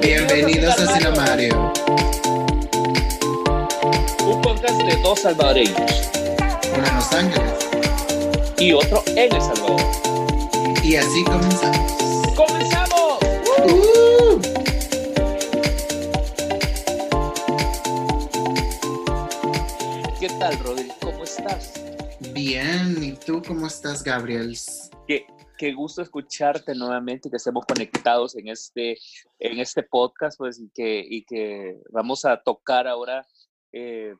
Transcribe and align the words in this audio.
Bienvenidos 0.00 0.78
a 0.78 0.94
Cinemario. 0.94 1.72
Un 4.26 4.42
podcast 4.42 4.80
de 4.82 4.96
dos 5.02 5.20
salvadoreños 5.20 6.10
Uno 6.76 6.86
en 6.86 6.94
Los 6.94 7.12
Ángeles. 7.12 7.52
y 8.58 8.72
otro 8.72 9.02
en 9.08 9.32
El 9.32 9.40
Salvador. 9.40 9.80
Y 10.82 10.96
así 10.96 11.24
comenzamos. 11.24 12.03
¿Qué 20.20 20.28
tal, 20.38 20.58
Rodri? 20.58 20.88
¿Cómo 21.00 21.24
estás? 21.24 21.72
Bien, 22.34 23.02
¿y 23.02 23.12
tú 23.12 23.40
cómo 23.46 23.66
estás, 23.66 24.02
Gabriel? 24.02 24.54
Qué, 25.06 25.26
qué 25.56 25.72
gusto 25.72 26.02
escucharte 26.02 26.74
nuevamente 26.74 27.28
y 27.28 27.30
que 27.30 27.38
estemos 27.38 27.64
conectados 27.64 28.36
en 28.36 28.48
este, 28.48 28.98
en 29.38 29.58
este 29.58 29.82
podcast, 29.82 30.36
pues, 30.36 30.60
y 30.60 30.68
que, 30.74 31.02
y 31.08 31.24
que 31.24 31.78
vamos 31.90 32.26
a 32.26 32.36
tocar 32.42 32.86
ahora. 32.86 33.26
eh, 33.72 34.14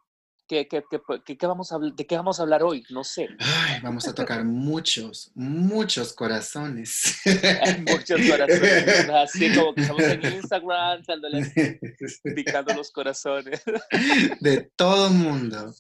¿qué, 0.47 0.69
qué, 0.69 0.83
qué, 0.91 1.01
qué- 1.25 1.37
qué 1.39 1.47
vamos 1.47 1.73
a, 1.73 1.79
¿De 1.79 2.07
qué 2.07 2.17
vamos 2.17 2.39
a 2.39 2.43
hablar 2.43 2.63
hoy? 2.63 2.85
No 2.91 3.03
sé. 3.05 3.29
Ay, 3.39 3.81
vamos 3.83 4.07
a 4.09 4.15
tocar 4.15 4.45
muchos, 4.45 5.31
muchos 5.35 6.13
corazones. 6.13 7.21
Muchos 7.91 8.21
corazones, 8.29 9.09
así 9.11 9.55
como 9.55 9.75
que 9.75 9.81
estamos 9.83 10.03
en 10.05 10.35
Instagram, 10.35 11.05
picando 12.37 12.75
los 12.75 12.91
corazones. 12.91 13.63
De 14.41 14.71
todo 14.77 15.11
mundo. 15.11 15.75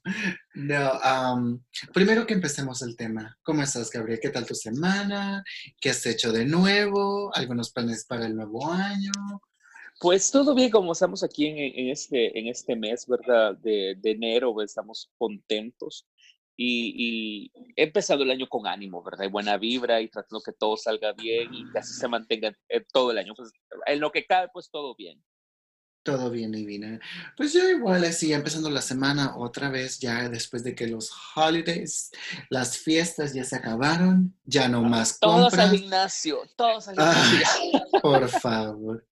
No, 0.55 0.91
am, 1.03 1.63
primero 1.93 2.27
que 2.27 2.35
empecemos 2.35 2.83
el 2.83 2.97
tema. 2.97 3.37
¿Cómo 3.43 3.63
estás, 3.63 3.91
Gabriel? 3.91 4.19
¿Qué 4.23 4.31
tal 4.31 4.47
tu 4.47 4.55
semana? 4.55 5.43
¿Qué 5.81 5.91
has 5.91 6.05
hecho 6.07 6.33
de 6.33 6.45
nuevo? 6.45 7.31
¿Algunos 7.35 7.71
planes 7.71 8.05
para 8.07 8.27
el 8.27 8.35
nuevo 8.37 8.71
año? 8.73 9.13
Pues 10.01 10.31
todo 10.31 10.55
bien, 10.55 10.71
como 10.71 10.93
estamos 10.93 11.23
aquí 11.23 11.47
en, 11.47 11.89
este, 11.89 12.39
en 12.39 12.49
este 12.49 12.77
mes, 12.77 13.07
¿verdad? 13.07 13.57
De, 13.57 13.95
de 13.97 14.11
enero, 14.11 14.61
estamos 14.61 15.11
contentos 15.17 16.07
y, 16.57 17.51
he 17.77 17.85
empezado 17.85 18.23
el 18.23 18.31
año 18.31 18.49
con 18.49 18.67
ánimo, 18.67 19.03
¿verdad? 19.03 19.25
Y 19.25 19.29
buena 19.29 19.57
vibra 19.57 20.01
y 20.01 20.09
tratando 20.09 20.43
que 20.43 20.53
todo 20.53 20.77
salga 20.77 21.13
bien 21.13 21.53
y 21.53 21.71
que 21.71 21.79
así 21.79 21.95
se 21.95 22.09
mantenga 22.09 22.57
eh, 22.69 22.85
todo 22.93 23.11
el 23.11 23.19
año. 23.19 23.35
Pues, 23.35 23.53
en 23.87 24.01
lo 24.01 24.13
que 24.13 24.25
cabe, 24.25 24.49
pues 24.53 24.71
todo 24.71 24.95
bien. 24.95 25.23
Todo 26.05 26.31
bien, 26.31 26.53
Divina. 26.53 27.01
Pues 27.35 27.55
yo 27.55 27.67
igual 27.71 28.05
así, 28.05 28.31
empezando 28.35 28.69
la 28.69 28.83
semana 28.83 29.37
otra 29.39 29.71
vez, 29.71 29.99
ya 29.99 30.29
después 30.29 30.63
de 30.63 30.75
que 30.75 30.87
los 30.87 31.11
holidays, 31.35 32.11
las 32.51 32.77
fiestas 32.77 33.33
ya 33.33 33.43
se 33.43 33.57
acabaron, 33.57 34.37
ya 34.45 34.69
no 34.69 34.83
más 34.83 35.19
Todos 35.19 35.49
compras. 35.51 35.71
al 35.71 35.79
gimnasio, 35.79 36.41
todos 36.57 36.89
al 36.89 36.97
Ah. 36.99 37.15
gimnasio. 37.15 37.87
Por 38.03 38.29
favor. 38.29 39.07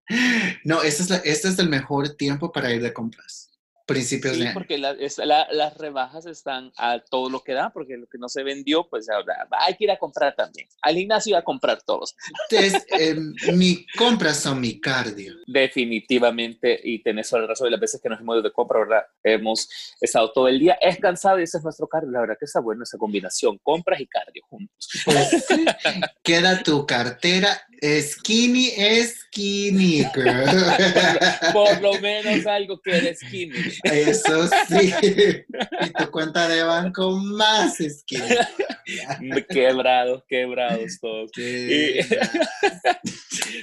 No, 0.64 0.82
este 0.82 1.02
es, 1.04 1.08
la- 1.10 1.16
este 1.24 1.48
es 1.48 1.58
el 1.58 1.70
mejor 1.70 2.10
tiempo 2.10 2.52
para 2.52 2.70
ir 2.74 2.82
de 2.82 2.92
compras. 2.92 3.48
Principios 3.86 4.34
Sí, 4.34 4.40
de 4.40 4.46
año. 4.48 4.54
porque 4.54 4.78
la- 4.78 4.92
es- 4.92 5.18
la- 5.18 5.48
las 5.50 5.76
rebajas 5.76 6.26
están 6.26 6.72
a 6.76 6.98
todo 7.00 7.28
lo 7.30 7.40
que 7.42 7.52
da, 7.52 7.70
porque 7.70 7.96
lo 7.96 8.06
que 8.06 8.18
no 8.18 8.28
se 8.28 8.42
vendió, 8.42 8.88
pues 8.88 9.08
ahora 9.10 9.46
hay 9.50 9.74
que 9.76 9.84
ir 9.84 9.90
a 9.90 9.98
comprar 9.98 10.34
también. 10.34 10.68
Al 10.82 10.94
gimnasio 10.94 11.36
a 11.36 11.42
comprar 11.42 11.82
todos. 11.82 12.14
Entonces, 12.50 12.84
em, 12.88 13.34
mi 13.54 13.84
compras 13.98 14.38
son 14.38 14.60
mi 14.60 14.80
cardio. 14.80 15.34
Definitivamente, 15.46 16.80
y 16.82 17.02
tenés 17.02 17.28
toda 17.28 17.42
la 17.42 17.48
razón, 17.48 17.68
y 17.68 17.70
las 17.70 17.80
veces 17.80 18.00
que 18.00 18.08
nos 18.08 18.20
hemos 18.20 18.34
ido 18.36 18.42
de 18.42 18.52
compra, 18.52 18.78
¿verdad? 18.80 19.02
Hemos 19.22 19.68
estado 20.00 20.32
todo 20.32 20.48
el 20.48 20.58
día, 20.58 20.74
es 20.80 20.98
cansado 20.98 21.38
y 21.40 21.44
ese 21.44 21.58
es 21.58 21.64
nuestro 21.64 21.86
cardio. 21.88 22.10
La 22.10 22.20
verdad 22.20 22.36
que 22.38 22.44
está 22.46 22.60
bueno 22.60 22.82
esa 22.84 22.98
combinación, 22.98 23.58
compras 23.62 24.00
y 24.00 24.06
cardio 24.06 24.42
juntos. 24.48 24.88
Pues 25.04 25.44
queda 26.22 26.62
tu 26.62 26.86
cartera 26.86 27.60
skinny, 27.82 28.70
skinny, 29.04 30.04
girl. 30.14 30.44
Por 31.52 31.80
lo 31.82 32.00
menos 32.00 32.46
algo 32.46 32.80
que 32.80 32.96
eres 32.96 33.18
skinny. 33.20 33.58
Eso 33.84 34.48
sí. 34.68 34.92
Y 35.82 35.90
tu 35.92 36.10
cuenta 36.10 36.48
de 36.48 36.62
banco 36.62 37.10
más 37.12 37.76
skinny. 37.78 39.42
Quebrados, 39.48 40.22
quebrados 40.28 40.98
todos. 41.00 41.30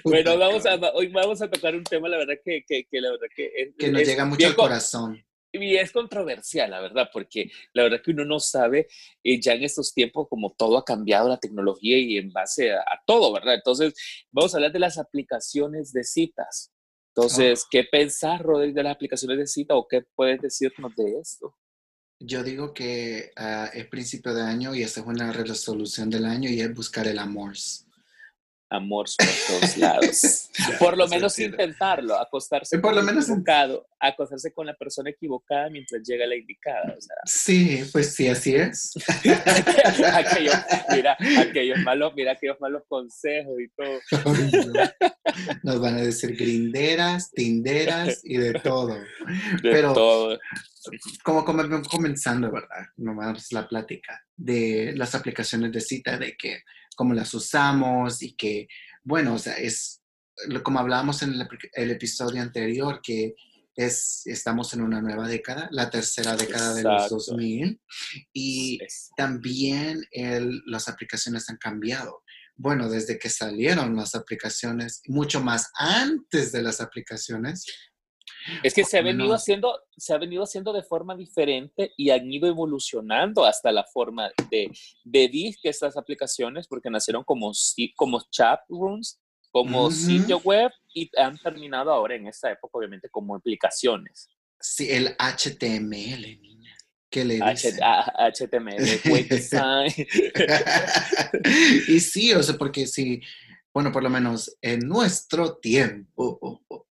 Bueno, 0.04 0.38
vamos 0.38 0.66
a, 0.66 0.76
hoy 0.94 1.08
vamos 1.08 1.42
a 1.42 1.50
tocar 1.50 1.76
un 1.76 1.84
tema, 1.84 2.08
la 2.08 2.18
verdad 2.18 2.36
que, 2.44 2.64
que, 2.66 2.86
que 2.90 3.02
la 3.02 3.12
verdad 3.12 3.28
que 3.36 3.52
es, 3.56 3.70
Que 3.78 3.90
nos 3.92 4.02
es 4.02 4.08
llega 4.08 4.26
mucho 4.26 4.48
al 4.48 4.56
co- 4.56 4.64
corazón. 4.64 5.24
Y 5.52 5.76
es 5.76 5.92
controversial, 5.92 6.70
la 6.70 6.80
verdad, 6.80 7.10
porque 7.12 7.50
la 7.74 7.84
verdad 7.84 8.02
que 8.04 8.12
uno 8.12 8.24
no 8.24 8.40
sabe, 8.40 8.88
eh, 9.24 9.42
ya 9.42 9.54
en 9.54 9.64
estos 9.64 9.94
tiempos, 9.94 10.28
como 10.30 10.54
todo 10.58 10.78
ha 10.78 10.86
cambiado 10.86 11.28
la 11.28 11.40
tecnología 11.40 11.98
y 11.98 12.18
en 12.18 12.32
base 12.32 12.72
a, 12.72 12.82
a 12.82 13.02
todo, 13.06 13.34
¿verdad? 13.34 13.56
Entonces, 13.56 13.94
vamos 14.32 14.54
a 14.54 14.58
hablar 14.58 14.72
de 14.72 14.80
las 14.80 14.98
aplicaciones 14.98 15.92
de 15.92 16.04
citas. 16.04 16.72
Entonces, 17.16 17.66
¿qué 17.70 17.84
pensás, 17.84 18.40
Rodri, 18.42 18.72
de 18.72 18.84
las 18.84 18.96
aplicaciones 18.96 19.38
de 19.38 19.48
cita 19.48 19.76
o 19.76 19.88
qué 19.88 20.04
puedes 20.16 20.40
decirnos 20.42 20.96
de 20.96 21.20
esto? 21.20 21.58
Yo 22.20 22.44
digo 22.44 22.74
que 22.74 23.32
ah, 23.36 23.70
es 23.74 23.88
principio 23.88 24.34
de 24.34 24.42
año 24.42 24.76
y 24.76 24.84
esa 24.84 25.02
es 25.02 25.08
una 25.08 25.32
resolución 25.32 26.10
del 26.10 26.26
año 26.26 26.50
y 26.50 26.62
es 26.62 26.74
buscar 26.74 27.08
el 27.08 27.20
amor. 27.20 27.54
Amor 28.72 29.08
por 29.18 29.28
todos 29.48 29.78
lados. 29.78 30.50
por 30.80 30.98
lo 30.98 31.08
menos 31.08 31.38
intentarlo, 31.40 32.20
acostarse 32.20 32.76
Eh, 32.76 32.80
por 32.80 32.92
con 32.94 33.00
lo 33.00 33.04
menos 33.04 33.26
equivocado, 33.30 33.88
acostarse 34.00 34.54
con 34.54 34.68
la 34.68 34.76
persona 34.76 35.10
equivocada 35.10 35.70
mientras 35.70 36.04
llega 36.04 36.28
la 36.28 36.36
indicada. 36.36 36.96
O 36.98 37.02
sea, 37.02 37.16
Sí, 37.26 37.84
pues 37.92 38.14
sí, 38.14 38.28
así 38.28 38.56
es. 38.56 38.94
aquellos, 40.14 40.56
mira, 40.92 41.18
aquellos 41.40 41.80
malos, 41.80 42.14
mira 42.16 42.34
aquellos 42.34 42.58
malos 42.60 42.84
consejos 42.88 43.56
y 43.60 43.70
todo. 43.70 44.00
Nos 45.64 45.80
van 45.80 45.96
a 45.96 46.02
decir 46.02 46.36
grinderas, 46.36 47.32
tinderas 47.32 48.22
y 48.24 48.38
de 48.38 48.54
todo. 48.54 48.96
De 48.96 49.72
Pero- 49.72 49.94
todo. 49.94 50.40
Como, 51.24 51.44
como 51.44 51.82
comenzando, 51.84 52.52
¿verdad? 52.52 52.86
Nomás 52.98 53.52
la 53.52 53.68
plática 53.68 54.24
de 54.38 54.94
las 54.96 55.14
aplicaciones 55.14 55.72
de 55.74 55.82
cita, 55.82 56.18
de 56.18 56.38
que 56.38 56.64
cómo 57.00 57.14
las 57.14 57.34
usamos 57.34 58.22
y 58.22 58.34
que, 58.34 58.68
bueno, 59.06 59.36
o 59.36 59.40
sea, 59.40 59.54
es 59.54 60.02
como 60.64 60.80
hablábamos 60.80 61.22
en 61.24 61.32
el, 61.34 61.42
ep- 61.48 61.70
el 61.72 61.92
episodio 61.92 62.42
anterior, 62.42 63.00
que 63.02 63.36
es, 63.74 64.24
estamos 64.26 64.74
en 64.74 64.82
una 64.82 65.02
nueva 65.02 65.26
década, 65.30 65.70
la 65.72 65.90
tercera 65.90 66.36
década 66.36 66.74
de 66.74 66.84
los 66.84 67.04
Exacto. 67.04 67.16
2000, 67.32 67.80
y 68.34 68.80
también 69.16 70.02
el- 70.12 70.62
las 70.66 70.90
aplicaciones 70.90 71.50
han 71.50 71.56
cambiado. 71.56 72.22
Bueno, 72.58 72.90
desde 72.90 73.18
que 73.18 73.30
salieron 73.30 73.96
las 73.96 74.14
aplicaciones, 74.14 75.02
mucho 75.08 75.40
más 75.42 75.72
antes 75.76 76.52
de 76.52 76.62
las 76.64 76.82
aplicaciones. 76.82 77.66
Es 78.64 78.74
que 78.74 78.84
se 78.84 78.98
ha 78.98 79.02
venido 79.02 79.34
haciendo, 79.34 79.80
se 79.98 80.14
ha 80.14 80.18
venido 80.18 80.44
haciendo 80.44 80.74
de 80.74 80.84
forma 80.84 81.16
diferente 81.16 81.92
y 81.98 82.10
han 82.10 82.32
ido 82.32 82.48
evolucionando 82.48 83.46
hasta 83.46 83.72
la 83.72 83.84
forma 83.84 84.32
de, 84.50 84.72
de 85.04 85.30
que 85.62 85.70
estas 85.70 85.98
aplicaciones, 85.98 86.68
porque 86.68 86.90
nacieron 86.90 87.24
como, 87.24 87.52
como 87.96 88.22
chat 88.32 88.60
rooms, 88.70 89.20
como 89.52 89.84
Ujú. 89.88 89.92
sitio 89.92 90.40
web 90.40 90.72
y 90.94 91.10
han 91.18 91.38
terminado 91.38 91.92
ahora 91.92 92.16
en 92.16 92.28
esta 92.28 92.52
época, 92.52 92.78
obviamente, 92.78 93.10
como 93.10 93.36
aplicaciones. 93.36 94.28
Sí, 94.60 94.90
el 94.92 95.16
HTML, 95.18 96.40
niña. 96.42 96.76
¿Qué 97.10 97.26
le 97.26 97.42
H- 97.42 97.52
dicen? 97.72 97.80
a- 97.82 98.30
HTML, 98.32 99.00
web 99.10 99.28
design. 99.30 99.92
y 101.88 102.00
sí, 102.00 102.34
o 102.34 102.44
sea, 102.44 102.56
porque 102.58 102.86
si, 102.88 103.22
bueno, 103.74 103.92
por 103.92 104.04
lo 104.04 104.10
menos 104.10 104.56
en 104.62 104.80
nuestro 104.82 105.58
tiempo, 105.58 106.38
oh, 106.42 106.62
oh, 106.68 106.86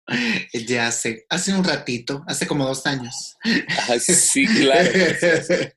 ya 0.66 0.88
hace, 0.88 1.26
hace 1.28 1.52
un 1.54 1.64
ratito, 1.64 2.24
hace 2.26 2.46
como 2.46 2.66
dos 2.66 2.86
años. 2.86 3.36
Ah, 3.88 3.98
sí, 3.98 4.46
claro. 4.46 4.90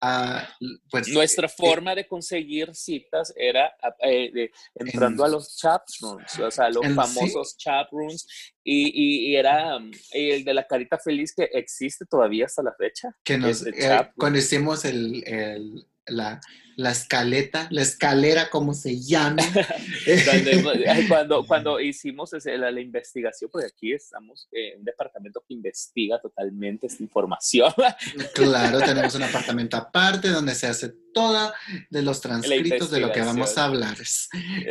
Ah, 0.00 0.48
pues, 0.90 1.06
Nuestra 1.08 1.48
forma 1.48 1.94
de 1.94 2.06
conseguir 2.08 2.74
citas 2.74 3.32
era 3.36 3.72
eh, 4.02 4.30
de- 4.32 4.50
entrando 4.74 5.22
En- 5.24 5.28
a 5.28 5.32
los 5.32 5.56
chat 5.56 5.82
rooms, 6.00 6.38
o 6.40 6.50
sea, 6.50 6.68
los 6.70 6.82
en- 6.84 6.90
sí. 6.90 6.94
famosos 6.96 7.56
chat 7.56 7.86
rooms, 7.92 8.26
y, 8.64 8.88
y- 8.88 9.30
y 9.30 9.36
era 9.36 9.76
um, 9.76 9.90
el 10.12 10.44
de 10.44 10.54
la 10.54 10.66
carita 10.66 10.98
feliz 10.98 11.32
que 11.36 11.44
existe 11.52 12.04
todavía 12.06 12.46
hasta 12.46 12.62
la 12.64 12.74
fecha. 12.76 13.10
que 13.24 13.38
nos, 13.38 13.64
eh, 13.64 14.10
cuando 14.16 14.40
hicimos 14.40 14.84
el, 14.84 15.22
el, 15.24 15.86
la, 16.08 16.40
la 16.78 16.92
escaleta, 16.92 17.66
la 17.72 17.82
escalera, 17.82 18.50
como 18.50 18.72
se 18.72 19.00
llama. 19.00 19.42
cuando, 21.08 21.44
cuando 21.44 21.80
hicimos 21.80 22.30
la, 22.44 22.70
la, 22.70 22.80
investigación, 22.80 23.50
porque 23.50 23.66
aquí 23.66 23.92
estamos 23.92 24.48
en 24.52 24.78
un 24.78 24.84
departamento 24.84 25.42
que 25.46 25.54
investiga 25.54 26.20
totalmente 26.20 26.86
esta 26.86 27.02
información. 27.02 27.72
Claro, 28.34 28.78
tenemos 28.78 29.14
un 29.16 29.24
apartamento 29.24 29.76
aparte 29.76 30.28
donde 30.28 30.54
se 30.54 30.68
hace 30.68 30.94
toda 31.12 31.52
de 31.90 32.02
los 32.02 32.20
transcritos 32.20 32.90
de 32.92 33.00
lo 33.00 33.10
que 33.10 33.22
vamos 33.22 33.58
a 33.58 33.64
hablar. 33.64 33.96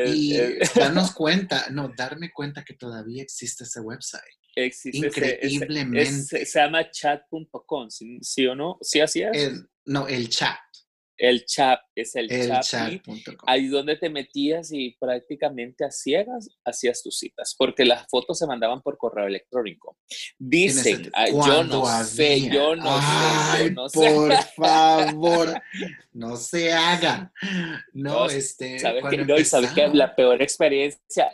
Y 0.06 0.38
darnos 0.76 1.12
cuenta, 1.12 1.68
no, 1.72 1.92
darme 1.96 2.32
cuenta 2.32 2.64
que 2.64 2.74
todavía 2.74 3.22
existe 3.22 3.66
ese 3.66 3.82
website. 3.82 4.24
Existe 4.56 5.08
Increíblemente. 5.08 6.46
se 6.46 6.60
llama 6.60 6.90
chat.com, 6.90 7.90
¿sí, 7.90 8.48
o 8.48 8.56
no? 8.56 8.78
¿Sí 8.82 9.02
así 9.02 9.24
es? 9.24 9.62
no, 9.86 10.08
el 10.08 10.30
chat. 10.30 10.58
El 11.18 11.46
chat 11.46 11.80
es 11.96 12.16
el, 12.16 12.30
chat. 12.62 13.02
Ahí 13.46 13.68
donde 13.68 13.96
te 13.96 14.10
metías 14.10 14.72
y 14.72 14.96
prácticamente 15.00 15.84
a 15.84 15.92
ciegas 15.92 16.50
hacías 16.64 17.02
tus 17.02 17.18
citas, 17.18 17.56
porque 17.58 17.86
las 17.86 18.06
fotos 18.10 18.38
se 18.38 18.46
mandaban 18.46 18.82
por 18.82 18.98
correo 18.98 19.28
electrónico. 19.28 19.98
Dicen, 20.38 21.12
yo 21.32 21.64
no 21.64 21.86
sé, 22.04 22.50
yo 22.50 22.76
no 22.76 23.00
sé, 23.02 23.72
no 23.72 23.88
por 23.88 24.34
favor, 24.56 25.62
no 26.18 26.36
se 26.36 26.74
haga. 26.74 27.32
No, 27.94 28.26
este. 28.26 28.80
¿Sabes 28.80 29.04
que, 29.10 29.18
no, 29.18 29.38
y 29.38 29.46
sabes 29.46 29.72
que 29.72 29.88
la 29.90 30.16
peor 30.16 30.42
experiencia, 30.42 31.32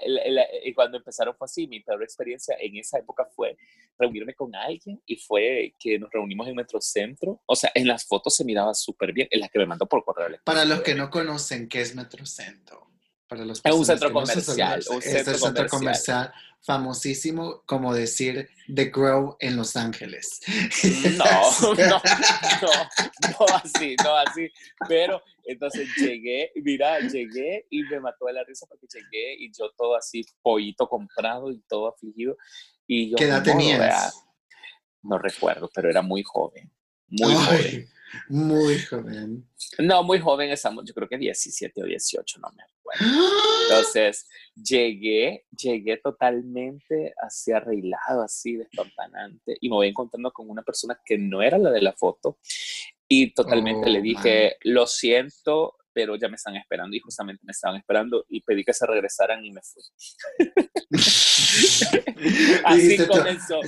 cuando 0.76 0.98
empezaron 0.98 1.36
fue 1.36 1.46
así, 1.46 1.68
mi 1.68 1.80
peor 1.80 2.04
experiencia 2.04 2.56
en 2.60 2.76
esa 2.78 3.00
época 3.00 3.26
fue 3.34 3.58
reunirme 3.98 4.34
con 4.34 4.54
alguien 4.56 5.02
y 5.06 5.16
fue 5.16 5.74
que 5.80 5.98
nos 5.98 6.12
reunimos 6.12 6.48
en 6.48 6.56
Metrocentro. 6.56 7.42
O 7.46 7.56
sea, 7.56 7.72
en 7.74 7.88
las 7.88 8.06
fotos 8.06 8.36
se 8.36 8.44
miraba 8.44 8.74
súper 8.74 9.14
bien, 9.14 9.28
en 9.32 9.40
las 9.40 9.50
que 9.50 9.60
me 9.60 9.66
mandó 9.66 9.88
por 9.88 10.04
correo 10.04 10.28
electrónico. 10.28 10.46
Para 10.46 10.66
los 10.66 10.84
que 10.84 10.96
no 10.96 11.10
conocen 11.10 11.70
qué 11.70 11.82
es 11.82 11.96
Metrocentro. 11.96 12.92
Para 13.28 13.46
los 13.46 13.62
es 13.64 13.74
un 13.74 13.86
centro 13.86 14.12
comercial. 14.12 14.84
un 14.90 15.02
centro, 15.02 15.34
centro 15.36 15.68
comercial 15.70 16.34
famosísimo 16.64 17.62
como 17.66 17.94
decir 17.94 18.50
The 18.74 18.86
Grow 18.86 19.36
en 19.40 19.58
Los 19.58 19.76
Ángeles. 19.76 20.40
No, 21.18 21.76
no, 21.76 22.02
no, 22.02 22.72
no 23.40 23.46
así, 23.56 23.96
no 24.04 24.16
así. 24.18 24.50
Pero 24.88 25.22
entonces 25.46 25.88
llegué, 25.98 26.52
mira, 26.56 27.00
llegué 27.00 27.68
y 27.70 27.84
me 27.84 28.00
mató 28.00 28.26
de 28.26 28.34
la 28.34 28.44
risa 28.44 28.66
porque 28.68 28.88
llegué 28.88 29.36
y 29.40 29.52
yo 29.58 29.72
todo 29.78 29.96
así, 29.96 30.26
pollito 30.42 30.88
comprado 30.88 31.52
y 31.52 31.62
todo 31.68 31.90
afligido. 31.90 32.38
Y 32.88 33.12
yo, 33.12 33.16
¿Qué 33.18 33.26
edad 33.26 33.44
tenías? 33.44 34.24
No 35.02 35.18
recuerdo, 35.18 35.70
pero 35.74 35.90
era 35.90 36.02
muy 36.02 36.24
joven. 36.24 36.72
Muy 37.08 37.34
joven. 37.34 37.90
Muy 38.30 38.80
joven. 38.80 39.50
No, 39.80 40.04
muy 40.04 40.20
joven 40.20 40.52
estamos, 40.52 40.86
yo 40.86 40.94
creo 40.94 41.10
que 41.10 41.18
17 41.18 41.84
o 41.84 41.86
18, 41.86 42.40
no 42.40 42.50
me 42.56 42.64
acuerdo. 42.64 42.73
Entonces, 43.00 44.28
llegué, 44.56 45.46
llegué 45.52 45.98
totalmente 45.98 47.14
así 47.22 47.52
arreglado, 47.52 48.24
así 48.24 48.56
despampanante, 48.56 49.58
y 49.60 49.70
me 49.70 49.76
voy 49.76 49.88
encontrando 49.90 50.32
con 50.32 50.50
una 50.50 50.64
persona 50.64 51.00
que 51.04 51.18
no 51.18 51.42
era 51.42 51.58
la 51.58 51.72
de 51.72 51.82
la 51.82 51.94
foto, 51.94 52.38
y 53.08 53.34
totalmente 53.34 53.90
le 53.90 54.00
oh, 54.00 54.02
dije, 54.02 54.58
lo 54.64 54.88
siento, 54.88 55.78
pero 55.94 56.16
ya 56.16 56.28
me 56.28 56.36
están 56.36 56.56
esperando 56.56 56.96
y 56.96 57.00
justamente 57.00 57.44
me 57.46 57.52
estaban 57.52 57.78
esperando 57.78 58.26
y 58.28 58.42
pedí 58.42 58.64
que 58.64 58.74
se 58.74 58.88
regresaran 58.88 59.46
y 59.46 59.52
me 59.52 59.62
fui. 59.62 59.84
así 62.66 62.98
comenzó. 63.06 63.60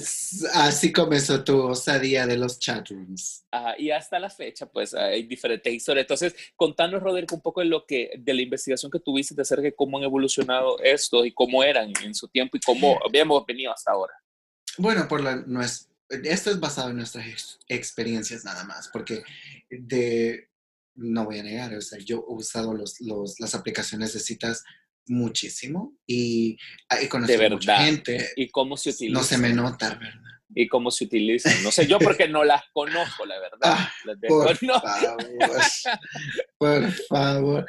Así 0.53 0.91
comenzó 0.91 1.43
tu 1.43 1.61
osadía 1.61 2.25
de 2.25 2.37
los 2.37 2.59
chatrooms. 2.59 3.45
y 3.77 3.91
hasta 3.91 4.19
la 4.19 4.29
fecha, 4.29 4.65
pues 4.65 4.93
hay 4.93 5.23
diferentes 5.23 5.73
historias. 5.73 6.03
Entonces, 6.03 6.35
contanos, 6.55 7.01
Roderick, 7.01 7.31
un 7.33 7.41
poco 7.41 7.61
de 7.61 7.67
lo 7.67 7.85
que, 7.85 8.11
de 8.17 8.33
la 8.33 8.41
investigación 8.41 8.91
que 8.91 8.99
tuviste 8.99 9.35
de 9.35 9.41
acerca 9.41 9.63
de 9.63 9.75
cómo 9.75 9.97
han 9.97 10.03
evolucionado 10.03 10.79
esto 10.79 11.25
y 11.25 11.33
cómo 11.33 11.63
eran 11.63 11.91
en 12.03 12.13
su 12.15 12.27
tiempo 12.27 12.57
y 12.57 12.59
cómo 12.59 12.99
habíamos 13.05 13.45
venido 13.45 13.71
hasta 13.71 13.91
ahora. 13.91 14.13
Bueno, 14.77 15.07
por 15.07 15.21
la, 15.21 15.43
esto 16.09 16.51
es 16.51 16.59
basado 16.59 16.89
en 16.89 16.97
nuestras 16.97 17.59
experiencias 17.67 18.43
nada 18.43 18.63
más, 18.63 18.89
porque 18.89 19.23
de 19.69 20.49
no 20.95 21.25
voy 21.25 21.39
a 21.39 21.43
negar, 21.43 21.73
o 21.73 21.81
sea, 21.81 21.99
yo 21.99 22.25
he 22.29 22.33
usado 22.33 22.73
los, 22.73 23.01
los, 23.01 23.39
las 23.39 23.53
aplicaciones 23.53 24.13
de 24.13 24.19
citas 24.19 24.63
muchísimo 25.07 25.95
y 26.05 26.57
he 26.99 27.07
conocido 27.09 27.49
mucha 27.49 27.83
gente. 27.83 28.31
¿Y 28.35 28.49
cómo 28.49 28.77
se 28.77 28.89
utilizan? 28.91 29.13
No 29.13 29.23
se 29.23 29.37
me 29.37 29.53
nota, 29.53 29.89
¿verdad? 29.95 30.25
¿Y 30.53 30.67
cómo 30.67 30.91
se 30.91 31.05
utilizan? 31.05 31.61
No 31.63 31.71
sé, 31.71 31.87
yo 31.87 31.99
porque 31.99 32.27
no 32.27 32.43
las 32.43 32.63
conozco, 32.71 33.25
la 33.25 33.39
verdad. 33.39 33.59
Ah, 33.63 33.93
por 34.27 34.55
favor, 34.57 35.17
por 36.57 36.91
favor. 36.91 37.65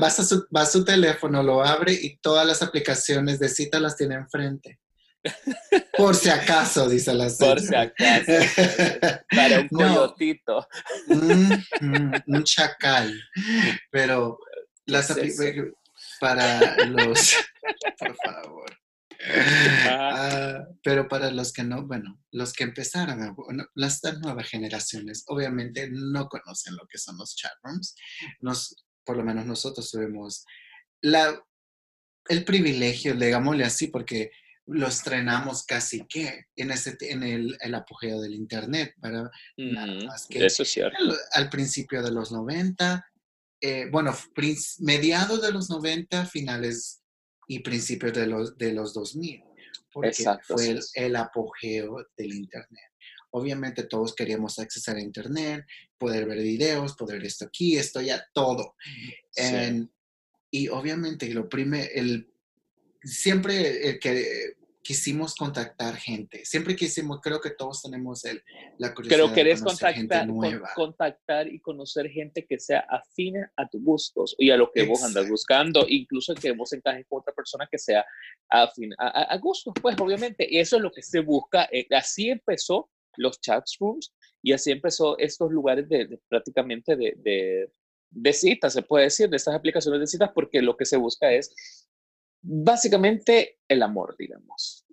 Vas 0.00 0.20
a, 0.20 0.24
su, 0.24 0.46
vas 0.50 0.68
a 0.68 0.72
su 0.72 0.84
teléfono, 0.84 1.42
lo 1.42 1.62
abre 1.62 1.92
y 1.92 2.16
todas 2.16 2.46
las 2.46 2.62
aplicaciones 2.62 3.38
de 3.38 3.50
cita 3.50 3.78
las 3.78 3.96
tiene 3.96 4.14
enfrente. 4.14 4.80
Por 5.96 6.14
si 6.14 6.30
acaso, 6.30 6.88
dice 6.88 7.12
la 7.12 7.28
señora. 7.28 7.56
Por 7.56 7.62
si 7.62 7.74
acaso. 7.74 8.32
Para 9.30 9.60
un 9.60 9.68
coyotito. 9.68 10.66
un 11.08 12.44
chacal. 12.44 13.20
Pero 13.90 14.38
las 14.86 15.10
para 16.24 16.86
los. 16.86 17.36
Por 17.98 18.16
favor. 18.16 18.80
Ah, 19.88 20.66
pero 20.82 21.08
para 21.08 21.30
los 21.30 21.52
que 21.52 21.62
no, 21.62 21.86
bueno, 21.86 22.20
los 22.30 22.52
que 22.52 22.64
empezaron, 22.64 23.34
las 23.74 24.02
nuevas 24.20 24.48
generaciones, 24.48 25.24
obviamente 25.28 25.88
no 25.90 26.28
conocen 26.28 26.76
lo 26.76 26.86
que 26.86 26.98
son 26.98 27.16
los 27.16 27.36
chatrooms. 27.36 27.94
Nos, 28.40 28.84
por 29.04 29.16
lo 29.16 29.24
menos 29.24 29.46
nosotros 29.46 29.90
tuvimos 29.90 30.44
la, 31.00 31.42
el 32.28 32.44
privilegio, 32.44 33.14
digámosle 33.14 33.64
así, 33.64 33.88
porque 33.88 34.30
lo 34.66 34.86
estrenamos 34.86 35.64
casi 35.64 36.06
que 36.06 36.46
en, 36.56 36.70
ese, 36.70 36.96
en 37.00 37.22
el, 37.22 37.56
el 37.60 37.74
apogeo 37.74 38.20
del 38.20 38.34
Internet, 38.34 38.94
para 39.00 39.30
que 39.56 40.46
Eso 40.46 40.62
es 40.62 40.70
cierto. 40.70 40.98
Al, 41.32 41.50
principio 41.50 42.02
de 42.02 42.10
los 42.10 42.32
90, 42.32 43.06
eh, 43.66 43.88
bueno, 43.90 44.14
mediados 44.80 45.40
de 45.40 45.50
los 45.50 45.70
90, 45.70 46.26
finales 46.26 47.00
y 47.48 47.60
principios 47.60 48.12
de 48.12 48.26
los, 48.26 48.58
de 48.58 48.74
los 48.74 48.92
2000, 48.92 49.42
porque 49.90 50.26
fue 50.42 50.78
el, 50.92 51.16
apogeo 51.16 52.06
del 52.14 52.34
Internet. 52.34 52.92
Obviamente 53.30 53.84
todos 53.84 54.14
queríamos 54.14 54.58
acceder 54.58 54.98
a 54.98 55.00
Internet, 55.00 55.64
poder 55.96 56.26
ver 56.26 56.40
videos, 56.40 56.94
poder 56.94 57.16
ver 57.16 57.26
esto 57.26 57.46
aquí, 57.46 57.78
esto 57.78 58.02
ya, 58.02 58.22
todo. 58.34 58.74
y 60.50 60.68
obviamente 60.68 61.32
lo 61.32 61.48
primer, 61.48 61.90
el 61.94 62.30
siempre 63.02 63.88
eh, 63.88 63.98
que 63.98 64.58
quisimos 64.84 65.34
contactar 65.34 65.96
gente. 65.96 66.44
Siempre 66.44 66.76
quisimos, 66.76 67.20
creo 67.22 67.40
que 67.40 67.50
todos 67.50 67.80
tenemos 67.80 68.22
el, 68.26 68.44
la 68.76 68.94
curiosidad 68.94 69.24
Pero 69.24 69.34
querés 69.34 69.60
de 69.60 69.64
contactar, 69.64 69.94
gente 69.94 70.26
nueva. 70.26 70.70
contactar 70.74 71.48
y 71.48 71.58
conocer 71.58 72.10
gente 72.10 72.44
que 72.46 72.60
sea 72.60 72.80
afina 72.90 73.50
a 73.56 73.66
tus 73.66 73.82
gustos 73.82 74.36
y 74.38 74.50
a 74.50 74.58
lo 74.58 74.70
que 74.70 74.84
vos 74.84 75.02
andas 75.02 75.26
buscando, 75.28 75.86
incluso 75.88 76.34
que 76.34 76.52
vos 76.52 76.70
encajes 76.74 77.06
con 77.08 77.20
otra 77.20 77.32
persona 77.32 77.66
que 77.68 77.78
sea 77.78 78.04
afín 78.50 78.92
a, 78.98 79.32
a, 79.32 79.38
gustos, 79.38 79.72
pues 79.80 79.96
obviamente. 79.98 80.46
Y 80.48 80.58
eso 80.58 80.76
es 80.76 80.82
lo 80.82 80.92
que 80.92 81.02
se 81.02 81.20
busca. 81.20 81.66
Eh, 81.72 81.86
así 81.90 82.28
empezó 82.28 82.90
los 83.16 83.40
chat 83.40 83.64
rooms 83.80 84.12
y 84.42 84.52
así 84.52 84.70
empezó 84.70 85.16
estos 85.18 85.50
lugares 85.50 85.88
de, 85.88 86.20
prácticamente 86.28 86.94
de, 86.94 87.14
de, 87.16 87.72
de 88.10 88.32
citas, 88.34 88.74
se 88.74 88.82
puede 88.82 89.04
decir, 89.04 89.30
de 89.30 89.36
estas 89.36 89.54
aplicaciones 89.54 90.00
de 90.00 90.06
citas, 90.06 90.30
porque 90.34 90.60
lo 90.60 90.76
que 90.76 90.84
se 90.84 90.98
busca 90.98 91.32
es 91.32 91.54
básicamente 92.44 93.58
el 93.66 93.82
amor, 93.82 94.14
digamos. 94.18 94.84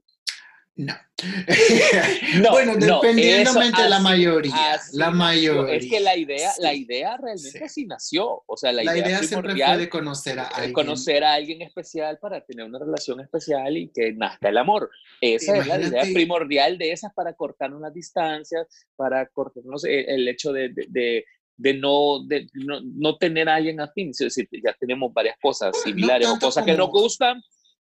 No. 0.74 0.96
bueno, 2.50 2.76
dependientemente 2.76 3.84
de 3.84 3.90
la 3.90 4.00
mayoría. 4.00 4.80
La 4.94 5.12
mayoría. 5.12 5.76
Es 5.76 5.88
que 5.88 6.00
la 6.00 6.16
idea, 6.16 6.52
la 6.60 6.74
idea 6.74 7.18
realmente 7.18 7.68
sí. 7.68 7.86
nació. 7.86 8.42
O 8.48 8.56
sea, 8.56 8.72
la, 8.72 8.84
la 8.84 8.98
idea, 8.98 9.22
siempre 9.22 9.54
fue 9.54 9.78
de 9.78 9.90
conocer 9.90 10.40
a 10.40 10.48
alguien. 10.48 10.74
Conocer 10.74 11.24
a 11.26 11.34
alguien 11.34 11.62
especial 11.62 12.18
para 12.20 12.42
tener 12.46 12.66
una 12.66 12.80
relación 12.80 13.20
especial 13.20 13.76
y 13.78 13.90
que 13.90 14.14
nazca 14.14 14.50
el 14.50 14.58
amor. 14.58 14.90
Esa 15.20 15.58
es 15.58 15.68
la 15.68 15.80
idea 15.80 16.04
primordial 16.14 16.78
de 16.78 16.94
esas 16.94 17.14
para 17.14 17.34
cortar 17.34 17.74
unas 17.74 17.94
distancias, 17.94 18.66
para 18.96 19.28
cortarnos 19.28 19.84
el, 19.84 20.10
el 20.10 20.28
hecho 20.30 20.54
de, 20.54 20.70
de, 20.70 20.86
de 20.90 21.26
no, 21.74 22.26
de 22.26 22.48
no, 22.54 23.18
tener 23.18 23.50
a 23.50 23.56
alguien 23.56 23.80
afín, 23.80 24.10
es 24.10 24.18
decir, 24.18 24.48
ya 24.52 24.74
tenemos 24.80 25.14
varias 25.14 25.36
cosas 25.42 25.80
similares 25.82 26.28
o 26.28 26.40
cosas 26.40 26.66
que 26.66 26.74
nos 26.74 26.90
gustan, 26.90 27.42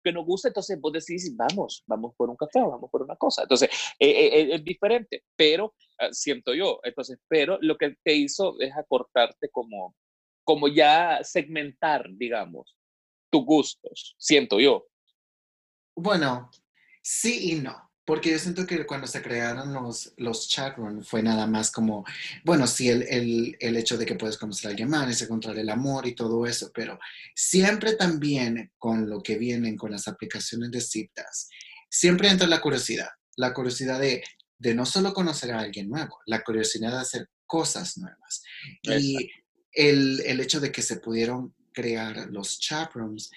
que 0.04 0.12
nos 0.12 0.26
gusta, 0.26 0.50
entonces 0.50 0.80
vos 0.80 0.94
decís, 0.94 1.36
vamos, 1.36 1.84
vamos 1.86 2.14
por 2.16 2.30
un 2.30 2.36
café, 2.36 2.60
vamos 2.60 2.90
por 2.92 3.04
una 3.04 3.16
cosa. 3.16 3.44
Entonces, 3.44 3.70
eh, 4.00 4.10
eh, 4.10 4.42
eh, 4.42 4.56
es 4.56 4.64
diferente, 4.64 5.24
pero 5.36 5.74
ah, 6.00 6.10
siento 6.12 6.54
yo, 6.54 6.80
entonces, 6.84 7.20
pero 7.28 7.58
lo 7.62 7.78
que 7.78 7.96
te 8.04 8.14
hizo 8.14 8.60
es 8.60 8.76
acortarte 8.76 9.50
como, 9.50 9.96
como 10.44 10.68
ya 10.68 11.20
segmentar, 11.24 12.08
digamos, 12.14 12.78
tus 13.32 13.46
gustos, 13.46 14.16
siento 14.18 14.60
yo. 14.60 14.88
Bueno, 15.96 16.50
sí 17.02 17.54
y 17.54 17.56
no. 17.56 17.91
Porque 18.06 18.32
yo 18.32 18.40
siento 18.40 18.66
que 18.66 18.86
cuando 18.86 19.06
se 19.06 19.22
crearon 19.22 19.74
los, 19.74 20.14
los 20.18 20.50
chatrooms 20.50 21.08
fue 21.08 21.22
nada 21.22 21.46
más 21.46 21.72
como, 21.72 22.04
bueno, 22.44 22.66
sí, 22.66 22.90
el, 22.90 23.04
el, 23.04 23.58
el, 23.60 23.78
hecho 23.78 23.98
de 23.98 24.06
que 24.06 24.16
puedes 24.16 24.38
conocer 24.38 24.68
a 24.68 24.70
alguien 24.72 24.90
más, 24.90 25.22
encontrar 25.22 25.58
el 25.58 25.70
amor 25.70 26.08
y 26.08 26.16
todo 26.16 26.46
eso, 26.46 26.72
pero 26.74 27.00
siempre 27.36 27.94
también 27.94 28.72
con 28.78 29.10
lo 29.10 29.22
que 29.22 29.38
vienen 29.38 29.78
con 29.78 29.92
las 29.92 30.08
aplicaciones 30.08 30.72
de 30.72 30.82
citas, 30.82 31.48
siempre 31.90 32.30
entra 32.30 32.48
la 32.48 32.60
curiosidad, 32.60 33.10
la 33.36 33.54
curiosidad 33.54 34.00
de, 34.00 34.24
de 34.58 34.74
no 34.74 34.86
solo 34.86 35.14
conocer 35.14 35.52
a 35.52 35.60
alguien 35.60 35.90
nuevo, 35.90 36.20
la 36.26 36.44
curiosidad 36.44 36.92
de 36.92 37.00
hacer 37.00 37.30
cosas 37.46 37.98
nuevas. 37.98 38.44
Y 38.82 39.30
el, 39.74 40.22
el, 40.26 40.40
hecho 40.40 40.60
de 40.60 40.72
que 40.72 40.82
se 40.82 40.98
pudieron 40.98 41.54
crear 41.74 42.28
los 42.30 42.60
chatrooms 42.60 43.30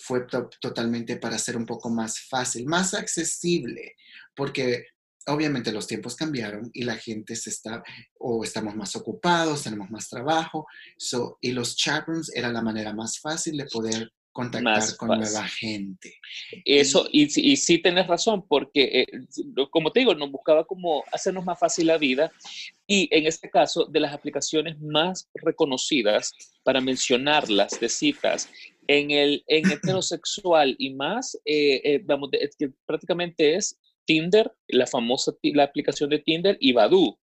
fue 0.00 0.26
totalmente 0.60 1.16
para 1.16 1.36
hacer 1.36 1.56
un 1.56 1.66
poco 1.66 1.90
más 1.90 2.20
fácil, 2.20 2.66
más 2.66 2.94
accesible, 2.94 3.96
porque 4.34 4.86
obviamente 5.26 5.72
los 5.72 5.86
tiempos 5.86 6.16
cambiaron 6.16 6.70
y 6.72 6.84
la 6.84 6.96
gente 6.96 7.36
se 7.36 7.50
está, 7.50 7.82
o 8.18 8.42
estamos 8.42 8.74
más 8.74 8.96
ocupados, 8.96 9.62
tenemos 9.62 9.90
más 9.90 10.08
trabajo, 10.08 10.66
y 11.40 11.52
los 11.52 11.76
chatrooms 11.76 12.34
era 12.34 12.50
la 12.50 12.62
manera 12.62 12.92
más 12.92 13.20
fácil 13.20 13.56
de 13.56 13.66
poder 13.66 14.12
contactar 14.32 14.96
con 14.96 15.08
nueva 15.08 15.46
gente. 15.48 16.14
Eso, 16.64 17.06
y, 17.10 17.24
y, 17.52 17.56
sí 17.56 17.78
tienes 17.78 18.06
razón, 18.06 18.46
porque 18.46 19.00
eh, 19.00 19.06
como 19.70 19.90
te 19.90 20.00
digo, 20.00 20.14
nos 20.14 20.30
buscaba 20.30 20.64
como 20.64 21.04
hacernos 21.12 21.44
más 21.44 21.58
fácil 21.58 21.88
la 21.88 21.98
vida 21.98 22.30
y 22.86 23.08
en 23.10 23.26
este 23.26 23.50
caso 23.50 23.84
de 23.86 24.00
las 24.00 24.14
aplicaciones 24.14 24.80
más 24.80 25.28
reconocidas, 25.34 26.32
para 26.62 26.80
mencionarlas 26.80 27.80
de 27.80 27.88
citas, 27.88 28.48
en 28.90 29.12
el 29.12 29.44
en 29.46 29.70
heterosexual 29.70 30.74
y 30.76 30.92
más, 30.94 31.36
eh, 31.44 31.80
eh, 31.84 32.02
vamos, 32.04 32.30
es 32.32 32.56
que 32.56 32.72
prácticamente 32.86 33.54
es 33.54 33.78
Tinder, 34.04 34.52
la 34.66 34.84
famosa 34.84 35.32
la 35.44 35.62
aplicación 35.62 36.10
de 36.10 36.18
Tinder 36.18 36.56
y 36.58 36.72
Badoo. 36.72 37.16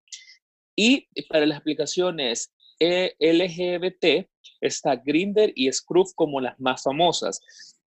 Y 0.78 1.10
para 1.28 1.46
las 1.46 1.58
aplicaciones 1.58 2.54
LGBT 2.80 4.30
está 4.62 4.96
Grinder 4.96 5.52
y 5.56 5.70
Scruff 5.70 6.14
como 6.16 6.40
las 6.40 6.58
más 6.58 6.84
famosas. 6.84 7.42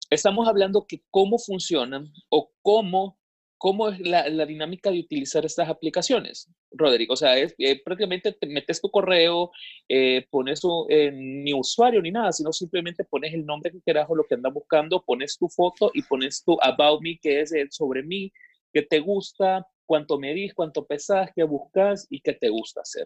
Estamos 0.09 0.49
hablando 0.49 0.85
que 0.85 1.01
cómo 1.09 1.39
funcionan 1.39 2.11
o 2.29 2.51
cómo 2.61 3.20
¿Cómo 3.61 3.89
es 3.89 3.99
la, 3.99 4.23
dinámica 4.47 4.89
de 4.89 5.01
utilizar 5.01 5.45
estas 5.45 5.69
aplicaciones, 5.69 6.49
Rodrigo? 6.71 7.13
O 7.13 7.15
sea, 7.15 7.37
es, 7.37 7.53
eh, 7.59 7.79
prácticamente 7.83 8.31
te 8.31 8.47
metes 8.47 8.81
tu 8.81 8.89
correo, 8.89 9.51
eh, 9.87 10.25
pones 10.31 10.61
ni 11.13 11.53
usuario 11.53 12.01
ni 12.01 12.09
nada, 12.09 12.31
sino 12.31 12.51
simplemente 12.51 13.03
pones 13.03 13.35
el 13.35 13.45
nombre 13.45 13.71
que 13.71 13.79
quieras 13.81 14.07
o 14.09 14.15
lo 14.15 14.23
que 14.23 14.33
andas 14.33 14.51
buscando, 14.51 15.05
pones 15.05 15.37
tu 15.37 15.47
foto 15.47 15.91
y 15.93 16.01
pones 16.01 16.43
tu 16.43 16.57
About 16.59 17.03
Me, 17.03 17.19
que 17.21 17.41
es 17.41 17.51
el 17.51 17.71
sobre 17.71 18.01
mí, 18.01 18.33
qué 18.73 18.81
te 18.81 18.97
gusta, 18.97 19.63
cuánto 19.85 20.17
medís, 20.17 20.55
cuánto 20.55 20.87
pesas, 20.87 21.29
qué 21.35 21.43
buscas 21.43 22.07
y 22.09 22.19
qué 22.21 22.33
te 22.33 22.49
gusta 22.49 22.81
hacer. 22.81 23.05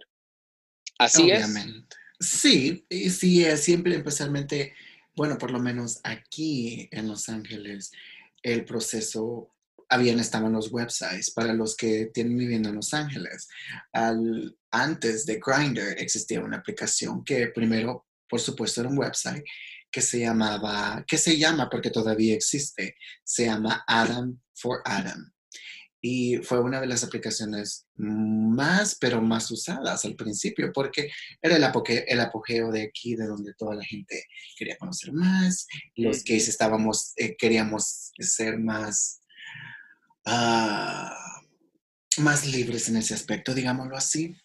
Así 0.98 1.24
Obviamente. 1.24 1.98
es. 2.18 2.28
Sí, 2.28 2.88
sí, 3.10 3.44
siempre 3.58 3.98
especialmente, 3.98 4.74
bueno, 5.18 5.38
por 5.38 5.52
lo 5.52 5.60
menos 5.60 6.00
aquí 6.06 6.88
en 6.94 7.10
Los 7.10 7.28
Ángeles, 7.28 7.92
el 8.42 8.64
proceso 8.64 9.55
habían 9.90 10.20
estaban 10.20 10.54
los 10.54 10.72
websites 10.72 11.32
para 11.32 11.54
los 11.54 11.76
que 11.76 12.08
tienen 12.14 12.38
viviendo 12.38 12.70
en 12.70 12.76
Los 12.76 12.94
Ángeles. 12.94 13.48
Al, 13.94 14.58
antes 14.72 15.26
de 15.26 15.40
Grindr 15.46 15.96
existía 15.98 16.42
una 16.42 16.58
aplicación 16.58 17.24
que 17.24 17.48
primero, 17.48 18.08
por 18.30 18.40
supuesto, 18.40 18.82
era 18.82 18.90
un 18.90 18.98
website 18.98 19.44
que 19.92 20.02
se 20.02 20.20
llamaba, 20.20 21.06
que 21.08 21.18
se 21.18 21.38
llama 21.38 21.70
porque 21.70 21.90
todavía 21.90 22.34
existe, 22.34 22.96
se 23.24 23.46
llama 23.46 23.84
Adam 23.88 24.40
for 24.54 24.82
Adam. 24.84 25.32
Y 26.02 26.38
fue 26.38 26.60
una 26.60 26.80
de 26.80 26.86
las 26.86 27.04
aplicaciones 27.04 27.88
más, 27.96 28.96
pero 29.00 29.22
más 29.22 29.50
usadas 29.50 30.06
al 30.06 30.16
principio, 30.16 30.72
porque 30.72 31.10
era 31.42 31.56
el, 31.56 31.64
el 31.64 32.20
apogeo 32.20 32.72
de 32.72 32.84
aquí, 32.84 33.16
de 33.16 33.26
donde 33.26 33.54
toda 33.56 33.74
la 33.74 33.84
gente 33.84 34.26
quería 34.56 34.78
conocer 34.78 35.14
más, 35.14 35.66
los 35.96 36.24
gays 36.24 36.48
estábamos, 36.48 37.14
eh, 37.16 37.36
queríamos 37.36 38.12
ser 38.20 38.60
más 38.60 39.22
Ah, 40.26 41.42
más 42.18 42.48
libres 42.48 42.90
en 42.90 42.98
ese 42.98 43.14
aspecto, 43.14 43.54
digámoslo 43.54 43.96
así, 43.96 44.36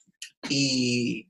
y, 0.49 1.27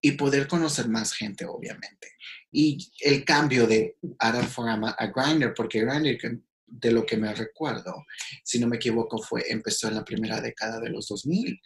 y, 0.00 0.12
poder 0.12 0.46
conocer 0.46 0.88
más 0.88 1.12
gente, 1.12 1.44
obviamente. 1.44 2.12
Y 2.52 2.92
el 3.00 3.24
cambio 3.24 3.66
de 3.66 3.96
Adam 4.18 4.46
Forama 4.46 4.90
a 4.90 5.06
Grindr, 5.06 5.54
porque 5.54 5.80
Grindr, 5.80 6.40
de 6.66 6.92
lo 6.92 7.04
que 7.04 7.16
me 7.16 7.34
recuerdo, 7.34 8.04
si 8.44 8.60
no 8.60 8.68
me 8.68 8.76
equivoco, 8.76 9.18
fue, 9.18 9.44
empezó 9.48 9.88
en 9.88 9.96
la 9.96 10.04
primera 10.04 10.40
década 10.40 10.78
de 10.78 10.90
los 10.90 11.08
2000, 11.08 11.60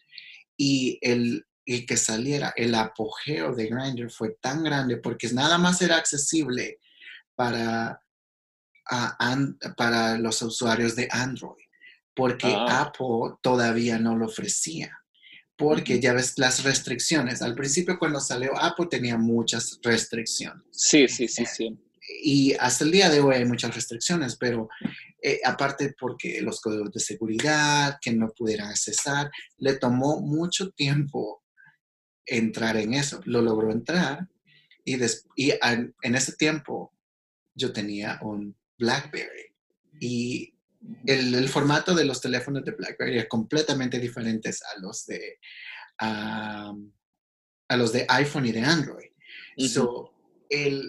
y 0.57 0.99
el, 1.03 1.45
el 1.67 1.85
que 1.85 1.97
saliera, 1.97 2.55
el 2.57 2.75
apogeo 2.75 3.55
de 3.55 3.67
Grindr 3.67 4.11
fue 4.11 4.37
tan 4.41 4.63
grande 4.63 4.97
porque 4.99 5.29
nada 5.33 5.59
más 5.59 5.83
era 5.83 5.97
accesible 5.97 6.79
para, 7.35 8.01
para 9.77 10.19
los 10.19 10.41
usuarios 10.43 10.95
de 10.97 11.09
Android 11.11 11.64
porque 12.15 12.49
ah. 12.49 12.83
Apple 12.83 13.37
todavía 13.43 13.99
no 13.99 14.17
lo 14.17 14.27
ofrecía. 14.27 14.99
Porque 15.57 16.01
ya 16.01 16.13
ves 16.13 16.35
las 16.37 16.65
restricciones. 16.65 17.41
Al 17.41 17.55
principio 17.55 17.99
cuando 17.99 18.19
salió 18.19 18.59
Apple 18.59 18.89
tenía 18.91 19.17
muchas 19.17 19.79
restricciones. 19.83 20.65
Sí, 20.73 21.07
sí, 21.07 21.29
sí, 21.29 21.47
sí. 21.47 21.79
Y 22.23 22.55
hasta 22.55 22.85
el 22.85 22.91
día 22.91 23.09
de 23.09 23.21
hoy 23.21 23.37
hay 23.37 23.45
muchas 23.45 23.75
restricciones, 23.75 24.37
pero 24.37 24.69
eh, 25.23 25.41
aparte 25.45 25.95
porque 25.99 26.41
los 26.43 26.61
códigos 26.61 26.93
de 26.93 27.01
seguridad 27.01 27.99
que 28.01 28.13
no 28.13 28.31
pudieran 28.37 28.69
accesar, 28.69 29.31
le 29.59 29.75
tomó 29.75 30.21
mucho 30.21 30.71
tiempo 30.71 31.45
entrar 32.27 32.77
en 32.77 32.95
eso. 32.95 33.21
Lo 33.25 33.41
logró 33.41 33.71
entrar 33.71 34.29
y, 34.85 34.97
y 35.37 35.53
en 35.63 36.15
ese 36.15 36.33
tiempo 36.33 36.93
yo 37.55 37.73
tenía 37.73 38.19
un 38.23 38.57
BlackBerry 38.77 39.55
y 40.01 40.54
el, 41.07 41.49
formato 41.49 41.95
de 41.95 42.05
los 42.05 42.21
teléfonos 42.21 42.65
de 42.65 42.73
BlackBerry 42.73 43.19
es 43.19 43.29
completamente 43.29 43.99
diferente 43.99 44.51
a 44.51 44.81
los 44.81 45.07
de, 45.07 45.39
a 45.99 46.73
los 47.77 47.93
de 47.93 48.07
iPhone 48.09 48.47
y 48.47 48.53
de 48.53 48.61
Android. 48.61 49.11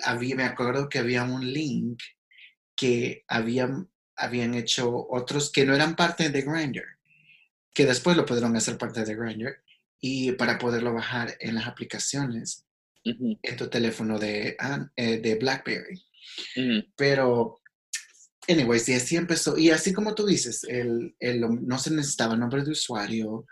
había, 0.04 0.36
me 0.36 0.44
acuerdo 0.44 0.90
que 0.90 1.00
había 1.00 1.24
un 1.24 1.52
link 1.52 2.02
que 2.76 3.24
habían, 3.28 3.90
habían 4.16 4.54
hecho 4.54 5.08
otros 5.10 5.52
que 5.52 5.66
no 5.66 5.74
eran 5.74 5.96
parte 5.96 6.30
de 6.30 6.42
Grindr, 6.42 6.86
que 7.74 7.86
después 7.86 8.18
lo 8.18 8.26
pudieron 8.26 8.56
hacer 8.56 8.78
parte 8.78 9.04
de 9.06 9.16
Grindr, 9.16 9.62
y 10.00 10.34
para 10.34 10.58
poderlo 10.58 10.94
bajar 10.94 11.36
en 11.40 11.56
las 11.56 11.68
aplicaciones 11.68 12.66
en 13.04 13.56
tu 13.56 13.68
teléfono 13.70 14.20
de, 14.20 14.58
eh, 14.96 15.18
de 15.18 15.36
BlackBerry. 15.36 16.04
Pero 16.96 17.62
Anyways, 18.48 18.90
y 18.90 18.94
así 18.94 19.16
empezó. 19.16 19.58
Y 19.58 19.70
así 19.70 19.94
como 19.94 20.14
tú 20.14 20.26
dices, 20.26 20.64
el, 20.66 21.16
el, 21.20 21.42
no 21.42 21.78
se 21.80 21.92
necesitaba 21.92 22.36
nombre 22.36 22.64
de 22.64 22.72
usuario, 22.72 23.46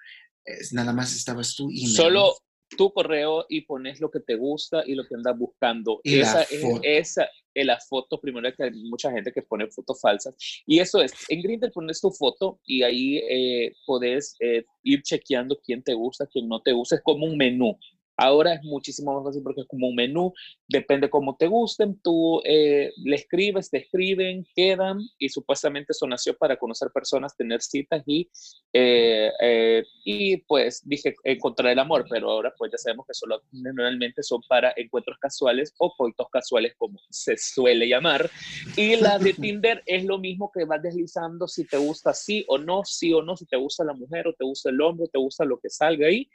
nada 0.71 0.93
más 0.93 1.15
estabas 1.15 1.55
tu 1.55 1.69
email. 1.69 1.88
Solo 1.89 2.35
tu 2.77 2.91
correo 2.91 3.45
y 3.50 3.62
pones 3.62 4.00
lo 4.01 4.09
que 4.09 4.19
te 4.19 4.35
gusta 4.35 4.83
y 4.85 4.95
lo 4.95 5.05
que 5.07 5.15
andas 5.15 5.38
buscando. 5.38 6.00
Y 6.03 6.19
esa 6.19 6.39
la 6.39 6.43
es 6.43 6.63
esa, 6.83 7.29
es 7.53 7.65
la 7.65 7.79
foto, 7.79 8.19
primero 8.19 8.51
que 8.55 8.63
hay 8.63 8.71
mucha 8.89 9.12
gente 9.12 9.31
que 9.31 9.41
pone 9.41 9.69
fotos 9.69 10.00
falsas. 10.01 10.35
Y 10.65 10.79
eso 10.79 11.01
es, 11.01 11.13
en 11.29 11.41
Grindr 11.41 11.71
pones 11.71 12.01
tu 12.01 12.12
foto 12.12 12.59
y 12.65 12.83
ahí 12.83 13.17
eh, 13.17 13.73
puedes 13.85 14.35
eh, 14.39 14.63
ir 14.83 15.01
chequeando 15.03 15.59
quién 15.63 15.83
te 15.83 15.93
gusta, 15.93 16.27
quién 16.27 16.47
no 16.47 16.62
te 16.62 16.71
gusta. 16.71 16.95
Es 16.95 17.01
como 17.03 17.25
un 17.25 17.38
menú. 17.38 17.77
Ahora 18.15 18.53
es 18.53 18.63
muchísimo 18.63 19.13
más 19.13 19.24
fácil 19.24 19.41
porque 19.41 19.62
es 19.62 19.67
como 19.67 19.88
un 19.88 19.96
menú, 19.96 20.34
depende 20.67 21.10
cómo 21.10 21.36
te 21.36 21.48
gusten, 21.48 22.00
tú 22.01 22.41
eh, 22.46 22.91
le 22.98 23.15
escribes, 23.15 23.72
te 23.72 23.79
escriben, 23.79 24.46
quedan 24.55 25.00
y 25.17 25.29
supuestamente 25.29 25.93
eso 25.93 26.05
nació 26.08 26.38
para 26.38 26.58
conocer 26.58 26.89
personas, 26.93 27.36
tener 27.36 27.62
citas 27.62 28.03
y, 28.05 28.29
eh, 28.72 29.32
eh, 29.41 29.84
y 30.03 30.38
pues 30.38 30.82
dije 30.86 31.15
encontrar 31.24 31.72
el 31.72 31.79
amor, 31.79 32.05
pero 32.08 32.29
ahora 32.29 32.53
pues 32.55 32.72
ya 32.72 32.77
sabemos 32.77 33.08
que 33.08 33.15
solo 33.15 33.41
normalmente 33.51 34.22
son 34.22 34.41
para 34.48 34.74
encuentros 34.75 35.17
casuales 35.20 35.74
o 35.79 35.93
coitos 35.98 36.27
casuales 36.32 36.75
como 36.77 37.00
se 37.10 37.36
suele 37.38 37.88
llamar. 37.88 38.29
Y 38.77 38.96
la 38.96 39.17
de 39.17 39.34
Tinder 39.34 39.82
es 39.88 40.05
lo 40.05 40.20
mismo 40.20 40.51
que 40.53 40.65
vas 40.65 40.82
deslizando 40.84 41.48
si 41.48 41.65
te 41.65 41.77
gusta 41.77 42.13
sí 42.13 42.46
o 42.48 42.60
no, 42.60 42.84
sí 42.86 43.12
o 43.12 43.24
no, 43.24 43.36
si 43.36 43.48
te 43.48 43.58
gusta 43.58 43.84
la 43.84 43.93
mujer 43.93 44.27
o 44.27 44.34
te 44.34 44.46
gusta 44.46 44.70
el 44.70 44.79
hombre, 44.82 45.05
o 45.05 45.10
te 45.10 45.17
gusta 45.17 45.46
lo 45.46 45.60
que 45.60 45.70
salga 45.70 46.08
ahí 46.08 46.29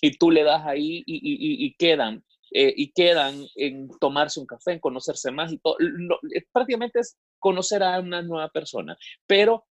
y 0.00 0.16
tú 0.16 0.30
le 0.30 0.42
das 0.42 0.66
ahí 0.66 1.02
y, 1.06 1.74
quedan, 1.74 2.24
eh, 2.52 2.72
y 2.76 2.92
quedan 2.92 3.46
en 3.56 3.88
tomarse 3.98 4.40
un 4.40 4.46
café, 4.46 4.72
en 4.72 4.80
conocerse 4.80 5.30
más 5.30 5.52
y 5.52 5.58
todo. 5.58 5.76
prácticamente 6.52 7.00
es 7.00 7.16
conocer 7.38 7.82
a 7.82 8.00
una 8.00 8.22
nueva 8.22 8.48
persona. 8.48 8.96
Pero 9.26 9.66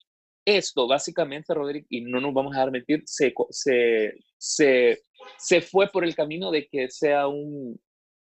esto, 0.46 0.88
básicamente, 0.88 1.54
Roderick, 1.54 1.88
y 1.90 2.02
no 2.02 2.22
nos 2.22 2.34
vamos 2.34 2.56
a 2.56 2.60
dar 2.60 2.72
mentir, 2.72 3.04
se, 3.06 3.34
se, 3.50 5.02
se, 5.38 5.62
fue 5.62 5.88
por 5.90 6.04
el 6.06 6.16
camino 6.16 6.52
de 6.52 6.68
que 6.68 6.90
sea 6.90 7.28
un, 7.28 7.80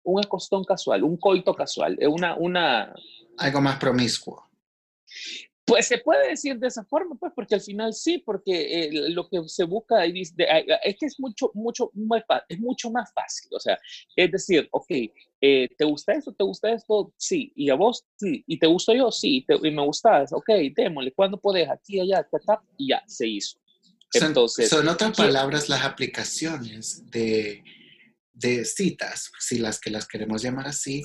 un 0.05 0.25
acostón 0.25 0.65
casual, 0.65 1.03
un 1.05 1.17
coito 1.17 1.55
casual, 1.55 1.99
una, 2.09 2.37
una... 2.37 2.95
Algo 3.39 3.61
más 3.63 3.79
promiscuo. 3.79 4.47
Pues 5.73 5.87
se 5.87 5.99
puede 5.99 6.29
decir 6.29 6.59
de 6.59 6.69
esa 6.69 6.85
forma, 6.85 7.17
pues, 7.19 7.33
porque 7.35 7.55
al 7.55 7.63
final 7.63 7.95
sí, 7.95 8.19
porque 8.19 8.85
eh, 8.85 8.91
lo 8.93 9.27
que 9.27 9.41
se 9.47 9.65
busca 9.65 10.05
es 10.05 10.35
que 10.35 11.07
es 11.07 11.19
mucho, 11.19 11.51
mucho, 11.55 11.91
más, 11.95 12.23
es 12.47 12.61
mucho 12.61 12.91
más 12.91 13.11
fácil. 13.15 13.49
O 13.55 13.59
sea, 13.59 13.79
es 14.15 14.31
decir, 14.31 14.69
ok, 14.71 14.91
eh, 15.41 15.69
¿te 15.79 15.85
gusta 15.87 16.13
esto? 16.13 16.35
¿Te 16.35 16.45
gusta 16.45 16.71
esto? 16.71 17.15
Sí. 17.17 17.55
¿Y 17.57 17.71
a 17.71 17.75
vos? 17.75 18.05
Sí. 18.17 18.45
¿Y 18.47 18.59
te 18.59 18.67
gusto 18.67 18.93
yo? 18.93 19.11
Sí. 19.11 19.47
¿Y 19.49 19.71
me 19.71 19.83
gustas? 19.83 20.31
Ok, 20.35 20.51
démosle. 20.77 21.13
¿Cuándo 21.13 21.41
podés? 21.41 21.71
Aquí, 21.71 21.99
allá, 21.99 22.23
ta, 22.47 22.63
y 22.77 22.89
ya, 22.89 23.03
se 23.07 23.27
hizo. 23.27 23.59
Entonces, 24.13 24.69
son, 24.69 24.87
otras 24.89 25.17
palabras 25.17 25.71
las 25.71 25.87
aplicaciones 25.87 27.11
de, 27.11 27.65
de 28.35 28.67
citas, 28.67 29.33
si 29.39 29.57
las 29.57 29.81
que 29.81 29.89
las 29.89 30.07
queremos 30.07 30.43
llamar 30.43 30.69
así, 30.69 31.03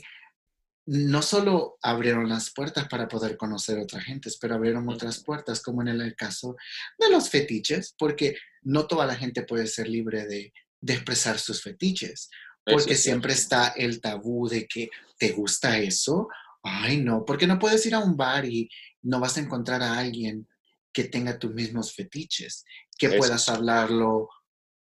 no 0.88 1.22
solo 1.22 1.78
abrieron 1.82 2.30
las 2.30 2.52
puertas 2.52 2.88
para 2.88 3.10
poder 3.10 3.36
conocer 3.36 3.78
a 3.78 3.84
otras 3.84 4.06
gentes, 4.06 4.38
pero 4.40 4.56
abrieron 4.56 4.88
otras 4.88 5.22
puertas, 5.22 5.62
como 5.62 5.82
en 5.82 5.90
el 5.90 6.16
caso 6.16 6.56
de 6.98 7.10
los 7.10 7.30
fetiches, 7.30 7.94
porque 8.00 8.38
no 8.62 8.88
toda 8.88 9.06
la 9.06 9.16
gente 9.16 9.44
puede 9.44 9.68
ser 9.68 9.90
libre 9.90 10.26
de, 10.26 10.54
expresar 10.82 11.40
sus 11.40 11.62
fetiches, 11.62 12.30
porque 12.64 12.96
siempre 12.96 13.34
está 13.34 13.70
el 13.76 14.00
tabú 14.00 14.48
de 14.48 14.66
que 14.66 14.90
te 15.18 15.34
gusta 15.34 15.78
eso. 15.78 16.30
Ay, 16.64 17.02
no, 17.02 17.26
porque 17.26 17.48
no 17.48 17.60
puedes 17.60 17.86
ir 17.86 17.94
a 17.94 18.00
un 18.00 18.16
bar 18.16 18.46
y 18.46 18.70
no 19.02 19.20
vas 19.20 19.36
a 19.36 19.42
encontrar 19.42 19.84
a 19.84 19.98
alguien 19.98 20.48
que 20.94 21.06
tenga 21.06 21.38
tus 21.38 21.54
mismos 21.54 21.94
fetiches, 21.94 22.64
que 22.98 23.10
puedas 23.10 23.50
hablarlo 23.50 24.30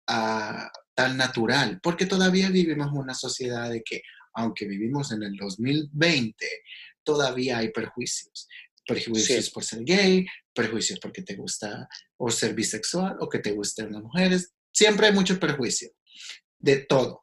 ah, 0.09 0.69
tan 0.95 1.17
natural, 1.17 1.79
porque 1.81 2.07
todavía 2.07 2.51
vivimos 2.51 2.89
en 2.89 2.99
una 2.99 3.15
sociedad 3.15 3.71
de 3.71 3.83
que, 3.83 4.03
aunque 4.35 4.67
vivimos 4.67 5.13
en 5.13 5.23
el 5.23 5.37
2020, 5.37 6.47
todavía 7.03 7.59
hay 7.59 7.71
perjuicios. 7.71 8.49
Perjuicios 8.87 9.51
por 9.51 9.65
ser 9.65 9.85
gay, 9.85 10.27
perjuicios 10.55 10.99
porque 10.99 11.23
te 11.23 11.37
gusta 11.37 11.89
o 12.17 12.31
ser 12.31 12.55
bisexual 12.55 13.17
o 13.21 13.29
que 13.29 13.39
te 13.39 13.53
gusten 13.53 13.93
las 13.93 14.03
mujeres. 14.03 14.53
Siempre 14.73 15.07
hay 15.07 15.13
mucho 15.13 15.39
perjuicio 15.39 15.91
de 16.59 16.79
todo. 16.79 17.23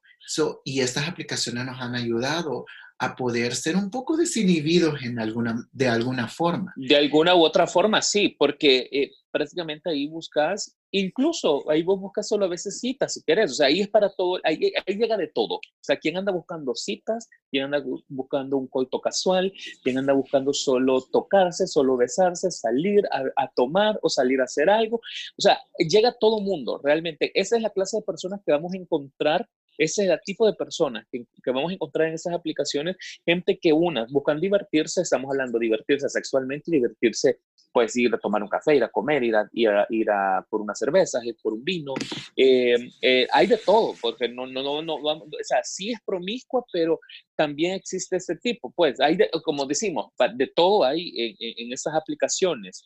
y 0.63 0.81
estas 0.81 1.07
aplicaciones 1.07 1.65
nos 1.65 1.81
han 1.81 1.95
ayudado 1.95 2.65
a 2.99 3.15
poder 3.15 3.55
ser 3.55 3.77
un 3.77 3.89
poco 3.89 4.17
desinhibidos 4.17 5.01
en 5.03 5.19
alguna, 5.19 5.67
de 5.71 5.87
alguna 5.87 6.27
forma. 6.27 6.73
De 6.75 6.97
alguna 6.97 7.33
u 7.33 7.43
otra 7.43 7.65
forma, 7.65 8.01
sí, 8.01 8.35
porque 8.37 8.89
eh, 8.91 9.11
prácticamente 9.31 9.89
ahí 9.89 10.05
buscas, 10.07 10.77
incluso 10.91 11.69
ahí 11.69 11.81
vos 11.81 11.97
buscas 11.97 12.27
solo 12.27 12.45
a 12.45 12.49
veces 12.49 12.79
citas, 12.79 13.13
si 13.13 13.23
querés, 13.23 13.51
o 13.51 13.53
sea, 13.53 13.67
ahí 13.67 13.79
es 13.79 13.87
para 13.87 14.09
todo, 14.13 14.41
ahí, 14.43 14.73
llega 14.87 15.15
de 15.15 15.27
todo. 15.27 15.55
O 15.55 15.61
sea, 15.81 15.97
¿quién 15.97 16.17
anda 16.17 16.33
buscando 16.33 16.75
citas? 16.75 17.29
¿Quién 17.49 17.65
anda 17.65 17.81
buscando 18.09 18.57
un 18.57 18.67
coito 18.67 18.99
casual? 18.99 19.53
¿Quién 19.81 19.97
anda 19.97 20.11
buscando 20.11 20.53
solo 20.53 21.01
tocarse, 21.09 21.67
solo 21.67 21.95
besarse, 21.95 22.51
salir 22.51 23.05
a, 23.11 23.23
a 23.41 23.49
tomar 23.55 23.97
o 24.01 24.09
salir 24.09 24.41
a 24.41 24.43
hacer 24.43 24.69
algo? 24.69 24.97
O 25.37 25.41
sea, 25.41 25.57
llega 25.77 26.17
todo 26.19 26.41
mundo, 26.41 26.81
realmente. 26.83 27.31
Esa 27.33 27.55
es 27.55 27.61
la 27.61 27.69
clase 27.69 27.97
de 27.97 28.03
personas 28.03 28.41
que 28.45 28.51
vamos 28.51 28.73
a 28.73 28.77
encontrar 28.77 29.47
ese 29.79 30.03
es 30.03 30.09
el 30.09 30.19
tipo 30.25 30.45
de 30.45 30.53
personas 30.53 31.05
que, 31.11 31.25
vamos 31.47 31.71
a 31.71 31.73
encontrar 31.73 32.09
en 32.09 32.13
esas 32.13 32.33
aplicaciones, 32.33 32.97
gente 33.25 33.57
que 33.57 33.71
unas 33.71 34.11
buscan 34.11 34.39
divertirse, 34.39 35.01
estamos 35.01 35.31
hablando 35.31 35.57
de 35.57 35.65
divertirse 35.65 36.09
sexualmente, 36.09 36.69
divertirse, 36.69 37.39
pues 37.71 37.95
ir 37.95 38.13
a 38.13 38.17
tomar 38.17 38.43
un 38.43 38.49
café, 38.49 38.75
ir 38.75 38.83
a 38.83 38.89
comer, 38.89 39.23
ir 39.23 39.35
a, 39.35 39.47
ir 39.53 40.09
a, 40.11 40.45
por 40.49 40.61
una 40.61 40.75
cerveza, 40.75 41.23
ir 41.23 41.37
por 41.41 41.53
un 41.53 41.63
vino, 41.63 41.93
eh, 42.35 42.89
eh, 43.01 43.27
hay 43.31 43.47
de 43.47 43.57
todo, 43.57 43.95
porque 44.01 44.27
no, 44.27 44.45
no, 44.45 44.61
no, 44.61 44.81
no, 44.81 44.95
o 44.95 45.27
sea, 45.43 45.63
sí 45.63 45.91
es 45.91 45.99
promiscua, 46.05 46.65
pero 46.73 46.99
también 47.35 47.73
existe 47.73 48.17
ese 48.17 48.35
tipo, 48.35 48.73
pues 48.75 48.99
hay, 48.99 49.17
como 49.43 49.65
decimos, 49.65 50.11
de 50.35 50.47
todo 50.47 50.83
hay 50.83 51.13
en, 51.15 51.35
en 51.39 51.73
esas 51.73 51.93
aplicaciones. 51.95 52.83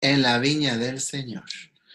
En 0.00 0.22
la 0.22 0.38
viña 0.38 0.76
del 0.76 0.98
Señor. 0.98 1.44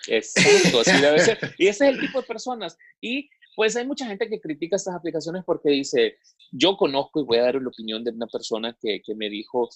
Exacto, 0.08 0.82
así 0.82 1.02
debe 1.02 1.20
ser. 1.20 1.38
Y 1.58 1.68
ese 1.68 1.90
es 1.90 1.96
el 1.96 2.00
tipo 2.00 2.22
de 2.22 2.28
personas. 2.28 2.78
Y 3.02 3.30
pues 3.58 3.76
hay 3.76 3.88
mucha 3.88 4.06
gente 4.06 4.30
que 4.30 4.40
critica 4.40 4.76
estas 4.76 4.94
aplicaciones 4.94 5.44
porque 5.44 5.72
dice, 5.72 6.20
yo 6.52 6.78
conozco 6.78 7.20
y 7.20 7.24
voy 7.24 7.38
a 7.40 7.46
dar 7.46 7.56
la 7.56 7.68
opinión 7.68 8.04
de 8.04 8.12
una 8.12 8.28
persona 8.28 8.78
que, 8.80 9.02
que 9.04 9.16
me 9.16 9.32
dijo, 9.32 9.68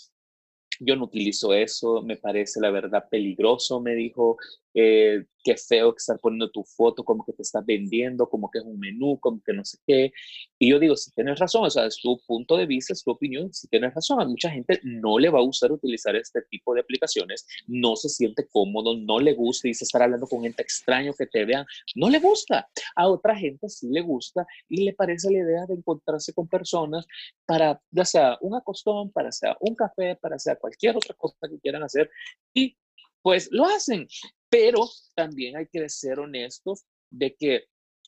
yo 0.80 0.96
no 0.96 1.06
utilizo 1.06 1.52
eso, 1.56 2.04
me 2.04 2.16
parece 2.16 2.62
la 2.62 2.70
verdad 2.70 3.10
peligroso, 3.10 3.82
me 3.82 3.96
dijo, 3.96 4.38
eh, 4.76 5.26
qué 5.44 5.56
feo 5.58 5.94
que 5.94 5.98
estar 5.98 6.20
poniendo 6.20 6.50
tu 6.50 6.64
foto 6.64 7.04
como 7.04 7.26
que 7.26 7.34
te 7.34 7.42
estás 7.42 7.66
vendiendo, 7.66 8.30
como 8.30 8.50
que 8.50 8.60
es 8.60 8.66
un 8.66 8.80
menú, 8.80 9.20
como 9.20 9.42
que 9.44 9.54
no 9.54 9.64
sé 9.66 9.78
qué. 9.86 10.12
Y 10.60 10.70
yo 10.70 10.80
digo, 10.80 10.96
si 10.96 11.12
tienes 11.12 11.40
razón, 11.40 11.66
o 11.66 11.70
sea, 11.70 11.86
es 11.86 11.98
tu 12.02 12.20
punto 12.26 12.58
de 12.58 12.66
vista, 12.66 12.94
es 12.94 13.04
tu 13.04 13.12
opinión, 13.12 13.54
si 13.54 13.68
tienes 13.68 13.94
razón, 13.94 14.22
a 14.22 14.26
mucha 14.26 14.50
gente 14.50 14.80
no 14.84 15.20
le 15.20 15.30
va 15.30 15.40
a 15.40 15.44
gustar 15.44 15.72
utilizar 15.72 16.16
este 16.16 16.42
tipo 16.50 16.74
de 16.74 16.82
aplicaciones, 16.82 17.46
no 17.68 17.96
se 17.96 18.10
siente 18.10 18.48
cómodo, 18.50 18.98
no 18.98 19.20
le 19.20 19.34
gusta, 19.34 19.68
dice 19.68 19.86
estar 19.86 20.04
hablando 20.04 20.28
con 20.28 20.42
gente 20.42 20.62
extraño 20.62 21.14
que 21.14 21.28
te 21.28 21.46
vean, 21.46 21.66
no 21.96 22.10
le 22.10 22.20
gusta. 22.20 22.68
A 22.96 23.08
otra 23.08 23.36
gente 23.36 23.70
sí 23.70 23.90
le 23.90 24.02
gusta 24.02 24.46
y 24.70 24.84
le 24.84 24.94
parece 24.94 25.32
la 25.32 25.40
idea 25.40 25.66
de 25.68 25.76
encontrarse 25.76 26.34
con 26.34 26.48
personas 26.48 27.06
para, 27.46 27.82
ya 27.92 28.06
sea 28.06 28.38
un 28.42 28.56
acostón, 28.56 29.12
para 29.12 29.32
sea 29.32 29.58
un 29.60 29.76
café, 29.76 30.16
para 30.16 30.38
sea 30.40 30.56
cualquier 30.56 30.96
otra 30.96 31.16
cosa 31.16 31.48
que 31.50 31.60
quieran 31.60 31.84
hacer 31.84 32.10
y 32.54 32.78
pues 33.22 33.50
lo 33.52 33.66
hacen. 33.66 34.08
Pero 34.52 34.88
también 35.16 35.58
hay 35.58 35.68
que 35.72 35.90
ser 35.90 36.20
honestos 36.20 36.86
de 37.10 37.36
que 37.36 37.66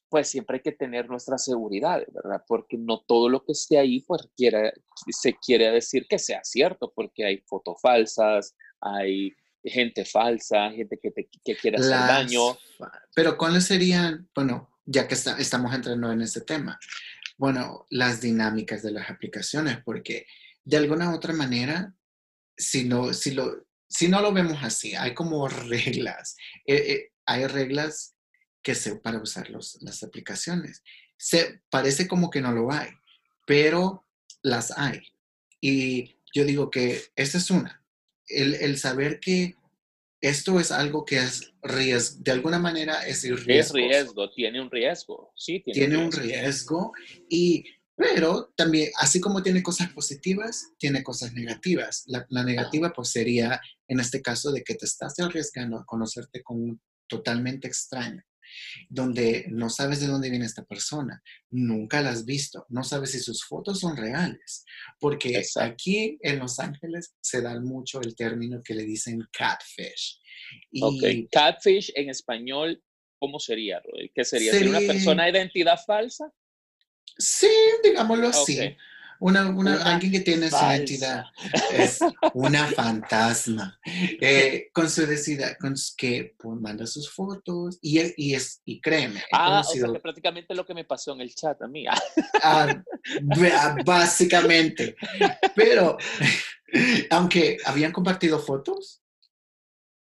pues 0.09 0.27
siempre 0.27 0.57
hay 0.57 0.61
que 0.61 0.73
tener 0.73 1.09
nuestra 1.09 1.39
seguridad, 1.39 2.03
¿verdad? 2.13 2.43
Porque 2.47 2.77
no 2.77 3.01
todo 3.07 3.29
lo 3.29 3.43
que 3.43 3.53
esté 3.53 3.79
ahí 3.79 4.01
pues 4.01 4.21
se 5.09 5.33
quiere 5.43 5.71
decir 5.71 6.05
que 6.07 6.19
sea 6.19 6.41
cierto, 6.43 6.93
porque 6.95 7.25
hay 7.25 7.43
fotos 7.47 7.77
falsas, 7.81 8.55
hay 8.79 9.33
gente 9.63 10.05
falsa, 10.05 10.69
gente 10.69 10.99
que, 11.01 11.09
te, 11.09 11.27
que 11.43 11.55
quiere 11.55 11.77
hacer 11.77 11.91
daño. 11.91 12.57
Pero 13.15 13.37
¿cuáles 13.37 13.65
serían, 13.65 14.29
bueno, 14.35 14.69
ya 14.85 15.07
que 15.07 15.15
estamos 15.15 15.73
entrando 15.73 16.11
en 16.11 16.21
este 16.21 16.41
tema, 16.41 16.79
bueno, 17.37 17.87
las 17.89 18.21
dinámicas 18.21 18.83
de 18.83 18.91
las 18.91 19.09
aplicaciones, 19.09 19.79
porque 19.83 20.27
de 20.63 20.77
alguna 20.77 21.09
u 21.09 21.15
otra 21.15 21.33
manera, 21.33 21.95
si, 22.55 22.83
no, 22.83 23.13
si, 23.13 23.31
lo, 23.31 23.65
si 23.93 24.07
no 24.07 24.21
lo 24.21 24.33
vemos 24.33 24.57
así, 24.63 24.95
hay 24.95 25.13
como 25.13 25.47
reglas. 25.47 26.35
Eh, 26.65 26.75
eh, 26.75 27.11
hay 27.25 27.45
reglas 27.45 28.15
que 28.63 28.73
se 28.73 28.95
para 28.95 29.21
usar 29.21 29.49
las 29.51 30.03
aplicaciones. 30.03 30.83
Se, 31.15 31.61
parece 31.69 32.07
como 32.07 32.31
que 32.31 32.41
no 32.41 32.51
lo 32.51 32.71
hay, 32.71 32.89
pero 33.45 34.07
las 34.41 34.75
hay. 34.77 35.01
Y 35.61 36.15
yo 36.33 36.43
digo 36.43 36.71
que 36.71 37.03
esa 37.15 37.37
es 37.37 37.51
una. 37.51 37.85
El, 38.27 38.77
saber 38.79 39.19
que 39.19 39.57
esto 40.21 40.59
es 40.59 40.71
algo 40.71 41.05
que 41.05 41.17
es 41.17 41.53
riesgo, 41.61 42.23
de 42.23 42.31
alguna 42.31 42.57
manera 42.57 43.05
es 43.05 43.21
riesgo. 43.21 43.45
Es 43.47 43.71
riesgo, 43.73 44.31
tiene 44.31 44.59
un 44.59 44.71
riesgo, 44.71 45.31
sí. 45.35 45.59
Tiene, 45.59 45.79
tiene 45.79 45.97
un 45.97 46.11
riesgo 46.11 46.93
y 47.29 47.65
pero 48.03 48.51
también, 48.57 48.91
así 48.99 49.21
como 49.21 49.41
tiene 49.41 49.63
cosas 49.63 49.89
positivas, 49.93 50.73
tiene 50.77 51.03
cosas 51.03 51.33
negativas. 51.33 52.03
La, 52.07 52.43
negativa 52.43 52.91
pues 52.91 53.09
sería, 53.09 53.61
en 53.87 54.01
este 54.01 54.21
caso, 54.21 54.51
de 54.51 54.61
que 54.61 54.75
te 54.75 54.85
estás 54.85 55.17
arriesgando 55.19 55.77
a 55.77 55.85
conocerte 55.85 56.43
con 56.43 56.61
un 56.61 56.81
totalmente 57.07 57.67
extraño, 57.67 58.21
donde 58.89 59.45
no 59.49 59.69
sabes 59.69 60.01
de 60.01 60.07
dónde 60.07 60.29
viene 60.29 60.45
esta 60.45 60.65
persona, 60.65 61.23
nunca 61.49 62.01
la 62.01 62.09
has 62.09 62.25
visto, 62.25 62.65
no 62.67 62.83
sabes 62.83 63.11
si 63.11 63.19
sus 63.19 63.45
fotos 63.45 63.79
son 63.79 63.95
reales, 63.95 64.65
porque 64.99 65.41
aquí 65.61 66.17
en 66.21 66.39
Los 66.39 66.59
Ángeles 66.59 67.15
se 67.21 67.41
da 67.41 67.57
mucho 67.61 68.01
el 68.01 68.15
término 68.15 68.61
que 68.63 68.73
le 68.73 68.83
dicen 68.83 69.21
catfish. 69.31 70.19
Y 70.71 71.27
catfish 71.27 71.91
en 71.95 72.09
español, 72.09 72.83
¿cómo 73.17 73.39
sería, 73.39 73.81
¿Qué 74.13 74.25
sería? 74.25 74.51
¿Sería 74.51 74.69
una 74.69 74.79
persona 74.81 75.23
de 75.23 75.31
identidad 75.31 75.79
falsa? 75.85 76.33
Sí, 77.17 77.49
digámoslo 77.83 78.27
así. 78.29 78.75
Una, 79.19 79.47
una, 79.49 79.81
alguien 79.83 80.11
que 80.11 80.19
tiene 80.19 80.49
su 80.49 80.57
identidad 80.57 81.23
es 81.71 81.99
una 82.33 82.67
fantasma. 82.67 83.79
Eh, 84.19 84.69
con 84.73 84.89
su 84.89 85.03
identidad, 85.03 85.55
con 85.61 85.75
que 85.95 86.35
pues, 86.37 86.59
manda 86.59 86.85
sus 86.85 87.09
fotos 87.09 87.79
y, 87.81 88.01
y, 88.17 88.35
es, 88.35 88.61
y 88.65 88.81
créeme. 88.81 89.23
Ah, 89.31 89.61
o 89.61 89.63
sea, 89.63 89.87
que 89.93 89.99
prácticamente 89.99 90.53
lo 90.53 90.65
que 90.65 90.73
me 90.73 90.83
pasó 90.83 91.13
en 91.13 91.21
el 91.21 91.33
chat 91.33 91.61
a 91.61 91.67
mí. 91.69 91.85
Ah, 92.41 92.83
básicamente. 93.85 94.97
Pero, 95.55 95.97
aunque 97.09 97.59
habían 97.65 97.93
compartido 97.93 98.39
fotos, 98.39 99.02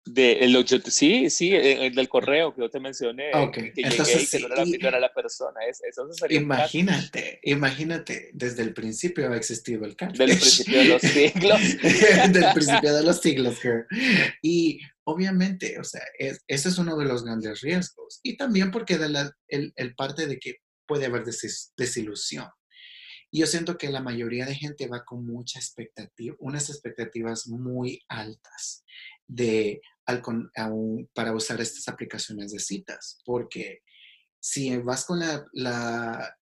de, 0.07 0.33
el, 0.41 0.67
sí, 0.87 1.31
sí, 1.31 1.55
el, 1.55 1.95
del 1.95 2.09
correo 2.09 2.55
que 2.55 2.61
yo 2.61 2.71
te 2.71 2.79
mencioné. 2.79 3.31
Que 3.53 3.73
Entonces, 3.77 4.31
que 4.31 4.39
no 4.41 4.89
era, 4.89 5.01
la 5.01 5.13
persona. 5.13 5.61
Es, 5.69 5.83
eso 5.83 6.07
sería 6.13 6.41
imagínate, 6.41 7.41
imagínate, 7.43 8.31
desde 8.35 8.63
el 8.63 8.75
principio 8.75 9.33
ha 9.33 9.37
existido 9.37 9.85
el 9.87 9.97
cambio. 9.97 10.27
Desde 10.27 10.35
el 10.35 10.41
principio 10.41 10.79
de 10.79 10.85
los 10.85 11.03
siglos. 11.03 11.61
desde 11.83 12.47
el 12.47 12.53
principio 12.53 12.95
de 12.95 13.03
los 13.03 13.21
siglos. 13.21 13.59
Y 14.43 14.79
obviamente, 15.05 15.79
o 15.79 15.85
sea, 15.85 16.03
ese 16.19 16.69
es 16.69 16.79
uno 16.79 16.99
de 16.99 17.07
los 17.07 17.25
grandes 17.25 17.63
riesgos. 17.63 18.21
Y 18.23 18.37
también 18.37 18.71
porque 18.71 18.99
de 18.99 19.09
la, 19.09 19.33
el, 19.49 19.73
el 19.77 19.95
parte 19.95 20.27
de 20.27 20.39
que 20.39 20.57
puede 20.87 21.07
haber 21.07 21.25
desilusión. 21.77 22.47
yo 23.33 23.47
siento 23.47 23.79
que 23.79 23.89
la 23.89 24.03
mayoría 24.03 24.45
de 24.45 24.55
gente 24.55 24.87
va 24.87 25.03
con 25.03 25.25
mucha 25.25 25.59
expectativa, 25.59 26.37
unas 26.41 26.69
expectativas 26.69 27.49
muy 27.49 28.03
altas 28.09 28.85
de, 29.27 29.81
para 31.15 31.35
usar 31.35 31.61
estas 31.61 31.89
aplicaciones 31.89 32.53
de 32.53 32.59
citas, 32.59 33.21
porque 33.25 33.83
si 34.41 34.77
vas 34.79 35.05
con 35.05 35.21
la, 35.21 35.45
la 35.53 36.37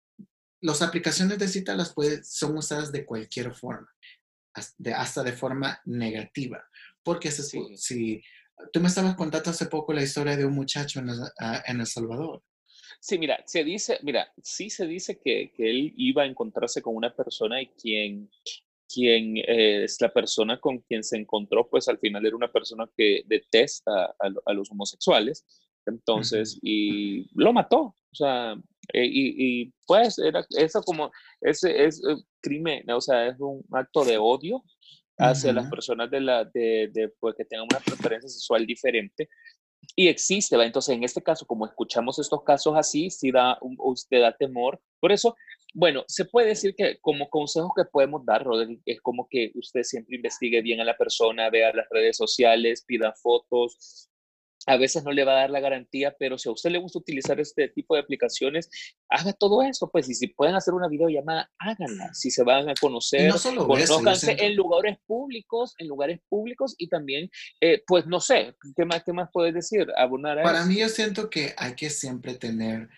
las 0.63 0.81
aplicaciones 0.81 1.39
de 1.39 1.49
citas 1.49 1.77
las 1.77 1.95
son 2.25 2.57
usadas 2.57 2.93
de 2.93 3.05
cualquier 3.05 3.53
forma, 3.53 3.89
hasta 4.55 5.23
de 5.23 5.33
forma 5.33 5.81
negativa, 5.85 6.65
porque 7.03 7.31
si, 7.31 8.23
tú 8.73 8.81
me 8.81 8.89
estabas 8.89 9.17
contando 9.17 9.51
hace 9.51 9.67
poco 9.67 9.93
la 9.93 10.03
historia 10.03 10.37
de 10.37 10.45
un 10.45 10.55
muchacho 10.55 11.01
en, 11.01 11.09
en 11.67 11.81
El 11.81 11.87
Salvador. 11.87 12.43
Sí, 13.01 13.19
mira, 13.19 13.43
se 13.47 13.65
dice, 13.65 13.99
mira, 14.03 14.33
sí 14.41 14.71
se 14.71 14.87
dice 14.87 15.19
que, 15.19 15.53
que 15.57 15.69
él 15.69 15.93
iba 15.97 16.23
a 16.23 16.27
encontrarse 16.27 16.81
con 16.81 16.95
una 16.95 17.15
persona 17.15 17.61
y 17.61 17.67
quien, 17.67 18.31
quien 18.93 19.37
eh, 19.39 19.85
es 19.85 20.01
la 20.01 20.13
persona 20.13 20.59
con 20.61 20.79
quien 20.81 21.03
se 21.05 21.17
encontró, 21.17 21.69
pues 21.69 21.89
al 21.89 21.99
final 21.99 22.25
era 22.27 22.37
una 22.37 22.51
persona 22.51 22.89
que 22.97 23.23
detesta 23.27 24.15
a, 24.19 24.53
los 24.53 24.71
homosexuales. 24.71 25.45
Entonces, 25.87 26.59
y 26.63 27.27
lo 27.35 27.53
mató. 27.53 27.81
O 27.81 28.15
sea, 28.15 28.53
eh, 28.93 29.07
y, 29.07 29.63
y, 29.63 29.73
pues 29.87 30.19
era 30.19 30.45
eso 30.51 30.83
como, 30.83 31.11
ese 31.41 31.85
es 31.85 32.03
eh, 32.05 32.17
crimen, 32.41 32.89
o 32.91 33.01
sea, 33.01 33.29
es 33.29 33.41
un 33.41 33.65
acto 33.73 34.05
de 34.05 34.19
odio 34.19 34.63
hacia 35.19 35.53
las 35.53 35.69
personas 35.71 36.11
de 36.11 36.21
la, 36.21 36.45
de, 36.45 36.91
de, 36.93 37.13
pues, 37.21 37.35
que 37.37 37.45
tengan 37.45 37.67
una 37.71 37.81
preferencia 37.81 38.29
sexual 38.29 38.67
diferente 38.67 39.29
y 39.95 40.09
existe, 40.09 40.57
¿va? 40.57 40.65
Entonces, 40.65 40.95
en 40.95 41.05
este 41.05 41.23
caso, 41.23 41.47
como 41.47 41.67
escuchamos 41.67 42.19
estos 42.19 42.43
casos 42.45 42.75
así, 42.77 43.11
si 43.11 43.31
da, 43.31 43.59
usted 43.61 44.21
da 44.21 44.35
temor. 44.37 44.81
Por 45.01 45.13
eso, 45.13 45.37
bueno, 45.73 46.05
se 46.07 46.25
puede 46.25 46.49
decir 46.49 46.75
que 46.77 46.99
como 47.01 47.29
consejo 47.29 47.73
que 47.75 47.85
podemos 47.85 48.25
dar, 48.25 48.45
Rodri, 48.45 48.81
es 48.85 49.01
como 49.01 49.27
que 49.29 49.53
usted 49.55 49.83
siempre 49.83 50.17
investigue 50.17 50.61
bien 50.63 50.81
a 50.81 50.85
la 50.85 50.97
persona, 50.97 51.51
vea 51.51 51.73
las 51.73 51.89
redes 51.91 52.17
sociales, 52.17 52.85
pida 52.87 53.15
fotos, 53.15 54.11
a 54.67 54.77
veces 54.77 55.03
no 55.05 55.11
le 55.13 55.25
va 55.25 55.33
a 55.33 55.41
dar 55.41 55.51
la 55.51 55.61
garantía, 55.61 56.15
pero 56.19 56.39
si 56.39 56.49
a 56.49 56.53
usted 56.53 56.71
le 56.71 56.79
gusta 56.79 56.99
utilizar 56.99 57.41
este 57.41 57.69
tipo 57.69 57.95
de 57.95 58.01
aplicaciones, 58.01 58.69
haga 59.09 59.33
todo 59.33 59.63
eso, 59.63 59.91
pues, 59.91 60.09
y 60.09 60.15
si 60.15 60.29
pueden 60.29 60.55
hacer 60.55 60.75
una 60.75 60.89
videollamada, 60.89 61.51
háganla. 61.59 62.13
Si 62.15 62.31
se 62.31 62.45
van 62.45 62.69
a 62.69 62.75
conocer, 62.81 63.29
no 63.29 63.39
solo 63.39 63.67
conózcanse 63.67 64.37
en 64.39 64.55
lugares 64.57 64.99
públicos, 65.07 65.75
en 65.79 65.89
lugares 65.89 66.21
públicos 66.29 66.75
y 66.79 66.89
también, 66.89 67.31
eh, 67.61 67.83
pues, 67.87 68.07
no 68.07 68.21
sé, 68.21 68.55
¿qué 68.77 68.85
más, 68.85 69.03
qué 69.05 69.13
más 69.13 69.29
puedes 69.33 69.55
decir? 69.55 69.87
Abonar 69.97 70.43
Para 70.43 70.65
mí 70.65 70.79
yo 70.79 70.89
siento 70.89 71.29
que 71.29 71.55
hay 71.57 71.75
que 71.75 71.91
siempre 71.91 72.35
tener, 72.35 72.89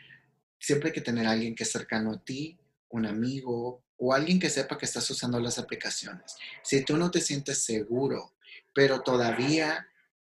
siempre 0.58 0.90
hay 0.90 0.94
que 0.94 1.00
tener 1.00 1.26
a 1.26 1.30
alguien 1.30 1.54
que 1.54 1.62
es 1.62 1.72
cercano 1.72 2.12
a 2.12 2.22
ti, 2.22 2.58
un 2.94 3.06
amigo 3.06 3.82
o 3.96 4.12
alguien 4.12 4.38
que 4.38 4.50
sepa 4.50 4.78
que 4.78 4.86
estás 4.86 5.08
usando 5.10 5.38
las 5.40 5.58
aplicaciones. 5.58 6.36
Si 6.62 6.84
tú 6.84 6.96
no 6.96 7.10
te 7.10 7.20
sientes 7.20 7.58
seguro, 7.58 8.34
pero 8.72 9.00
todavía 9.02 9.86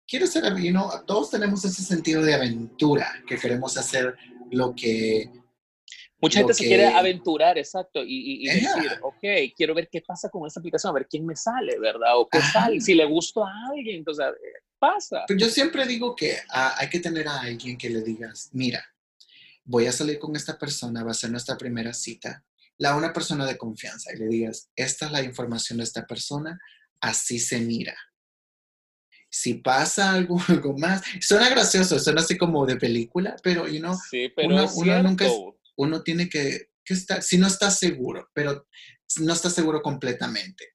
quiero 0.08 0.28
ser, 0.28 0.44
you 0.56 0.74
todos 1.06 1.32
tenemos 1.32 1.64
ese 1.66 1.84
sentido 1.84 2.22
de 2.22 2.34
aventura, 2.34 3.08
que 3.28 3.38
queremos 3.38 3.78
hacer 3.78 4.16
lo 4.52 4.74
que... 4.76 5.32
Mucha 6.22 6.40
gente 6.40 6.54
se 6.54 6.66
quiere 6.66 6.88
aventurar, 6.88 7.58
exacto, 7.58 8.02
y, 8.04 8.46
decir, 8.48 9.00
ok, 9.02 9.54
quiero 9.56 9.76
ver 9.76 9.90
qué 9.92 10.02
pasa 10.02 10.30
con 10.30 10.48
esta 10.48 10.60
aplicación, 10.60 10.90
a 10.90 10.94
ver 10.94 11.08
quién 11.08 11.26
me 11.26 11.36
sale, 11.36 11.78
¿verdad? 11.78 12.18
O 12.18 12.28
qué 12.28 12.42
sale, 12.42 12.80
si 12.80 12.96
le 12.96 13.06
gusta 13.06 13.42
a 13.42 13.70
alguien, 13.72 13.98
entonces, 13.98 14.26
pasa. 14.80 15.26
Pues 15.28 15.40
yo 15.40 15.50
siempre 15.50 15.86
digo 15.86 16.16
que 16.16 16.38
ah, 16.50 16.76
hay 16.78 16.90
que 16.90 17.00
tener 17.00 17.28
a 17.28 17.42
alguien 17.42 17.78
que 17.78 17.90
le 17.90 18.02
digas, 18.02 18.50
mira, 18.54 18.84
voy 19.66 19.88
a 19.88 19.92
salir 19.92 20.18
con 20.18 20.36
esta 20.36 20.58
persona, 20.58 21.04
va 21.04 21.12
a 21.12 21.16
ser 21.16 21.32
nuestra 21.32 21.58
primera 21.58 21.94
cita, 21.94 22.44
la 22.78 22.96
una 22.96 23.14
persona 23.14 23.46
de 23.46 23.58
confianza, 23.58 24.14
y 24.14 24.18
le 24.18 24.28
digas, 24.28 24.70
esta 24.76 25.06
es 25.06 25.12
la 25.12 25.24
información 25.24 25.78
de 25.78 25.86
esta 25.86 26.06
persona, 26.06 26.60
así 27.00 27.40
se 27.40 27.60
mira 27.60 27.96
si 29.36 29.56
pasa 29.56 30.14
algo, 30.14 30.38
algo 30.48 30.78
más, 30.78 31.02
suena 31.20 31.50
gracioso, 31.50 32.00
suena 32.00 32.22
así 32.22 32.38
como 32.38 32.66
de 32.66 32.78
película, 32.78 33.36
pero, 33.44 33.68
you 33.68 33.80
know, 33.80 33.98
uno, 34.38 35.04
nunca, 35.04 35.26
uno 35.76 36.04
tiene 36.04 36.30
que, 36.30 36.70
estar, 36.86 37.22
si 37.22 37.38
no 37.38 37.48
está 37.48 37.70
seguro, 37.70 38.30
pero 38.34 38.66
no 39.20 39.34
está 39.34 39.50
seguro 39.50 39.82
completamente, 39.82 40.70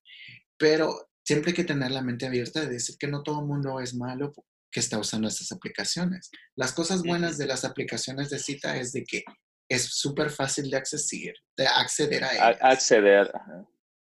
pero 0.58 1.10
siempre 1.24 1.50
hay 1.50 1.56
que 1.56 1.64
tener 1.64 1.90
la 1.90 2.02
mente 2.02 2.26
abierta 2.26 2.60
de 2.60 2.68
decir 2.68 2.96
que 2.98 3.06
no 3.06 3.22
todo 3.22 3.40
el 3.40 3.46
mundo 3.46 3.80
es 3.80 3.94
malo 3.94 4.34
que 4.70 4.80
está 4.80 4.98
usando 4.98 5.26
estas 5.26 5.52
aplicaciones. 5.52 6.30
Las 6.54 6.72
cosas 6.72 7.02
buenas 7.02 7.38
de 7.38 7.46
las 7.46 7.64
aplicaciones 7.64 8.28
de 8.28 8.38
cita 8.38 8.76
es 8.76 8.92
de 8.92 9.04
que 9.04 9.24
es 9.70 9.84
súper 9.84 10.30
fácil 10.30 10.68
de 10.68 10.76
acceder, 10.76 11.36
de 11.56 11.66
acceder 11.66 12.24
a 12.24 12.32
ellas. 12.34 12.58
acceder. 12.60 13.32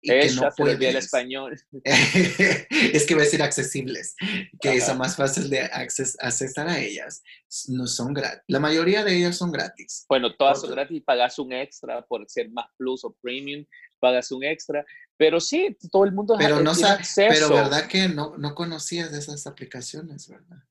Y 0.04 0.08
que 0.08 0.32
no 0.32 0.50
puede 0.56 0.88
el 0.88 0.96
español. 0.96 1.56
es 1.84 3.06
que 3.06 3.14
va 3.14 3.20
a 3.20 3.24
decir 3.24 3.40
accesibles, 3.40 4.16
que 4.60 4.74
es 4.74 4.94
más 4.96 5.14
fácil 5.14 5.48
de 5.48 5.60
accesar 5.60 6.68
a 6.68 6.80
ellas. 6.80 7.22
No 7.68 7.86
son 7.86 8.12
gratis. 8.12 8.42
La 8.48 8.58
mayoría 8.58 9.04
de 9.04 9.16
ellas 9.16 9.36
son 9.36 9.52
gratis. 9.52 10.04
Bueno, 10.08 10.34
todas 10.34 10.60
son 10.60 10.72
gratis. 10.72 11.00
Pagas 11.06 11.38
un 11.38 11.52
extra 11.52 12.02
por 12.02 12.28
ser 12.28 12.50
más 12.50 12.66
plus 12.76 13.04
o 13.04 13.16
premium, 13.22 13.64
pagas 14.00 14.32
un 14.32 14.42
extra. 14.42 14.84
Pero 15.16 15.38
sí, 15.38 15.76
todo 15.92 16.04
el 16.04 16.10
mundo 16.10 16.34
pero 16.36 16.60
no 16.60 16.74
tiene 16.74 16.98
Pero 17.14 17.50
verdad 17.50 17.86
que 17.86 18.08
no, 18.08 18.36
no 18.36 18.56
conocías 18.56 19.12
de 19.12 19.20
esas 19.20 19.46
aplicaciones, 19.46 20.28
¿verdad? 20.28 20.64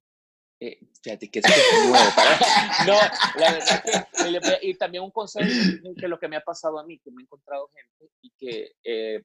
Eh, 0.64 0.80
fíjate 1.02 1.30
que 1.32 1.40
es 1.40 1.46
nuevo. 1.46 1.96
No, 2.88 2.94
la 3.40 3.52
verdad 3.52 4.60
y 4.62 4.76
también 4.76 5.04
un 5.04 5.12
consejo 5.12 5.50
que 5.98 6.08
lo 6.08 6.20
que 6.20 6.28
me 6.28 6.36
ha 6.36 6.42
pasado 6.42 6.80
a 6.80 6.86
mí, 6.86 7.00
que 7.00 7.12
me 7.12 7.22
he 7.22 7.24
encontrado 7.24 7.70
gente 7.74 8.14
y 8.22 8.32
que 8.38 8.72
eh, 8.84 9.24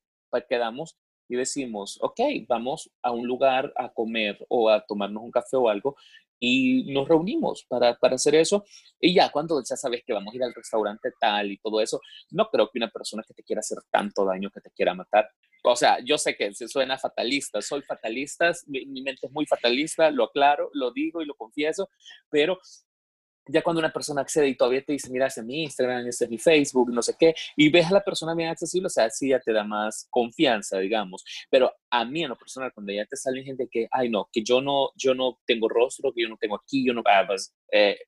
quedamos 0.48 0.96
y 1.28 1.36
decimos, 1.36 1.98
ok, 2.02 2.20
vamos 2.48 2.90
a 3.02 3.10
un 3.10 3.26
lugar 3.26 3.72
a 3.76 3.92
comer 3.92 4.38
o 4.48 4.70
a 4.70 4.84
tomarnos 4.84 5.22
un 5.22 5.30
café 5.30 5.56
o 5.56 5.68
algo 5.68 5.96
y 6.38 6.92
nos 6.92 7.08
reunimos 7.08 7.64
para, 7.68 7.96
para, 7.96 8.16
hacer 8.16 8.34
eso. 8.34 8.64
Y 9.00 9.14
ya 9.14 9.30
cuando 9.30 9.62
ya 9.62 9.76
sabes 9.76 10.02
que 10.06 10.12
vamos 10.12 10.32
a 10.32 10.36
ir 10.36 10.42
al 10.42 10.54
restaurante 10.54 11.10
tal 11.18 11.50
y 11.50 11.58
todo 11.58 11.80
eso, 11.80 12.00
no 12.30 12.48
creo 12.50 12.70
que 12.70 12.78
una 12.78 12.90
persona 12.90 13.22
que 13.26 13.34
te 13.34 13.42
quiera 13.42 13.60
hacer 13.60 13.78
tanto 13.90 14.24
daño, 14.24 14.50
que 14.50 14.60
te 14.60 14.70
quiera 14.70 14.94
matar. 14.94 15.30
O 15.62 15.76
sea, 15.76 15.98
yo 16.04 16.16
sé 16.18 16.36
que 16.36 16.52
se 16.54 16.68
suena 16.68 16.98
fatalista, 16.98 17.60
soy 17.60 17.82
fatalista, 17.82 18.52
mi, 18.66 18.86
mi 18.86 19.02
mente 19.02 19.26
es 19.26 19.32
muy 19.32 19.46
fatalista, 19.46 20.10
lo 20.10 20.24
aclaro, 20.24 20.70
lo 20.74 20.92
digo 20.92 21.22
y 21.22 21.26
lo 21.26 21.34
confieso, 21.34 21.90
pero 22.30 22.60
ya 23.48 23.62
cuando 23.62 23.80
una 23.80 23.92
persona 23.92 24.22
accede 24.22 24.48
y 24.48 24.56
todavía 24.56 24.82
te 24.82 24.92
dice, 24.92 25.10
mira, 25.10 25.26
este 25.26 25.40
es 25.40 25.46
mi 25.46 25.62
Instagram, 25.64 26.06
este 26.06 26.24
es 26.24 26.30
mi 26.30 26.38
Facebook, 26.38 26.92
no 26.92 27.02
sé 27.02 27.14
qué, 27.18 27.34
y 27.56 27.70
ves 27.70 27.86
a 27.86 27.92
la 27.92 28.04
persona 28.04 28.34
bien 28.34 28.48
accesible, 28.48 28.86
o 28.86 28.90
sea, 28.90 29.08
sí 29.10 29.30
ya 29.30 29.40
te 29.40 29.52
da 29.52 29.64
más 29.64 30.06
confianza, 30.10 30.78
digamos. 30.78 31.24
Pero 31.50 31.72
a 31.90 32.04
mí 32.04 32.22
en 32.22 32.28
lo 32.30 32.36
personal, 32.36 32.72
cuando 32.72 32.92
ya 32.92 33.04
te 33.06 33.16
sale 33.16 33.42
gente 33.42 33.68
que, 33.70 33.88
ay, 33.90 34.08
no, 34.08 34.28
que 34.32 34.42
yo 34.42 34.60
no, 34.60 34.90
yo 34.96 35.14
no 35.14 35.38
tengo 35.46 35.68
rostro, 35.68 36.12
que 36.12 36.22
yo 36.22 36.28
no 36.28 36.36
tengo 36.36 36.56
aquí, 36.56 36.86
yo 36.86 36.92
no, 36.92 37.02
ah, 37.06 37.24
pues, 37.26 37.54
eh, 37.72 37.98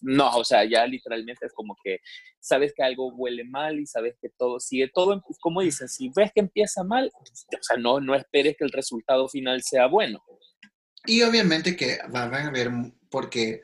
no, 0.00 0.36
o 0.36 0.44
sea, 0.44 0.64
ya 0.64 0.86
literalmente 0.86 1.46
es 1.46 1.52
como 1.52 1.76
que 1.82 1.98
sabes 2.40 2.72
que 2.74 2.82
algo 2.82 3.12
huele 3.14 3.44
mal 3.44 3.78
y 3.78 3.86
sabes 3.86 4.16
que 4.20 4.28
todo 4.36 4.60
sigue, 4.60 4.88
todo, 4.88 5.22
como 5.40 5.60
dicen, 5.60 5.88
si 5.88 6.10
ves 6.14 6.32
que 6.32 6.40
empieza 6.40 6.84
mal, 6.84 7.10
o 7.14 7.62
sea, 7.62 7.76
no, 7.76 8.00
no 8.00 8.14
esperes 8.14 8.56
que 8.56 8.64
el 8.64 8.72
resultado 8.72 9.28
final 9.28 9.62
sea 9.62 9.86
bueno. 9.86 10.22
Y 11.06 11.22
obviamente 11.22 11.76
que 11.76 11.98
van 12.10 12.34
a 12.34 12.50
ver, 12.50 12.70
porque 13.10 13.62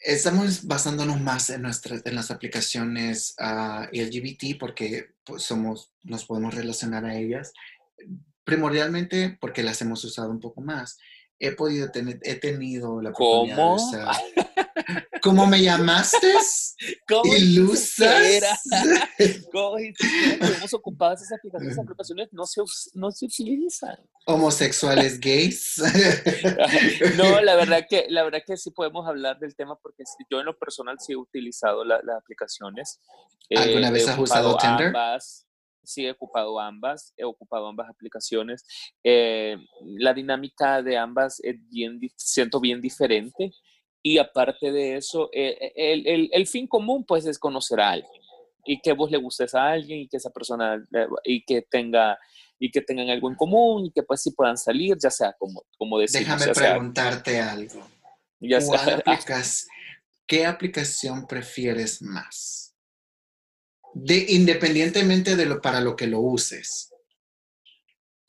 Estamos 0.00 0.66
basándonos 0.66 1.20
más 1.20 1.50
en, 1.50 1.62
nuestras, 1.62 2.04
en 2.06 2.14
las 2.14 2.30
aplicaciones 2.30 3.34
uh, 3.40 3.84
LGBT 3.92 4.58
porque 4.58 5.10
pues, 5.24 5.42
somos, 5.42 5.92
nos 6.04 6.24
podemos 6.24 6.54
relacionar 6.54 7.04
a 7.04 7.16
ellas, 7.16 7.52
primordialmente 8.44 9.36
porque 9.40 9.62
las 9.62 9.80
hemos 9.82 10.04
usado 10.04 10.30
un 10.30 10.40
poco 10.40 10.60
más. 10.60 10.98
He 11.40 11.52
podido 11.52 11.90
tener, 11.90 12.18
he 12.22 12.34
tenido 12.34 13.00
la 13.00 13.10
oportunidad 13.10 13.56
¿Cómo? 13.56 13.76
de 13.76 13.98
usar 13.98 14.16
¿Cómo 15.22 15.46
me 15.46 15.62
llamaste? 15.62 16.34
¿Cómo 17.08 17.34
¿Ilusas? 17.34 18.40
¿Cómo 19.52 19.78
hemos 19.78 20.74
ocupado 20.74 21.14
esas 21.14 21.32
aplicaciones? 21.32 21.72
Esas 21.72 21.84
aplicaciones 21.84 22.28
no 22.32 22.46
se, 22.46 22.62
no 22.94 23.10
se 23.10 23.26
utilizan. 23.26 23.96
¿Homosexuales 24.26 25.18
gays? 25.20 25.76
no, 27.16 27.40
la 27.40 27.56
verdad, 27.56 27.86
que, 27.88 28.06
la 28.08 28.22
verdad 28.22 28.40
que 28.46 28.56
sí 28.56 28.70
podemos 28.70 29.06
hablar 29.06 29.38
del 29.38 29.56
tema 29.56 29.76
porque 29.82 30.04
yo 30.30 30.40
en 30.40 30.46
lo 30.46 30.58
personal 30.58 30.96
sí 31.00 31.12
he 31.12 31.16
utilizado 31.16 31.84
las 31.84 32.02
aplicaciones. 32.16 33.00
¿Alguna 33.56 33.90
vez 33.90 34.08
has 34.08 34.18
usado 34.18 34.56
Tinder? 34.56 34.92
sí 35.88 36.04
he 36.06 36.10
ocupado 36.10 36.60
ambas, 36.60 37.14
he 37.16 37.24
ocupado 37.24 37.66
ambas 37.66 37.88
aplicaciones. 37.88 38.64
Eh, 39.02 39.56
la 39.80 40.12
dinámica 40.12 40.82
de 40.82 40.98
ambas 40.98 41.40
es 41.42 41.56
bien, 41.70 41.98
siento 42.16 42.60
bien 42.60 42.80
diferente. 42.80 43.52
Y 44.02 44.18
aparte 44.18 44.70
de 44.70 44.96
eso, 44.96 45.28
eh, 45.32 45.56
eh, 45.60 45.72
el, 45.74 46.06
el, 46.06 46.30
el, 46.32 46.46
fin 46.46 46.66
común 46.66 47.04
pues 47.04 47.26
es 47.26 47.38
conocer 47.38 47.80
a 47.80 47.90
alguien 47.90 48.22
y 48.64 48.80
que 48.80 48.92
vos 48.92 49.10
le 49.10 49.18
gustes 49.18 49.54
a 49.54 49.70
alguien 49.70 50.00
y 50.00 50.08
que 50.08 50.18
esa 50.18 50.30
persona 50.30 50.76
eh, 50.92 51.06
y 51.24 51.44
que 51.44 51.62
tenga 51.62 52.18
y 52.60 52.70
que 52.70 52.82
tengan 52.82 53.08
algo 53.08 53.30
en 53.30 53.36
común 53.36 53.86
y 53.86 53.90
que 53.90 54.02
pues 54.02 54.22
sí 54.22 54.32
puedan 54.32 54.56
salir, 54.56 54.96
ya 55.00 55.10
sea 55.10 55.32
como, 55.38 55.64
como 55.76 55.98
decimos. 55.98 56.40
Déjame 56.40 56.52
preguntarte 56.52 57.40
algo. 57.40 57.86
Ya 58.40 58.60
sea, 58.60 59.02
¿Qué 60.26 60.44
aplicación 60.44 61.26
prefieres 61.26 62.02
más? 62.02 62.74
De, 63.94 64.26
independientemente 64.28 65.36
de 65.36 65.46
lo 65.46 65.62
para 65.62 65.80
lo 65.80 65.96
que 65.96 66.06
lo 66.06 66.20
uses 66.20 66.87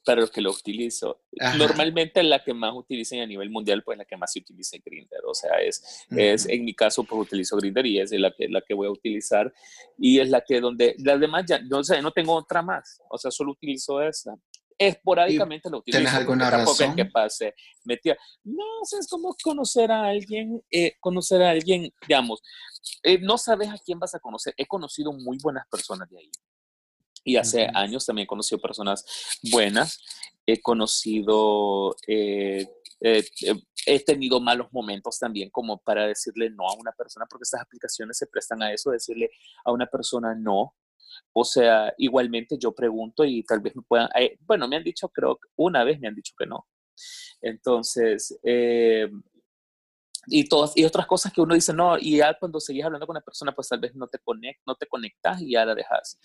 para 0.10 0.22
los 0.22 0.32
que 0.32 0.42
lo 0.42 0.50
utilizo. 0.50 1.22
Normalmente 1.60 2.24
la 2.24 2.44
que 2.44 2.52
más 2.52 2.74
utilicen 2.74 3.22
a 3.22 3.28
nivel 3.28 3.52
mundial, 3.52 3.84
pues 3.84 3.96
la 3.96 4.06
que 4.06 4.18
más 4.18 4.32
se 4.34 4.40
utiliza 4.40 4.76
es 4.76 4.84
Grindr. 4.84 5.24
O 5.28 5.36
sea, 5.36 5.52
es, 5.62 6.04
es 6.10 6.50
en 6.50 6.66
mi 6.66 6.74
caso, 6.74 7.04
pues 7.04 7.28
utilizo 7.28 7.56
Grindr 7.58 7.86
y 7.86 8.00
es 8.00 8.12
la 8.14 8.34
que, 8.36 8.50
la 8.50 8.62
que 8.62 8.74
voy 8.74 8.88
a 8.88 8.90
utilizar. 8.90 9.54
Y 10.00 10.20
es 10.20 10.28
la 10.32 10.42
que 10.42 10.62
donde, 10.62 10.96
las 10.98 11.20
demás 11.20 11.46
ya, 11.48 11.60
no, 11.60 11.84
sé, 11.84 12.02
no 12.02 12.10
tengo 12.10 12.34
otra 12.34 12.64
más. 12.64 13.00
O 13.12 13.20
sea, 13.20 13.30
solo 13.30 13.52
utilizo 13.52 14.02
esa. 14.02 14.34
Esporádicamente 14.80 15.70
lo 15.70 15.78
utilizo. 15.78 16.00
¿Tienes 16.00 16.16
alguna 16.16 16.50
razón? 16.50 16.96
que 16.96 17.06
pase 17.06 17.54
metida. 17.84 18.18
No, 18.44 18.64
o 18.82 18.86
sea, 18.86 19.00
es 19.00 19.08
como 19.08 19.36
conocer 19.44 19.92
a 19.92 20.08
alguien, 20.08 20.60
eh, 20.72 20.94
conocer 21.00 21.44
a 21.44 21.52
alguien, 21.52 21.94
digamos, 22.08 22.42
eh, 23.04 23.20
no 23.20 23.38
sabes 23.38 23.70
a 23.70 23.78
quién 23.86 24.00
vas 24.00 24.16
a 24.16 24.20
conocer. 24.20 24.56
He 24.58 24.66
conocido 24.66 25.14
muy 25.14 25.38
buenas 25.40 25.68
personas 25.70 26.10
de 26.10 26.18
ahí. 26.18 26.32
Y 27.24 27.38
hace 27.38 27.68
años 27.74 28.06
también 28.06 28.26
he 28.26 28.28
conocido 28.28 28.60
personas 28.60 29.06
buenas. 29.52 30.00
He 30.46 30.62
conocido, 30.62 31.96
eh, 32.08 32.66
eh, 33.02 33.24
eh, 33.46 33.56
he 33.86 34.00
tenido 34.04 34.40
malos 34.40 34.68
momentos 34.72 35.20
también 35.20 35.50
como 35.50 35.78
para 35.80 36.08
decirle 36.08 36.50
no 36.50 36.68
a 36.68 36.74
una 36.74 36.92
persona, 36.92 37.26
porque 37.30 37.44
estas 37.44 37.62
aplicaciones 37.62 38.18
se 38.18 38.28
prestan 38.28 38.64
a 38.64 38.74
eso, 38.74 38.92
decirle 38.92 39.30
a 39.64 39.72
una 39.72 39.86
persona 39.86 40.36
no. 40.36 40.76
O 41.34 41.44
sea, 41.44 41.94
igualmente 41.98 42.58
yo 42.60 42.74
pregunto 42.74 43.26
y 43.26 43.44
tal 43.44 43.60
vez 43.60 43.76
me 43.76 43.82
puedan, 43.84 44.10
bueno, 44.42 44.68
me 44.68 44.78
han 44.78 44.84
dicho, 44.84 45.10
creo 45.10 45.36
que 45.36 45.50
una 45.56 45.84
vez 45.84 46.00
me 46.00 46.08
han 46.08 46.16
dicho 46.16 46.34
que 46.38 46.46
no. 46.46 46.68
Entonces, 47.42 48.38
y, 50.30 50.48
todas, 50.48 50.72
y 50.76 50.86
otras 50.86 51.06
cosas 51.08 51.34
que 51.34 51.42
uno 51.42 51.56
dice, 51.56 51.74
no, 51.74 51.98
y 51.98 52.18
ya 52.18 52.36
cuando 52.40 52.60
seguís 52.60 52.84
hablando 52.84 53.08
con 53.08 53.16
la 53.16 53.22
persona, 53.22 53.54
pues 53.54 53.68
tal 53.68 53.80
vez 53.80 53.96
no 53.96 54.08
te, 54.08 54.20
conect, 54.20 54.62
no 54.66 54.76
te 54.76 54.86
conectas 54.88 55.42
y 55.42 55.52
ya 55.52 55.66
la 55.66 55.76
dejas. 55.76 56.18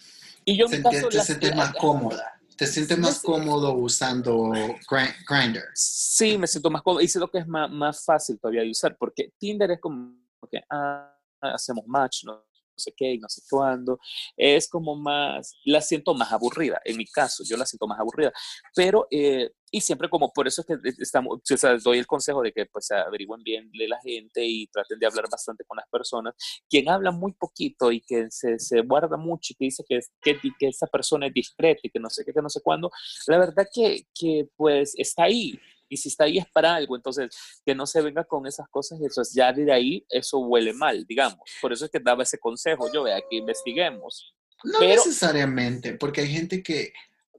Y 0.45 0.57
yo 0.57 0.67
en 0.67 0.73
mi 0.73 0.83
caso... 0.83 1.09
Te 1.09 1.21
sientes 1.21 1.55
más 1.55 1.75
cómoda. 1.75 2.41
¿Te 2.57 2.67
sientes 2.67 2.99
más 2.99 3.21
cómodo 3.21 3.73
usando 3.75 4.53
Grindr? 4.89 5.65
Sí, 5.75 6.39
me 6.39 6.47
siento 6.47 6.71
más 6.71 6.83
cómodo. 6.83 7.01
Y 7.03 7.09
siento 7.09 7.29
que 7.29 7.39
es 7.39 7.49
más, 7.49 7.71
más 7.71 8.05
fácil 8.05 8.39
todavía 8.39 8.63
de 8.63 8.71
usar, 8.71 8.97
porque 8.97 9.33
Tinder 9.39 9.73
es 9.73 9.81
como 9.81 10.17
que 10.51 10.61
ah, 10.71 11.13
hacemos 11.41 11.85
match, 11.87 12.25
¿no? 12.25 12.45
no 12.75 12.79
sé 12.79 12.93
qué 12.97 13.13
y 13.13 13.19
no 13.19 13.29
sé 13.29 13.43
cuándo. 13.49 13.99
Es 14.37 14.69
como 14.69 14.97
más, 14.97 15.55
la 15.65 15.81
siento 15.81 16.15
más 16.15 16.33
aburrida, 16.33 16.81
en 16.85 16.97
mi 16.97 17.07
caso, 17.07 17.45
yo 17.45 17.57
la 17.57 17.67
siento 17.67 17.87
más 17.87 17.99
aburrida. 17.99 18.33
Pero, 18.75 19.07
eh, 19.11 19.51
y 19.75 19.81
siempre 19.81 20.09
como 20.09 20.33
por 20.33 20.47
eso 20.47 20.61
es 20.61 20.69
que 20.69 20.77
estamos, 21.01 21.41
o 21.51 21.57
sea, 21.57 21.77
doy 21.79 21.99
el 21.99 22.07
consejo 22.07 22.43
de 22.43 22.53
que 22.53 22.65
pues 22.67 22.93
averigüen 22.93 23.43
bien 23.43 23.73
de 23.73 23.89
la 23.89 24.01
gente 24.01 24.45
y 24.45 24.69
traten 24.69 25.01
de 25.01 25.07
hablar 25.07 25.25
bastante 25.29 25.65
con 25.65 25.77
las 25.77 25.89
personas. 25.89 26.37
Quien 26.71 26.89
habla 26.89 27.11
muy 27.11 27.33
poquito 27.33 27.91
y 27.91 28.01
que 28.01 28.31
se, 28.31 28.61
se 28.61 28.83
guarda 28.83 29.17
mucho 29.17 29.53
y 29.53 29.57
que 29.57 29.65
dice 29.65 29.85
que, 29.89 29.99
que, 30.23 30.39
que 30.57 30.69
esa 30.69 30.87
persona 30.87 31.27
es 31.27 31.35
discreta 31.35 31.81
y 31.83 31.91
que 31.91 31.99
no 31.99 32.09
sé 32.09 32.25
qué, 32.25 32.33
que 32.33 32.41
no 32.41 32.49
sé 32.49 32.61
cuándo, 32.63 32.89
la 33.27 33.37
verdad 33.37 33.67
que, 33.75 34.07
que 34.15 34.47
pues 34.55 34.95
está 34.97 35.25
ahí 35.25 35.59
y 35.89 35.97
si 35.97 36.09
está 36.09 36.23
ahí 36.23 36.39
es 36.39 36.47
para 36.53 36.77
algo, 36.77 36.95
entonces 36.95 37.37
que 37.67 37.75
no 37.75 37.85
se 37.89 38.01
venga 38.01 38.23
con 38.23 38.47
esas 38.47 38.69
cosas, 38.69 39.01
eso 39.01 39.23
es 39.23 39.35
ya 39.35 39.53
de 39.53 39.73
ahí, 39.73 40.07
eso 40.09 40.39
huele 40.39 40.73
mal, 40.73 41.05
digamos. 41.05 41.41
Por 41.61 41.73
eso 41.73 41.87
es 41.87 41.91
que 41.91 41.99
daba 41.99 42.23
ese 42.23 42.39
consejo, 42.39 42.93
yo 42.93 43.03
vea 43.03 43.21
que 43.29 43.39
investiguemos. 43.39 44.37
No 44.63 44.79
necesariamente, 44.79 45.95
porque 45.95 46.21
hay 46.21 46.29
gente 46.29 46.63
que, 46.63 46.93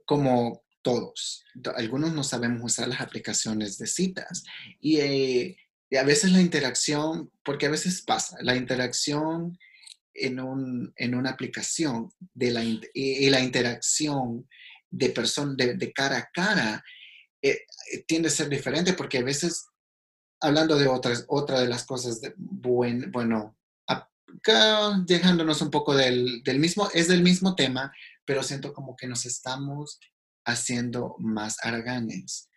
como 0.06 0.65
todos, 0.86 1.44
algunos 1.78 2.14
no 2.14 2.24
sabemos 2.24 2.62
usar 2.64 2.88
las 2.88 3.02
aplicaciones 3.02 3.80
de 3.80 3.88
citas 3.88 4.44
y, 4.80 5.00
eh, 5.00 5.58
y 5.90 5.96
a 5.96 6.04
veces 6.04 6.32
la 6.32 6.42
interacción, 6.42 7.32
porque 7.44 7.66
a 7.66 7.72
veces 7.72 8.04
pasa, 8.04 8.38
la 8.42 8.56
interacción 8.56 9.58
en, 10.14 10.40
un, 10.40 10.94
en 10.96 11.16
una 11.16 11.32
aplicación 11.32 12.12
de 12.36 12.52
la, 12.52 12.64
y, 12.64 13.30
la 13.32 13.40
interacción 13.40 14.48
de, 14.92 15.10
persona, 15.10 15.56
de, 15.58 15.74
de 15.74 15.92
cara 15.92 16.20
a 16.20 16.30
cara 16.32 16.84
eh, 17.42 17.66
eh, 17.92 18.04
tiende 18.08 18.28
a 18.28 18.32
ser 18.32 18.48
diferente 18.48 18.94
porque 18.94 19.18
a 19.18 19.24
veces, 19.24 19.66
hablando 20.40 20.78
de 20.78 20.88
otras, 20.88 21.26
otra 21.28 21.62
de 21.62 21.68
las 21.68 21.84
cosas, 21.84 22.22
de 22.22 22.32
buen, 22.38 23.12
bueno, 23.12 23.58
acá 23.88 25.02
dejándonos 25.04 25.64
un 25.64 25.72
poco 25.72 25.96
del, 25.96 26.44
del, 26.44 26.60
mismo, 26.60 26.92
es 26.94 27.08
del 27.08 27.24
mismo 27.24 27.56
tema, 27.56 27.92
pero 28.24 28.44
siento 28.44 28.72
como 28.72 28.96
que 28.96 29.08
nos 29.08 29.26
estamos 29.26 30.00
haciendo 30.46 31.16
más 31.20 31.58
arganes 31.64 32.50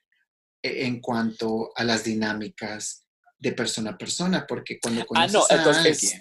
eh, 0.63 0.87
en 0.87 1.01
cuanto 1.01 1.71
a 1.75 1.85
las 1.85 2.05
dinámicas 2.05 3.05
de 3.41 3.53
persona 3.53 3.91
a 3.91 3.99
persona, 3.99 4.47
porque 4.49 4.81
cuando 4.81 5.07
conoces 5.07 5.35
ah, 5.35 5.39
no, 5.39 5.57
entonces, 5.57 6.21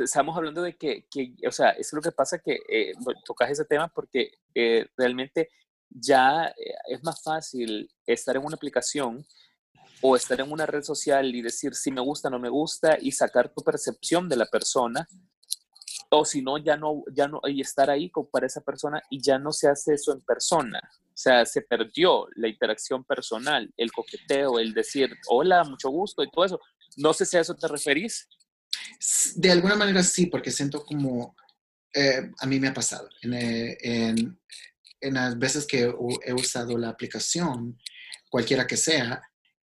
estamos 0.00 0.34
hablando 0.34 0.62
de 0.62 0.74
que, 0.74 1.06
que, 1.10 1.34
o 1.46 1.52
sea, 1.52 1.70
es 1.70 1.92
lo 1.92 2.00
que 2.00 2.12
pasa 2.12 2.38
que 2.38 2.58
tocas 3.26 3.50
ese 3.50 3.66
tema 3.66 3.88
porque 3.88 4.30
realmente 4.96 5.50
ya 5.90 6.46
eh, 6.48 6.74
es 6.88 7.02
más 7.02 7.22
fácil 7.22 7.90
estar 8.06 8.36
en 8.36 8.44
una 8.44 8.56
aplicación 8.56 9.26
o 10.00 10.16
estar 10.16 10.40
en 10.40 10.52
una 10.52 10.66
red 10.66 10.82
social 10.82 11.34
y 11.34 11.42
decir 11.42 11.74
si 11.74 11.90
me 11.90 12.00
gusta 12.00 12.28
o 12.28 12.30
no 12.30 12.38
me 12.38 12.48
gusta 12.48 12.98
y 13.00 13.12
sacar 13.12 13.52
tu 13.52 13.62
percepción 13.62 14.28
de 14.28 14.36
la 14.36 14.46
persona 14.46 15.08
o 16.10 16.24
si 16.24 16.42
no 16.42 16.58
ya 16.58 16.76
no 16.76 17.02
ya 17.12 17.28
no 17.28 17.40
y 17.44 17.60
estar 17.60 17.90
ahí 17.90 18.10
para 18.30 18.46
esa 18.46 18.60
persona 18.60 19.02
y 19.10 19.20
ya 19.20 19.38
no 19.38 19.52
se 19.52 19.68
hace 19.68 19.94
eso 19.94 20.12
en 20.12 20.20
persona. 20.20 20.80
O 21.06 21.18
sea 21.18 21.44
se 21.44 21.62
perdió 21.62 22.26
la 22.36 22.48
interacción 22.48 23.04
personal 23.04 23.72
el 23.76 23.92
coqueteo 23.92 24.58
el 24.58 24.74
decir 24.74 25.10
hola 25.28 25.64
mucho 25.64 25.90
gusto 25.90 26.22
y 26.22 26.30
todo 26.30 26.44
eso. 26.44 26.60
No 26.96 27.12
sé 27.12 27.26
si 27.26 27.36
a 27.36 27.40
eso 27.40 27.54
te 27.54 27.68
referís 27.68 28.28
de 29.36 29.50
alguna 29.50 29.76
manera 29.76 30.02
sí 30.02 30.26
porque 30.26 30.50
siento 30.50 30.84
como 30.84 31.34
eh, 31.94 32.30
a 32.38 32.46
mí 32.46 32.60
me 32.60 32.68
ha 32.68 32.74
pasado. 32.74 33.08
En, 33.22 33.32
en, 33.34 34.38
en 35.00 35.14
las 35.14 35.38
veces 35.38 35.66
que 35.66 35.92
he 36.24 36.32
usado 36.34 36.76
la 36.76 36.90
aplicación, 36.90 37.78
cualquiera 38.28 38.66
que 38.66 38.76
sea, 38.76 39.22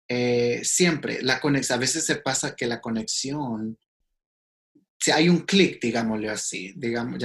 eh, 0.08 0.62
siempre 0.63 1.21
la 1.21 1.39
conexión, 1.39 1.78
a 1.78 1.80
veces 1.80 2.06
se 2.06 2.17
pasa 2.17 2.56
que 2.56 2.67
la 2.67 2.82
conexión, 2.82 3.80
si 4.99 5.12
hay 5.12 5.29
un 5.29 5.39
clic, 5.39 5.79
digámoslo 5.81 6.29
así, 6.29 6.73
digamos, 6.75 7.23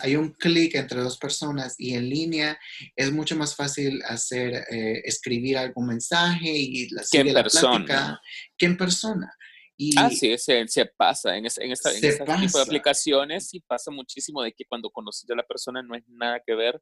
hay 0.00 0.16
un 0.16 0.32
clic 0.32 0.74
entre 0.74 1.00
dos 1.00 1.16
personas 1.16 1.74
y 1.78 1.94
en 1.94 2.08
línea 2.08 2.58
es 2.94 3.10
mucho 3.12 3.34
más 3.34 3.56
fácil 3.56 4.02
hacer, 4.06 4.66
eh, 4.70 5.00
escribir 5.04 5.56
algún 5.56 5.86
mensaje 5.86 6.50
y 6.50 6.88
la, 6.90 7.02
sigue 7.02 7.32
la 7.32 7.44
plática 7.44 8.20
que 8.58 8.66
en 8.66 8.76
persona. 8.76 9.34
Y 9.76 9.98
ah, 9.98 10.08
sí, 10.08 10.36
se, 10.38 10.66
se 10.68 10.86
pasa. 10.86 11.36
En, 11.36 11.46
esta, 11.46 11.62
en 11.62 11.72
este 11.72 11.92
tipo 12.40 12.58
de 12.58 12.62
aplicaciones 12.62 13.48
sí 13.48 13.60
pasa 13.60 13.90
muchísimo 13.90 14.42
de 14.42 14.52
que 14.52 14.64
cuando 14.64 14.90
conoces 14.90 15.28
a 15.28 15.34
la 15.34 15.42
persona 15.42 15.82
no 15.82 15.96
es 15.96 16.04
nada 16.06 16.40
que 16.44 16.54
ver 16.54 16.80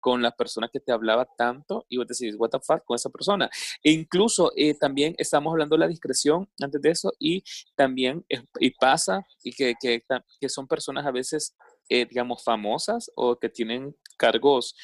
con 0.00 0.22
la 0.22 0.32
persona 0.32 0.68
que 0.72 0.80
te 0.80 0.92
hablaba 0.92 1.26
tanto 1.36 1.86
y 1.88 1.98
vos 1.98 2.06
decís, 2.06 2.34
what 2.36 2.50
the 2.50 2.58
fuck, 2.58 2.84
con 2.84 2.96
esa 2.96 3.10
persona. 3.10 3.48
E 3.82 3.92
incluso 3.92 4.52
eh, 4.56 4.74
también 4.74 5.14
estamos 5.18 5.52
hablando 5.52 5.76
de 5.76 5.80
la 5.80 5.88
discreción 5.88 6.48
antes 6.60 6.82
de 6.82 6.90
eso 6.90 7.12
y 7.18 7.44
también 7.76 8.24
y 8.58 8.70
pasa 8.70 9.24
y 9.44 9.52
que, 9.52 9.74
que, 9.80 10.02
que 10.40 10.48
son 10.48 10.66
personas 10.66 11.06
a 11.06 11.12
veces, 11.12 11.56
eh, 11.88 12.06
digamos, 12.06 12.42
famosas 12.42 13.10
o 13.14 13.38
que 13.38 13.48
tienen 13.48 13.96
cargos 14.16 14.74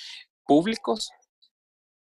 públicos 0.47 1.11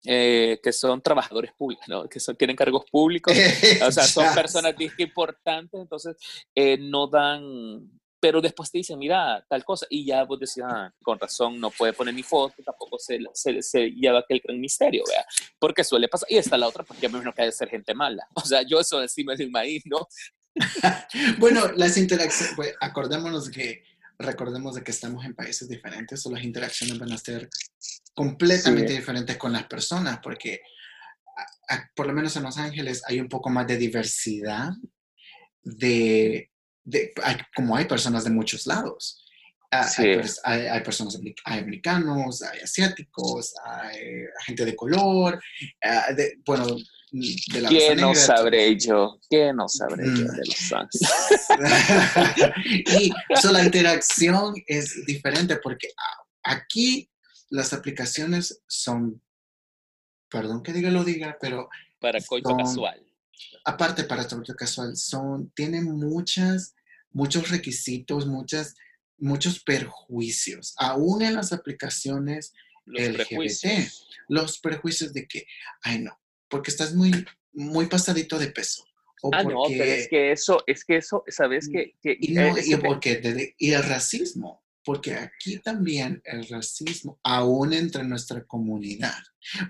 eh, 0.07 0.61
que 0.63 0.73
son 0.73 1.01
trabajadores 1.01 1.53
públicos, 1.53 1.87
¿no? 1.89 2.09
que 2.09 2.21
son, 2.21 2.37
tienen 2.37 2.57
cargos 2.57 2.85
públicos, 2.91 3.33
o 3.87 3.91
sea, 3.91 4.05
son 4.05 4.35
personas 4.35 4.75
importantes, 4.99 5.81
entonces 5.81 6.17
eh, 6.55 6.77
no 6.79 7.07
dan, 7.07 7.91
pero 8.21 8.41
después 8.41 8.71
te 8.71 8.79
dicen, 8.79 8.99
mira, 8.99 9.45
tal 9.49 9.65
cosa, 9.65 9.87
y 9.89 10.05
ya 10.05 10.25
vos 10.25 10.39
decís, 10.39 10.63
ah, 10.63 10.93
con 11.03 11.19
razón, 11.19 11.59
no 11.59 11.71
puede 11.71 11.95
poner 11.95 12.13
mi 12.13 12.23
foto, 12.23 12.55
tampoco 12.63 12.99
se, 12.99 13.19
se, 13.33 13.63
se 13.63 13.91
lleva 13.91 14.19
aquel 14.19 14.41
gran 14.45 14.61
misterio, 14.61 15.05
vea, 15.09 15.25
porque 15.59 15.83
suele 15.85 16.09
pasar, 16.09 16.31
y 16.31 16.37
está 16.37 16.59
la 16.59 16.69
otra, 16.69 16.85
porque 16.85 17.07
a 17.07 17.09
mí 17.09 17.19
no 17.23 17.33
cae 17.33 17.51
ser 17.51 17.69
gente 17.69 17.95
mala, 17.95 18.27
o 18.35 18.41
sea, 18.43 18.63
yo 18.63 18.81
eso 18.81 19.01
encima 19.01 19.35
del 19.35 19.51
maíz, 19.51 19.83
¿no? 19.87 20.07
bueno, 21.39 21.73
las 21.77 21.97
interacciones, 21.97 22.55
pues, 22.55 22.75
acordémonos 22.81 23.51
que 23.51 23.83
recordemos 24.19 24.75
de 24.75 24.83
que 24.83 24.91
estamos 24.91 25.25
en 25.25 25.35
países 25.35 25.69
diferentes 25.69 26.25
o 26.27 26.31
las 26.31 26.45
interacciones 26.45 26.99
van 26.99 27.13
a 27.13 27.19
ser 27.19 27.49
completamente 28.15 28.93
diferentes 28.93 29.37
con 29.37 29.53
las 29.53 29.65
personas, 29.65 30.19
porque 30.23 30.61
por 31.95 32.07
lo 32.07 32.13
menos 32.13 32.37
en 32.37 32.45
Los 32.45 32.59
Ángeles 32.59 33.03
hay 33.07 33.21
un 33.21 33.29
poco 33.29 33.51
más 33.51 33.67
de 33.67 33.77
diversidad 33.77 34.71
de, 35.63 36.51
como 37.55 37.77
hay 37.77 37.87
personas 37.87 38.25
de 38.25 38.31
muchos 38.31 38.67
lados. 38.67 39.21
Ah, 39.71 39.91
hay, 39.99 40.83
personas, 40.85 41.19
hay 41.45 41.59
americanos, 41.59 42.43
hay 42.43 42.61
asiáticos, 42.61 43.55
hay 43.65 44.25
gente 44.47 44.65
de 44.65 44.77
color, 44.77 45.43
ah, 45.83 46.07
bueno, 46.47 46.77
¿Qué 47.69 47.95
no 47.97 48.15
sabré 48.15 48.77
yo? 48.79 49.21
¿Qué 49.31 49.53
no 49.53 49.69
sabré 49.69 50.05
yo 50.07 50.25
de 50.25 50.47
los 50.47 50.69
fans? 50.69 51.01
y 52.65 53.13
la 53.53 53.65
interacción 53.65 54.55
es 54.67 55.05
diferente 55.07 55.57
porque 55.57 55.89
aquí 56.43 57.11
las 57.51 57.73
aplicaciones 57.73 58.63
son, 58.67 59.23
perdón 60.29 60.63
que 60.63 60.73
diga 60.73 60.91
lo 60.91 61.05
diga, 61.05 61.37
pero... 61.41 61.69
Para 62.01 62.21
coito 62.21 62.57
casual. 62.57 63.01
Aparte 63.65 64.05
para 64.05 64.27
coito 64.27 64.55
casual, 64.55 64.97
son, 64.97 65.51
tienen 65.51 65.85
muchas, 65.85 66.75
muchos 67.13 67.49
requisitos, 67.51 68.27
muchas 68.27 68.75
muchos 69.17 69.61
perjuicios, 69.61 70.75
aún 70.77 71.23
en 71.23 71.35
las 71.35 71.53
aplicaciones 71.53 72.53
los 72.85 73.01
LGBT. 73.01 73.89
Los 74.29 74.59
prejuicios 74.59 75.13
de 75.13 75.27
que, 75.27 75.47
ay 75.83 76.01
no, 76.01 76.19
porque 76.49 76.71
estás 76.71 76.95
muy, 76.95 77.13
muy 77.53 77.87
pasadito 77.87 78.39
de 78.39 78.49
peso. 78.49 78.85
ah, 79.33 79.43
no, 79.43 79.63
pero 79.69 79.85
es 79.85 80.09
que 80.09 80.33
eso, 80.33 80.63
es 80.67 80.85
que 80.85 80.97
eso, 80.97 81.25
¿sabes 81.29 81.69
qué? 81.69 81.95
Que, 82.03 82.17
y, 82.19 82.33
no, 82.33 82.57
y, 82.59 82.77
porque, 82.77 83.55
y 83.59 83.73
el 83.73 83.83
racismo, 83.83 84.65
porque 84.85 85.15
aquí 85.15 85.59
también 85.61 86.21
el 86.25 86.47
racismo, 86.47 87.19
aún 87.23 87.73
entre 87.73 88.05
nuestra 88.05 88.45
comunidad. 88.45 89.17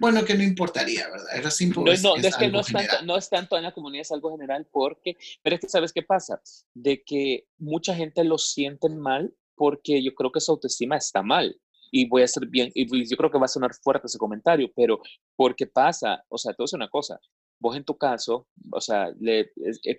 Bueno, 0.01 0.25
que 0.25 0.35
no 0.35 0.43
importaría, 0.43 1.09
¿verdad? 1.09 1.37
El 1.37 1.45
racismo 1.45 1.85
no, 1.85 1.93
es, 1.93 2.03
no, 2.03 2.17
es, 2.17 2.37
que 2.37 2.49
no 2.49 2.61
es, 2.61 2.67
tanto, 2.67 3.03
no 3.05 3.17
es, 3.17 3.29
tanto, 3.29 3.57
en 3.57 3.63
la 3.63 3.73
comunidad, 3.73 4.03
es 4.03 4.13
algo 4.13 4.33
general, 4.33 4.67
porque, 4.71 5.17
pero 5.43 5.57
es 5.57 5.61
que 5.61 5.69
¿sabes 5.69 5.93
qué 5.93 6.03
pasa? 6.03 6.41
De 6.75 7.03
que 7.05 7.47
mucha 7.59 7.95
gente 7.95 8.25
lo 8.25 8.39
siente 8.39 8.89
mal 8.89 9.35
porque 9.57 10.03
yo 10.03 10.15
creo 10.15 10.33
que 10.33 10.41
su 10.41 10.53
autoestima 10.53 10.97
está 10.97 11.23
mal. 11.23 11.61
Y 11.97 12.09
voy 12.09 12.23
a 12.23 12.27
ser 12.27 12.49
bien, 12.49 12.73
y 12.75 13.09
yo 13.09 13.17
creo 13.17 13.31
que 13.31 13.39
va 13.39 13.45
a 13.45 13.49
sonar 13.49 13.71
fuerte 13.73 14.09
ese 14.09 14.19
comentario, 14.19 14.69
pero 14.75 14.99
porque 15.37 15.69
pasa, 15.69 16.25
o 16.29 16.37
sea, 16.37 16.53
a 16.53 16.55
decir 16.59 16.77
una 16.77 16.89
cosa, 16.89 17.21
vos 17.65 17.77
en 17.77 17.85
tu 17.85 17.97
caso, 17.97 18.47
o 18.71 18.81
sea, 18.81 19.11
le 19.19 19.51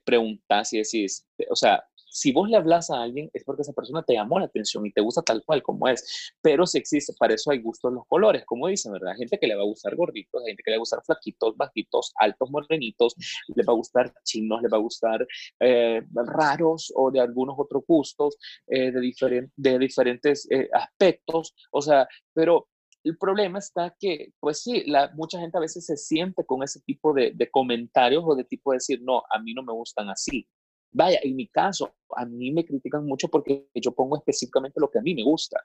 preguntas 0.05 0.71
y 0.71 0.77
decís, 0.77 1.25
o 1.49 1.55
sea, 1.55 1.83
si 2.07 2.31
vos 2.31 2.47
le 2.47 2.57
hablas 2.57 2.91
a 2.91 3.01
alguien 3.01 3.29
es 3.33 3.43
porque 3.43 3.63
esa 3.63 3.73
persona 3.73 4.03
te 4.03 4.13
llamó 4.13 4.39
la 4.39 4.45
atención 4.45 4.85
y 4.85 4.91
te 4.91 5.01
gusta 5.01 5.23
tal 5.23 5.43
cual 5.43 5.63
como 5.63 5.87
es. 5.87 6.31
Pero 6.41 6.65
si 6.65 6.77
existe, 6.77 7.13
para 7.19 7.33
eso 7.33 7.51
hay 7.51 7.61
gustos 7.61 7.91
los 7.91 8.05
colores, 8.07 8.45
como 8.45 8.67
dicen, 8.67 8.93
¿verdad? 8.93 9.15
Gente 9.17 9.37
que 9.39 9.47
le 9.47 9.55
va 9.55 9.63
a 9.63 9.65
gustar 9.65 9.95
gorditos, 9.95 10.43
gente 10.45 10.61
que 10.63 10.71
le 10.71 10.77
va 10.77 10.79
a 10.79 10.85
gustar 10.85 11.01
flaquitos, 11.03 11.57
bajitos, 11.57 12.13
altos, 12.17 12.49
morenitos, 12.51 13.15
le 13.47 13.63
va 13.63 13.73
a 13.73 13.75
gustar 13.75 14.13
chinos, 14.23 14.61
le 14.61 14.69
va 14.69 14.77
a 14.77 14.81
gustar 14.81 15.27
eh, 15.59 16.03
raros 16.13 16.93
o 16.95 17.09
de 17.11 17.19
algunos 17.19 17.55
otros 17.57 17.83
gustos 17.85 18.37
eh, 18.67 18.91
de, 18.91 19.49
de 19.57 19.79
diferentes 19.79 20.47
eh, 20.51 20.69
aspectos. 20.71 21.53
O 21.71 21.81
sea, 21.81 22.07
pero 22.33 22.69
el 23.05 23.17
problema 23.17 23.59
está 23.59 23.95
que, 23.99 24.33
pues 24.39 24.61
sí, 24.61 24.83
la, 24.87 25.11
mucha 25.13 25.39
gente 25.39 25.57
a 25.57 25.61
veces 25.61 25.85
se 25.85 25.95
siente 25.95 26.43
con 26.45 26.63
ese 26.63 26.81
tipo 26.81 27.13
de, 27.13 27.31
de, 27.35 27.49
comentarios 27.51 28.23
o 28.25 28.35
de 28.35 28.43
tipo 28.43 28.71
de 28.71 28.77
decir, 28.77 28.99
no, 29.03 29.21
a 29.29 29.39
mí 29.39 29.53
no 29.53 29.61
me 29.61 29.73
gustan 29.73 30.09
así. 30.09 30.47
Vaya, 30.91 31.19
en 31.21 31.35
mi 31.35 31.47
caso, 31.47 31.95
a 32.15 32.25
mí 32.25 32.51
me 32.51 32.65
critican 32.65 33.05
mucho 33.05 33.27
porque 33.27 33.67
yo 33.75 33.91
pongo 33.91 34.17
específicamente 34.17 34.79
lo 34.79 34.89
que 34.89 34.99
a 34.99 35.01
mí 35.03 35.13
me 35.13 35.23
gusta. 35.23 35.61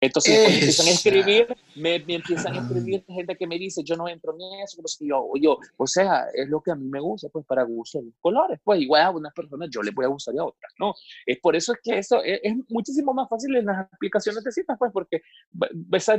Entonces 0.00 0.48
me 0.48 0.54
empiezan 0.54 0.86
a 0.86 0.90
escribir, 0.90 1.56
me, 1.76 1.94
empiezan 1.94 2.54
a 2.54 2.60
escribir 2.60 3.04
gente 3.06 3.36
que 3.36 3.46
me 3.46 3.58
dice, 3.58 3.82
yo 3.82 3.96
no 3.96 4.08
entro 4.08 4.34
en 4.34 4.60
eso, 4.60 4.82
pues, 4.82 4.98
yo, 5.00 5.30
yo, 5.40 5.58
o 5.76 5.86
sea, 5.86 6.26
es 6.34 6.48
lo 6.48 6.60
que 6.60 6.72
a 6.72 6.74
mí 6.74 6.86
me 6.88 7.00
gusta, 7.00 7.28
pues 7.30 7.46
para 7.46 7.62
gusto 7.62 8.02
los 8.02 8.12
colores, 8.20 8.60
pues 8.62 8.80
igual 8.80 9.02
a 9.02 9.10
unas 9.10 9.32
personas 9.32 9.70
yo 9.70 9.82
les 9.82 9.94
voy 9.94 10.04
a 10.04 10.08
gustar 10.08 10.34
y 10.34 10.38
a 10.38 10.44
otras, 10.44 10.72
¿no? 10.78 10.94
Es 11.24 11.38
por 11.38 11.56
eso 11.56 11.72
es 11.72 11.78
que 11.82 11.98
eso 11.98 12.22
es, 12.22 12.40
es 12.42 12.54
muchísimo 12.68 13.14
más 13.14 13.28
fácil 13.28 13.56
en 13.56 13.66
las 13.66 13.86
aplicaciones 13.92 14.44
de 14.44 14.52
citas, 14.52 14.76
pues 14.78 14.92
porque 14.92 15.22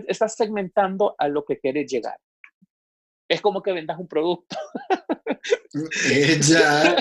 estás 0.08 0.36
segmentando 0.36 1.16
a 1.18 1.28
lo 1.28 1.46
que 1.46 1.60
quieres 1.60 1.92
llegar 1.92 2.18
es 3.28 3.42
como 3.42 3.62
que 3.62 3.72
vendas 3.72 4.00
un 4.00 4.08
producto. 4.08 4.58
Ella, 6.10 6.96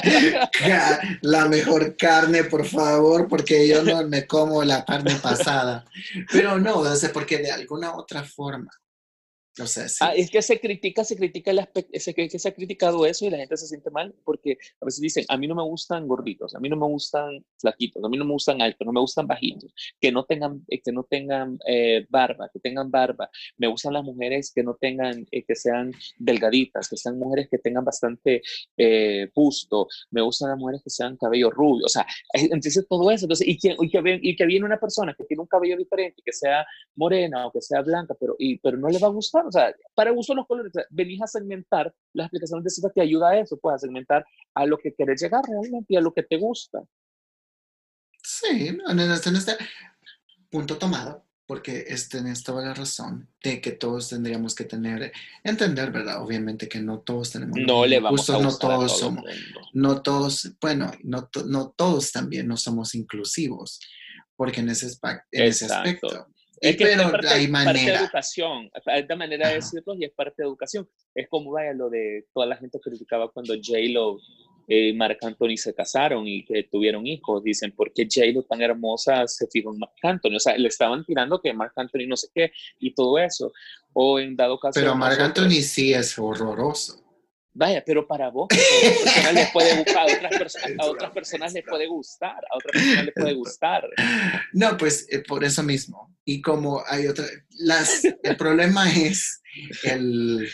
la 1.22 1.46
mejor 1.46 1.96
carne, 1.96 2.44
por 2.44 2.66
favor, 2.66 3.28
porque 3.28 3.68
yo 3.68 3.82
no 3.82 4.06
me 4.06 4.26
como 4.26 4.64
la 4.64 4.84
carne 4.84 5.14
pasada. 5.22 5.84
Pero 6.32 6.58
no, 6.58 6.82
porque 7.12 7.38
de 7.38 7.52
alguna 7.52 7.94
otra 7.94 8.24
forma 8.24 8.70
Ah, 10.00 10.14
es 10.16 10.30
que 10.30 10.42
se 10.42 10.58
critica, 10.58 11.04
se 11.04 11.16
critica 11.16 11.52
el 11.52 11.60
aspecto, 11.60 11.96
se, 12.00 12.12
que 12.12 12.28
se 12.28 12.48
ha 12.48 12.54
criticado 12.54 13.06
eso 13.06 13.24
y 13.24 13.30
la 13.30 13.36
gente 13.38 13.56
se 13.56 13.68
siente 13.68 13.88
mal 13.90 14.12
porque 14.24 14.58
a 14.80 14.84
veces 14.84 15.00
dicen, 15.00 15.24
a 15.28 15.36
mí 15.36 15.46
no 15.46 15.54
me 15.54 15.62
gustan 15.62 16.08
gorditos, 16.08 16.56
a 16.56 16.60
mí 16.60 16.68
no 16.68 16.76
me 16.76 16.86
gustan 16.86 17.44
flaquitos, 17.58 18.02
a 18.02 18.08
mí 18.08 18.16
no 18.16 18.24
me 18.24 18.32
gustan 18.32 18.60
altos, 18.60 18.84
no 18.84 18.92
me 18.92 19.00
gustan 19.00 19.28
bajitos, 19.28 19.72
que 20.00 20.10
no 20.10 20.24
tengan, 20.24 20.64
eh, 20.68 20.82
que 20.82 20.90
no 20.90 21.04
tengan 21.04 21.56
eh, 21.68 22.04
barba, 22.10 22.50
que 22.52 22.58
tengan 22.58 22.90
barba. 22.90 23.30
Me 23.56 23.68
gustan 23.68 23.92
las 23.92 24.02
mujeres 24.02 24.50
que 24.52 24.64
no 24.64 24.74
tengan, 24.74 25.24
eh, 25.30 25.44
que 25.44 25.54
sean 25.54 25.92
delgaditas, 26.18 26.88
que 26.88 26.96
sean 26.96 27.16
mujeres 27.18 27.48
que 27.48 27.58
tengan 27.58 27.84
bastante 27.84 28.42
busto. 29.34 29.86
Me 30.10 30.20
gustan 30.20 30.50
las 30.50 30.58
mujeres 30.58 30.82
que 30.82 30.90
sean 30.90 31.16
cabello 31.16 31.50
rubio. 31.50 31.86
O 31.86 31.88
sea, 31.88 32.04
entonces 32.32 32.86
todo 32.88 33.08
eso. 33.10 33.26
Entonces, 33.26 33.46
y 33.46 33.56
que, 33.56 33.76
y 33.80 33.88
que, 33.88 34.18
y 34.20 34.34
que 34.34 34.46
viene 34.46 34.66
una 34.66 34.80
persona 34.80 35.14
que 35.16 35.24
tiene 35.24 35.42
un 35.42 35.46
cabello 35.46 35.76
diferente, 35.76 36.22
que 36.24 36.32
sea 36.32 36.66
morena 36.96 37.46
o 37.46 37.52
que 37.52 37.60
sea 37.60 37.82
blanca, 37.82 38.14
pero, 38.18 38.34
y, 38.38 38.58
pero 38.58 38.76
no 38.76 38.88
le 38.88 38.98
va 38.98 39.06
a 39.06 39.10
gustar 39.10 39.43
o 39.46 39.52
sea, 39.52 39.74
para 39.94 40.12
uso 40.12 40.34
los 40.34 40.46
colores, 40.46 40.72
venís 40.90 41.20
a 41.22 41.26
segmentar, 41.26 41.94
las 42.12 42.26
aplicaciones 42.26 42.64
de 42.64 42.70
cifras 42.70 42.94
te 42.94 43.02
ayuda 43.02 43.30
a 43.30 43.38
eso, 43.38 43.58
puedes 43.58 43.80
segmentar 43.80 44.24
a 44.54 44.66
lo 44.66 44.78
que 44.78 44.92
quieres 44.94 45.20
llegar 45.20 45.42
realmente 45.46 45.86
y 45.94 45.96
a 45.96 46.00
lo 46.00 46.12
que 46.12 46.22
te 46.22 46.36
gusta. 46.36 46.82
Sí, 48.22 48.68
en 48.68 48.98
este, 49.00 49.28
en 49.28 49.36
este 49.36 49.52
punto 50.50 50.78
tomado, 50.78 51.26
porque 51.46 51.84
este, 51.88 52.18
tenés 52.18 52.42
toda 52.42 52.64
la 52.64 52.74
razón 52.74 53.28
de 53.42 53.60
que 53.60 53.72
todos 53.72 54.08
tendríamos 54.08 54.54
que 54.54 54.64
tener, 54.64 55.12
entender, 55.42 55.90
¿verdad? 55.90 56.22
Obviamente 56.22 56.68
que 56.68 56.80
no 56.80 57.00
todos 57.00 57.32
tenemos 57.32 57.56
no 57.58 57.84
le 57.84 58.00
vamos 58.00 58.28
a 58.30 58.38
no 58.38 58.56
todos 58.56 58.98
somos, 58.98 59.24
no 59.74 60.00
todos, 60.00 60.52
bueno, 60.60 60.90
no, 61.02 61.28
no 61.46 61.74
todos 61.76 62.12
también 62.12 62.48
no 62.48 62.56
somos 62.56 62.94
inclusivos, 62.94 63.80
porque 64.36 64.60
en 64.60 64.70
ese, 64.70 64.86
en 65.32 65.42
ese 65.42 65.66
aspecto 65.66 66.28
es 66.60 66.76
que 66.76 66.92
es 66.92 67.02
parte, 67.02 67.28
hay 67.28 67.48
manera. 67.48 67.72
parte 67.72 67.90
de 67.90 67.96
educación, 67.96 68.70
es 68.86 69.08
de 69.08 69.16
manera 69.16 69.48
de 69.48 69.54
decirlo 69.54 69.94
y 69.98 70.04
es 70.04 70.12
parte 70.12 70.42
de 70.42 70.48
educación. 70.48 70.88
Es 71.14 71.28
como 71.28 71.52
vaya 71.52 71.72
lo 71.72 71.90
de 71.90 72.26
toda 72.32 72.46
la 72.46 72.56
gente 72.56 72.78
criticaba 72.80 73.30
cuando 73.30 73.54
J-Lo 73.54 74.18
y 74.66 74.92
Marc 74.94 75.22
Anthony 75.22 75.56
se 75.56 75.74
casaron 75.74 76.26
y 76.26 76.44
que 76.44 76.64
tuvieron 76.64 77.06
hijos. 77.06 77.42
Dicen, 77.42 77.72
¿por 77.72 77.92
qué 77.92 78.08
J-Lo 78.10 78.42
tan 78.44 78.62
hermosa 78.62 79.26
se 79.26 79.46
fijó 79.48 79.72
en 79.72 79.78
Marc 79.78 79.92
Anthony? 80.02 80.36
O 80.36 80.40
sea, 80.40 80.56
le 80.56 80.68
estaban 80.68 81.04
tirando 81.04 81.40
que 81.40 81.52
Marc 81.52 81.72
Anthony 81.76 82.06
no 82.06 82.16
sé 82.16 82.28
qué 82.34 82.52
y 82.80 82.94
todo 82.94 83.18
eso. 83.18 83.52
O 83.92 84.18
en 84.18 84.36
dado 84.36 84.58
caso. 84.58 84.80
Pero 84.80 84.94
Marc 84.96 85.20
Anthony 85.20 85.62
sí 85.62 85.92
es 85.92 86.18
horroroso. 86.18 87.03
Vaya, 87.56 87.84
pero 87.86 88.04
para 88.04 88.30
vos, 88.30 88.48
a, 88.50 89.32
les 89.32 89.50
puede 89.52 89.76
gustar, 89.76 90.06
a, 90.10 90.16
otras 90.16 90.38
personas, 90.38 90.76
a 90.76 90.84
otras 90.86 91.10
personas 91.12 91.52
les 91.52 91.64
puede 91.64 91.86
gustar, 91.86 92.44
a 92.50 92.56
otras 92.56 92.72
personas 92.72 93.04
les 93.04 93.14
puede 93.14 93.34
gustar. 93.34 93.88
No, 94.52 94.76
pues 94.76 95.06
eh, 95.08 95.22
por 95.26 95.44
eso 95.44 95.62
mismo. 95.62 96.12
Y 96.24 96.42
como 96.42 96.82
hay 96.88 97.06
otra, 97.06 97.24
las, 97.50 98.04
el 98.04 98.36
problema 98.36 98.92
es 98.92 99.40
el, 99.84 100.48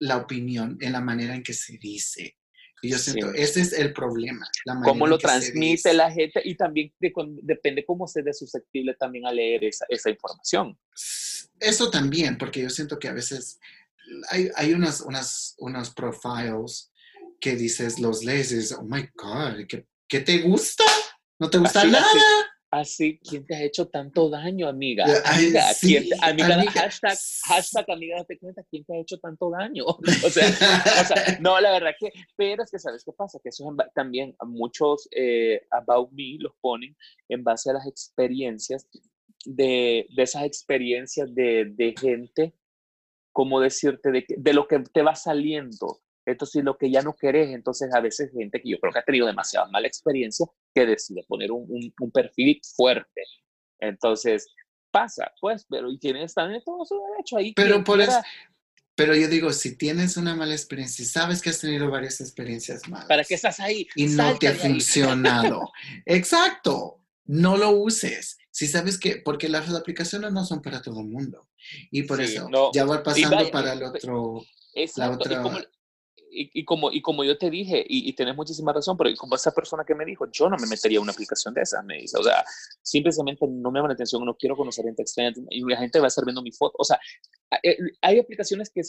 la 0.00 0.16
opinión, 0.16 0.76
en 0.80 0.92
la 0.92 1.00
manera 1.00 1.32
en 1.34 1.44
que 1.44 1.52
se 1.52 1.78
dice. 1.78 2.36
Y 2.82 2.90
yo 2.90 2.98
siento, 2.98 3.32
ese 3.32 3.60
es 3.60 3.72
el 3.72 3.92
problema. 3.92 4.46
La 4.64 4.80
cómo 4.82 5.06
lo 5.06 5.18
transmite 5.18 5.94
la 5.94 6.10
gente 6.10 6.42
y 6.44 6.56
también 6.56 6.92
depende 7.42 7.84
cómo 7.84 8.06
se 8.06 8.22
de 8.22 8.34
susceptible 8.34 8.94
también 8.94 9.26
a 9.26 9.32
leer 9.32 9.64
esa, 9.64 9.86
esa 9.88 10.10
información. 10.10 10.76
Eso 11.58 11.88
también, 11.88 12.36
porque 12.36 12.60
yo 12.60 12.68
siento 12.68 12.98
que 12.98 13.08
a 13.08 13.14
veces 13.14 13.58
hay, 14.30 14.50
hay 14.56 14.72
unas, 14.72 15.00
unas, 15.00 15.54
unos 15.58 15.90
profiles 15.90 16.92
que 17.40 17.56
dices, 17.56 17.98
los 17.98 18.24
lees 18.24 18.52
y 18.52 18.56
dices, 18.56 18.78
oh 18.78 18.84
my 18.84 19.08
God, 19.14 19.66
¿qué, 19.68 19.86
qué 20.08 20.20
te 20.20 20.38
gusta? 20.42 20.84
¿No 21.38 21.50
te 21.50 21.58
gusta 21.58 21.84
nada? 21.84 22.06
Así, 22.70 23.18
¿quién 23.20 23.46
te 23.46 23.54
ha 23.54 23.62
hecho 23.62 23.88
tanto 23.88 24.28
daño, 24.28 24.68
amiga? 24.68 25.06
Amiga, 25.24 25.64
¿quién 25.80 26.04
amiga, 26.20 26.62
hashtag, 26.72 27.16
hashtag, 27.44 27.90
amiga, 27.90 28.16
date 28.16 28.38
cuenta, 28.38 28.62
¿quién 28.68 28.84
te 28.84 28.94
ha 28.94 29.00
hecho 29.00 29.18
tanto 29.18 29.50
daño? 29.50 29.84
O 30.26 30.30
sea, 30.30 30.48
o 30.48 31.04
sea, 31.04 31.38
no, 31.40 31.60
la 31.60 31.70
verdad 31.72 31.92
que, 31.98 32.12
pero 32.36 32.64
es 32.64 32.70
que, 32.70 32.78
¿sabes 32.78 33.04
qué 33.04 33.12
pasa? 33.12 33.38
Que 33.42 33.50
eso 33.50 33.64
también 33.94 34.34
a 34.40 34.44
muchos 34.44 35.08
eh, 35.12 35.62
About 35.70 36.10
Me 36.12 36.36
los 36.40 36.52
ponen 36.60 36.96
en 37.28 37.44
base 37.44 37.70
a 37.70 37.74
las 37.74 37.86
experiencias 37.86 38.86
de, 39.44 40.06
de 40.14 40.22
esas 40.22 40.44
experiencias 40.44 41.32
de, 41.34 41.66
de 41.76 41.94
gente 41.98 42.52
cómo 43.36 43.60
decirte 43.60 44.10
de, 44.10 44.24
de 44.26 44.54
lo 44.54 44.66
que 44.66 44.78
te 44.78 45.02
va 45.02 45.14
saliendo. 45.14 46.00
Entonces, 46.24 46.64
lo 46.64 46.78
que 46.78 46.90
ya 46.90 47.02
no 47.02 47.14
querés, 47.14 47.50
entonces 47.50 47.92
a 47.92 48.00
veces 48.00 48.32
gente 48.32 48.62
que 48.62 48.70
yo 48.70 48.78
creo 48.78 48.94
que 48.94 48.98
ha 48.98 49.04
tenido 49.04 49.26
demasiada 49.26 49.68
mala 49.68 49.86
experiencia 49.86 50.46
que 50.74 50.86
decide 50.86 51.22
poner 51.28 51.52
un, 51.52 51.92
un, 52.00 52.10
perfil 52.10 52.58
fuerte. 52.74 53.20
Entonces, 53.78 54.48
pasa, 54.90 55.30
pues, 55.38 55.66
pero 55.68 55.90
y 55.90 55.98
tienes 55.98 56.32
también 56.32 56.62
todo 56.64 56.82
su 56.86 56.98
derecho 57.10 57.36
ahí. 57.36 57.52
Pero 57.52 57.84
por 57.84 58.00
eso, 58.00 58.22
pero 58.94 59.14
yo 59.14 59.28
digo, 59.28 59.52
si 59.52 59.76
tienes 59.76 60.16
una 60.16 60.34
mala 60.34 60.54
experiencia, 60.54 61.02
y 61.02 61.06
sabes 61.06 61.42
que 61.42 61.50
has 61.50 61.60
tenido 61.60 61.90
varias 61.90 62.22
experiencias 62.22 62.88
malas. 62.88 63.06
¿Para 63.06 63.22
qué 63.22 63.34
estás 63.34 63.60
ahí? 63.60 63.86
Y 63.96 64.06
no 64.06 64.38
te 64.38 64.48
ha 64.48 64.54
funcionado. 64.54 65.70
Exacto. 66.06 67.02
No 67.26 67.56
lo 67.56 67.70
uses. 67.70 68.38
Si 68.50 68.66
sabes 68.66 68.98
que, 68.98 69.16
porque 69.16 69.48
las 69.48 69.68
aplicaciones 69.74 70.32
no 70.32 70.44
son 70.44 70.62
para 70.62 70.80
todo 70.80 71.00
el 71.00 71.08
mundo. 71.08 71.48
Y 71.90 72.04
por 72.04 72.20
eso, 72.20 72.48
ya 72.72 72.84
voy 72.84 72.98
pasando 73.04 73.50
para 73.50 73.72
el 73.72 73.82
otro. 73.82 74.42
Exacto. 74.74 75.28
Y, 76.38 76.64
como, 76.66 76.92
y, 76.92 77.00
como, 77.00 77.24
yo 77.24 77.38
te 77.38 77.48
dije, 77.48 77.82
y, 77.88 78.10
y 78.10 78.12
tenés 78.12 78.36
muchísima 78.36 78.70
razón, 78.70 78.96
pero 78.98 79.08
como 79.16 79.36
esa 79.36 79.52
persona 79.52 79.84
que 79.86 79.94
me 79.94 80.04
dijo, 80.04 80.30
yo 80.30 80.50
no 80.50 80.56
me 80.58 80.66
metería 80.66 80.98
en 80.98 81.04
una 81.04 81.12
aplicación 81.12 81.54
de 81.54 81.62
esas, 81.62 81.82
me 81.82 81.96
dice, 81.96 82.18
o 82.18 82.22
sea, 82.22 82.44
simplemente 82.82 83.46
no 83.48 83.70
me 83.70 83.78
llama 83.78 83.88
la 83.88 83.94
atención, 83.94 84.22
no 84.22 84.36
quiero 84.36 84.54
conocer 84.54 84.84
gente 84.84 85.00
extraña, 85.00 85.32
y 85.48 85.62
la 85.62 85.78
gente 85.78 85.98
va 85.98 86.06
a 86.06 86.08
estar 86.08 86.26
viendo 86.26 86.42
mi 86.42 86.52
foto, 86.52 86.74
o 86.78 86.84
sea, 86.84 86.98
eh, 87.62 87.76
hay 88.02 88.18
aplicaciones 88.18 88.70
que, 88.70 88.82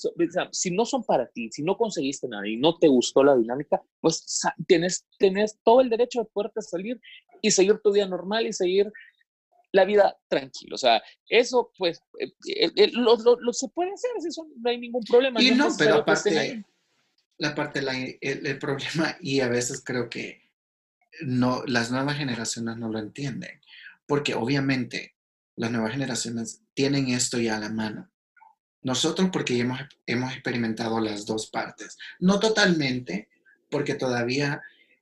si 0.51 0.72
no 0.72 0.86
son 0.86 1.03
para 1.03 1.28
ti, 1.28 1.49
si 1.51 1.64
no 1.64 1.78
conseguiste 1.78 2.28
nada 2.28 2.47
y 2.47 2.57
no 2.57 2.78
te 2.80 2.88
gustó 2.88 3.24
la 3.24 3.36
dinámica, 3.36 3.82
pues 4.01 4.41
tienes, 4.68 5.05
tienes 5.18 5.57
todo 5.64 5.82
el 5.82 5.89
derecho 5.89 6.20
de 6.20 6.26
poderte 6.34 6.62
salir 6.62 6.99
y 7.42 7.52
seguir 7.52 7.80
tu 7.80 7.92
vida 7.92 8.08
normal 8.08 8.48
y 8.48 8.54
seguir 8.54 8.92
la 9.72 9.86
vida 9.86 10.18
tranquilo. 10.28 10.76
O 10.76 10.78
sea, 10.78 11.02
eso 11.28 11.72
pues 11.78 12.02
eh, 12.20 12.92
lo, 12.94 13.18
lo, 13.18 13.54
se 13.54 13.68
puede 13.70 13.94
hacer, 13.94 14.12
eso 14.26 14.48
no 14.58 14.70
hay 14.70 14.78
ningún 14.78 15.04
problema. 15.04 15.42
Y 15.42 15.52
no, 15.52 15.70
pero 15.78 15.96
aparte, 15.96 16.64
la 17.38 17.54
parte, 17.54 17.82
la, 17.82 17.98
el, 17.98 18.20
el, 18.22 18.60
problema, 18.60 19.16
y 19.22 19.42
a 19.42 19.48
veces 19.48 19.82
creo 19.84 20.10
que 20.10 20.42
no, 21.22 21.64
las 21.66 21.92
nuevas 21.92 22.18
generaciones 22.18 22.78
no 22.78 22.90
lo 22.90 23.00
entienden, 23.00 23.62
porque 24.06 24.34
obviamente 24.34 25.16
las 25.56 25.72
nuevas 25.72 25.92
generaciones 25.92 26.62
tienen 26.74 27.10
esto 27.10 27.40
ya 27.40 27.58
a 27.58 27.60
la 27.60 27.70
mano. 27.70 28.10
Nosotros 28.82 29.30
porque 29.32 29.60
hemos, 29.60 29.80
hemos 30.06 30.34
experimentado 30.34 31.00
las 31.00 31.26
dos 31.26 31.48
partes, 31.48 31.98
no 32.20 32.40
totalmente, 32.40 33.28
porque 33.70 33.96
todavía 33.96 34.62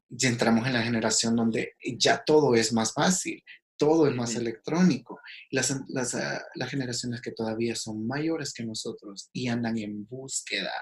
ya 0.09 0.29
entramos 0.29 0.67
en 0.67 0.73
la 0.73 0.83
generación 0.83 1.35
donde 1.35 1.73
ya 1.97 2.23
todo 2.25 2.55
es 2.55 2.73
más 2.73 2.93
fácil, 2.93 3.43
todo 3.77 4.07
es 4.07 4.15
más 4.15 4.35
electrónico. 4.35 5.19
Las, 5.51 5.75
las, 5.89 6.15
ah, 6.15 6.43
las, 6.55 6.69
generaciones 6.69 7.21
que 7.21 7.31
todavía 7.31 7.75
son 7.75 8.07
mayores 8.07 8.53
que 8.53 8.63
nosotros 8.63 9.29
y 9.33 9.47
andan 9.47 9.77
en 9.77 10.07
búsqueda 10.07 10.73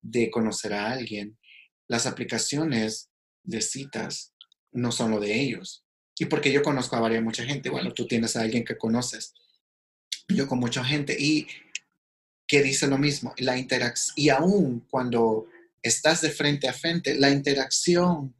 de 0.00 0.30
conocer 0.30 0.72
a 0.74 0.92
alguien, 0.92 1.38
las 1.88 2.06
aplicaciones 2.06 3.10
de 3.42 3.60
citas 3.60 4.34
no 4.72 4.92
son 4.92 5.10
lo 5.10 5.20
de 5.20 5.40
ellos. 5.40 5.84
Y 6.18 6.26
porque 6.26 6.52
yo 6.52 6.62
conozco 6.62 6.96
a 6.96 7.00
varias, 7.00 7.22
mucha 7.22 7.44
gente, 7.44 7.70
bueno, 7.70 7.92
tú 7.92 8.06
tienes 8.06 8.36
a 8.36 8.42
alguien 8.42 8.64
que 8.64 8.76
conoces, 8.76 9.34
yo 10.28 10.46
con 10.46 10.58
mucha 10.60 10.84
gente, 10.84 11.16
y 11.18 11.46
que 12.46 12.62
dice 12.62 12.86
lo 12.86 12.98
mismo, 12.98 13.34
la 13.38 13.56
interacción, 13.56 14.14
y 14.16 14.28
aún 14.28 14.86
cuando 14.90 15.46
estás 15.82 16.20
de 16.20 16.30
frente 16.30 16.68
a 16.68 16.72
frente, 16.72 17.14
la 17.14 17.30
interacción 17.30 18.36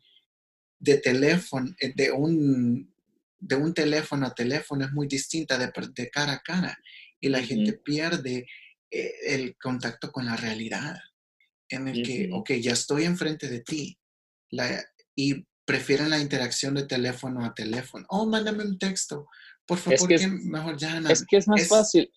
de 0.80 0.98
teléfono, 0.98 1.72
eh, 1.78 1.92
de 1.94 2.10
un, 2.10 2.92
de 3.38 3.54
un 3.54 3.72
teléfono 3.72 4.26
a 4.26 4.34
teléfono 4.34 4.84
es 4.84 4.92
muy 4.92 5.06
distinta 5.06 5.56
de, 5.56 5.70
de 5.94 6.10
cara 6.10 6.32
a 6.32 6.40
cara, 6.40 6.76
y 7.20 7.28
la 7.28 7.42
gente 7.42 7.74
pierde 7.74 8.46
eh, 8.90 9.12
el 9.26 9.56
contacto 9.56 10.10
con 10.10 10.26
la 10.26 10.36
realidad, 10.36 10.98
en 11.68 11.86
el 11.86 12.02
que, 12.02 12.28
ok, 12.32 12.52
ya 12.54 12.72
estoy 12.72 13.04
enfrente 13.04 13.48
de 13.48 13.60
ti, 13.60 13.96
la, 14.50 14.82
y 15.14 15.46
prefieren 15.64 16.10
la 16.10 16.18
interacción 16.18 16.74
de 16.74 16.84
teléfono 16.84 17.44
a 17.44 17.54
teléfono. 17.54 18.04
Oh, 18.08 18.26
mándame 18.26 18.64
un 18.64 18.76
texto. 18.76 19.28
Por 19.64 19.78
favor, 19.78 20.08
que, 20.08 20.26
mejor 20.26 20.76
llama. 20.76 21.12
Es 21.12 21.24
que 21.24 21.36
es 21.36 21.46
más 21.46 21.68
fácil. 21.68 22.10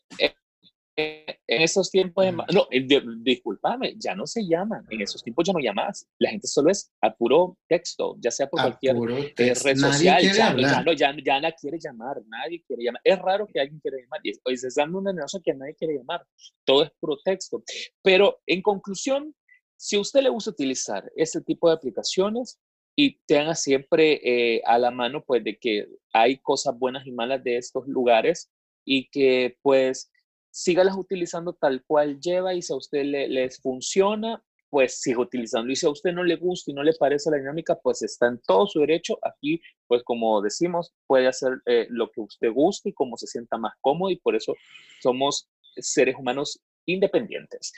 Eh, 0.96 1.26
eh, 1.28 1.40
en 1.48 1.62
esos 1.62 1.90
tiempos, 1.90 2.26
no, 2.54 2.68
eh, 2.70 2.86
discúlpame, 3.18 3.96
ya 3.98 4.16
no 4.16 4.28
se 4.28 4.46
llaman. 4.46 4.86
En 4.90 5.02
esos 5.02 5.24
tiempos 5.24 5.46
ya 5.46 5.54
no 5.54 5.60
llamas. 5.60 6.08
La 6.20 6.30
gente 6.30 6.48
solo 6.48 6.70
es 6.70 6.92
a 7.02 7.14
puro 7.14 7.58
texto, 7.68 8.16
ya 8.20 8.32
sea 8.32 8.48
por 8.48 8.62
cualquier 8.62 8.96
red 8.98 9.78
social. 9.78 10.22
Ya, 10.22 10.56
ya, 10.56 10.94
ya, 10.96 11.14
nadie 11.14 11.56
quiere 11.60 11.80
llamar, 11.80 12.18
nadie 12.28 12.64
quiere 12.66 12.84
llamar. 12.84 13.02
Es 13.04 13.20
raro 13.20 13.48
que 13.48 13.60
alguien 13.60 13.80
quiera 13.80 13.98
llamar. 13.98 14.22
Hoy 14.46 14.58
se 14.58 14.68
está 14.68 14.84
dando 14.84 15.00
una 15.00 15.14
negocio 15.14 15.42
que 15.44 15.54
nadie 15.54 15.76
quiere 15.76 15.96
llamar. 15.96 16.26
Todo 16.64 16.84
es 16.84 16.92
puro 17.00 17.18
texto. 17.24 17.64
Pero 18.02 18.42
en 18.46 18.62
conclusión, 18.62 19.36
si 19.76 19.96
a 19.96 20.02
usted 20.02 20.22
le 20.22 20.30
gusta 20.30 20.52
utilizar 20.52 21.12
este 21.16 21.42
tipo 21.42 21.70
de 21.70 21.76
aplicaciones, 21.76 22.60
y 22.96 23.20
tenga 23.26 23.56
siempre 23.56 24.22
eh, 24.24 24.62
a 24.66 24.78
la 24.78 24.92
mano 24.92 25.24
pues 25.26 25.44
de 25.44 25.58
que 25.58 25.88
hay 26.14 26.38
cosas 26.38 26.78
buenas 26.78 27.08
y 27.08 27.12
malas 27.12 27.44
de 27.44 27.58
estos 27.58 27.88
lugares 27.88 28.52
y 28.86 29.10
que 29.10 29.58
pues 29.64 30.12
sígalas 30.54 30.96
utilizando 30.96 31.54
tal 31.54 31.84
cual 31.86 32.20
lleva 32.20 32.54
y 32.54 32.62
si 32.62 32.72
a 32.72 32.76
usted 32.76 33.04
le, 33.04 33.28
les 33.28 33.60
funciona, 33.60 34.42
pues 34.70 35.02
siga 35.02 35.20
utilizando. 35.20 35.72
Y 35.72 35.76
si 35.76 35.88
a 35.88 35.90
usted 35.90 36.14
no 36.14 36.24
le 36.24 36.36
gusta 36.36 36.70
y 36.70 36.74
no 36.76 36.84
le 36.84 36.94
parece 36.94 37.32
la 37.32 37.38
dinámica, 37.38 37.76
pues 37.82 38.04
está 38.04 38.28
en 38.28 38.40
todo 38.40 38.68
su 38.68 38.80
derecho. 38.80 39.18
Aquí, 39.24 39.60
pues 39.88 40.04
como 40.04 40.42
decimos, 40.42 40.94
puede 41.08 41.28
hacer 41.28 41.60
eh, 41.66 41.88
lo 41.90 42.10
que 42.12 42.22
usted 42.22 42.52
guste 42.52 42.90
y 42.90 42.94
como 42.94 43.18
se 43.18 43.28
sienta 43.28 43.58
más 43.58 43.74
cómodo 43.82 44.12
y 44.12 44.18
por 44.18 44.36
eso 44.36 44.54
somos 45.02 45.50
seres 45.76 46.16
humanos 46.18 46.60
independientes. 46.86 47.74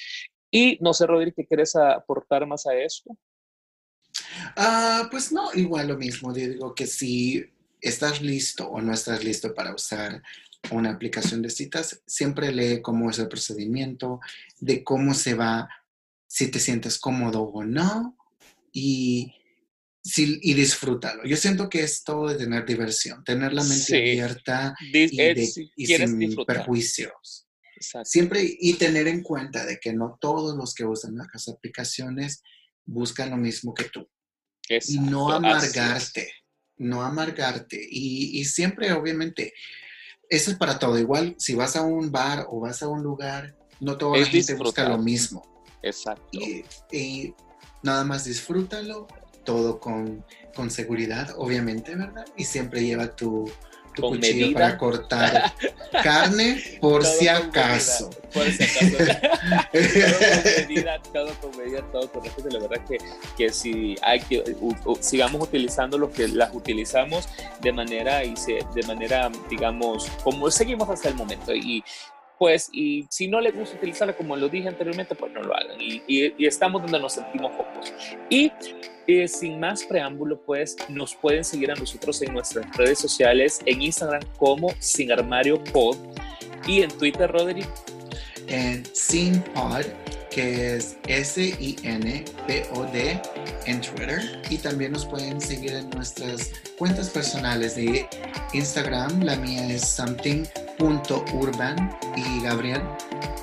Y 0.51 0.77
no 0.81 0.93
sé, 0.93 1.07
Rodríguez, 1.07 1.35
¿qué 1.37 1.45
quieres 1.45 1.75
aportar 1.75 2.45
más 2.45 2.65
a 2.65 2.75
esto? 2.75 3.17
Ah, 4.57 5.07
pues 5.09 5.31
no, 5.31 5.53
igual 5.53 5.87
lo 5.87 5.97
mismo. 5.97 6.33
Digo 6.33 6.75
que 6.75 6.87
si 6.87 7.45
estás 7.81 8.21
listo 8.21 8.67
o 8.67 8.81
no 8.81 8.93
estás 8.93 9.23
listo 9.23 9.53
para 9.53 9.73
usar 9.73 10.21
una 10.71 10.91
aplicación 10.91 11.41
de 11.41 11.49
citas, 11.49 12.01
siempre 12.05 12.51
lee 12.51 12.81
cómo 12.81 13.09
es 13.09 13.19
el 13.19 13.27
procedimiento, 13.27 14.19
de 14.59 14.83
cómo 14.83 15.13
se 15.13 15.33
va, 15.33 15.69
si 16.27 16.49
te 16.49 16.59
sientes 16.59 16.97
cómodo 16.97 17.41
o 17.41 17.63
no, 17.63 18.17
y, 18.71 19.33
si, 20.03 20.39
y 20.41 20.53
disfrútalo. 20.53 21.23
Yo 21.25 21.37
siento 21.37 21.69
que 21.69 21.83
es 21.83 22.03
todo 22.03 22.27
de 22.27 22.35
tener 22.35 22.65
diversión, 22.65 23.23
tener 23.23 23.53
la 23.53 23.63
mente 23.63 23.97
abierta 23.97 24.75
y, 24.81 25.85
sin 25.85 26.35
perjuicios. 26.45 27.47
Siempre 28.03 28.41
y 28.59 28.73
tener 28.73 29.07
en 29.07 29.21
cuenta 29.21 29.65
de 29.65 29.79
que 29.79 29.93
no 29.93 30.17
todos 30.19 30.55
los 30.57 30.73
que 30.73 30.85
usan 30.85 31.15
las 31.15 31.47
aplicaciones 31.47 32.41
buscan 32.85 33.31
lo 33.31 33.37
mismo 33.37 33.73
que 33.73 33.85
tú. 33.85 34.07
y 34.69 34.99
no 34.99 35.31
amargarte, 35.31 36.31
no 36.77 37.03
amargarte. 37.03 37.79
Y, 37.89 38.43
siempre, 38.45 38.91
obviamente, 38.93 39.53
eso 40.29 40.51
es 40.51 40.57
para 40.57 40.79
todo. 40.79 40.97
Igual, 40.97 41.35
si 41.37 41.55
vas 41.55 41.75
a 41.75 41.83
un 41.83 42.11
bar 42.11 42.47
o 42.49 42.59
vas 42.59 42.81
a 42.81 42.87
un 42.87 43.03
lugar, 43.03 43.55
no 43.79 43.97
toda 43.97 44.17
la 44.17 44.25
gente 44.25 44.55
busca 44.55 44.87
lo 44.87 44.97
mismo. 44.97 45.43
Exacto. 45.81 46.39
Y, 46.91 47.33
nada 47.83 48.03
más 48.03 48.25
disfrútalo, 48.25 49.07
todo 49.43 49.79
con, 49.79 50.25
con 50.55 50.71
seguridad, 50.71 51.35
obviamente, 51.37 51.95
¿verdad? 51.95 52.25
Y 52.35 52.45
siempre 52.45 52.83
lleva 52.83 53.15
tu, 53.15 53.51
tu 53.95 54.01
con 54.01 54.15
cuchillo 54.15 54.53
para 54.53 54.77
cortar 54.77 55.53
carne 56.03 56.61
por 56.79 57.05
si 57.05 57.27
acaso. 57.27 58.09
por 58.33 58.45
si 58.51 58.63
acaso. 58.63 58.97
todo 59.71 60.43
con 60.51 60.67
medida, 60.67 61.01
todo 61.13 61.33
con 61.41 61.57
medida, 61.57 61.91
todo 61.91 62.11
con 62.11 62.23
respeto. 62.23 62.49
La 62.49 62.59
verdad 62.67 62.85
que, 62.85 62.97
que 63.37 63.49
si 63.51 63.95
hay 64.01 64.19
que 64.19 64.43
sigamos 64.99 65.41
utilizando 65.41 65.97
lo 65.97 66.11
que 66.11 66.27
las 66.27 66.53
utilizamos 66.53 67.27
de 67.61 67.71
manera 67.71 68.23
y 68.23 68.35
se, 68.35 68.59
de 68.73 68.83
manera 68.87 69.31
digamos 69.49 70.07
como 70.23 70.49
seguimos 70.51 70.89
hasta 70.89 71.09
el 71.09 71.15
momento 71.15 71.53
y 71.53 71.83
pues, 72.37 72.69
y 72.71 73.05
si 73.09 73.27
no 73.27 73.39
les 73.39 73.55
gusta 73.55 73.77
utilizarla 73.77 74.15
como 74.15 74.35
lo 74.35 74.49
dije 74.49 74.67
anteriormente, 74.67 75.15
pues 75.15 75.31
no 75.31 75.41
lo 75.41 75.55
hagan. 75.55 75.77
Y, 75.79 76.33
estamos 76.45 76.81
donde 76.81 76.99
nos 76.99 77.13
sentimos 77.13 77.51
cómodos. 77.55 77.93
Y 78.29 78.51
eh, 79.07 79.27
sin 79.27 79.59
más 79.59 79.83
preámbulo, 79.83 80.41
pues 80.41 80.75
nos 80.89 81.15
pueden 81.15 81.43
seguir 81.43 81.71
a 81.71 81.75
nosotros 81.75 82.21
en 82.21 82.33
nuestras 82.33 82.75
redes 82.75 82.99
sociales, 82.99 83.59
en 83.65 83.81
Instagram 83.81 84.21
como 84.37 84.69
Sin 84.79 85.11
Armario 85.11 85.63
Pod 85.63 85.97
y 86.67 86.81
en 86.81 86.89
Twitter, 86.89 87.31
Roderick. 87.31 87.69
En 88.47 88.85
Sin 88.93 89.41
Pod, 89.41 89.85
que 90.29 90.75
es 90.75 90.97
S-I-N-P-O-D 91.07 91.61
en 93.65 93.81
Twitter. 93.81 94.41
Y 94.49 94.57
también 94.57 94.91
nos 94.91 95.05
pueden 95.05 95.39
seguir 95.39 95.73
en 95.73 95.89
nuestras 95.91 96.51
cuentas 96.77 97.09
personales 97.09 97.75
de 97.75 98.07
Instagram. 98.53 99.21
La 99.23 99.35
mía 99.37 99.67
es 99.71 99.87
something.urban 100.77 101.97
y 102.15 102.41
Gabriel. 102.41 102.81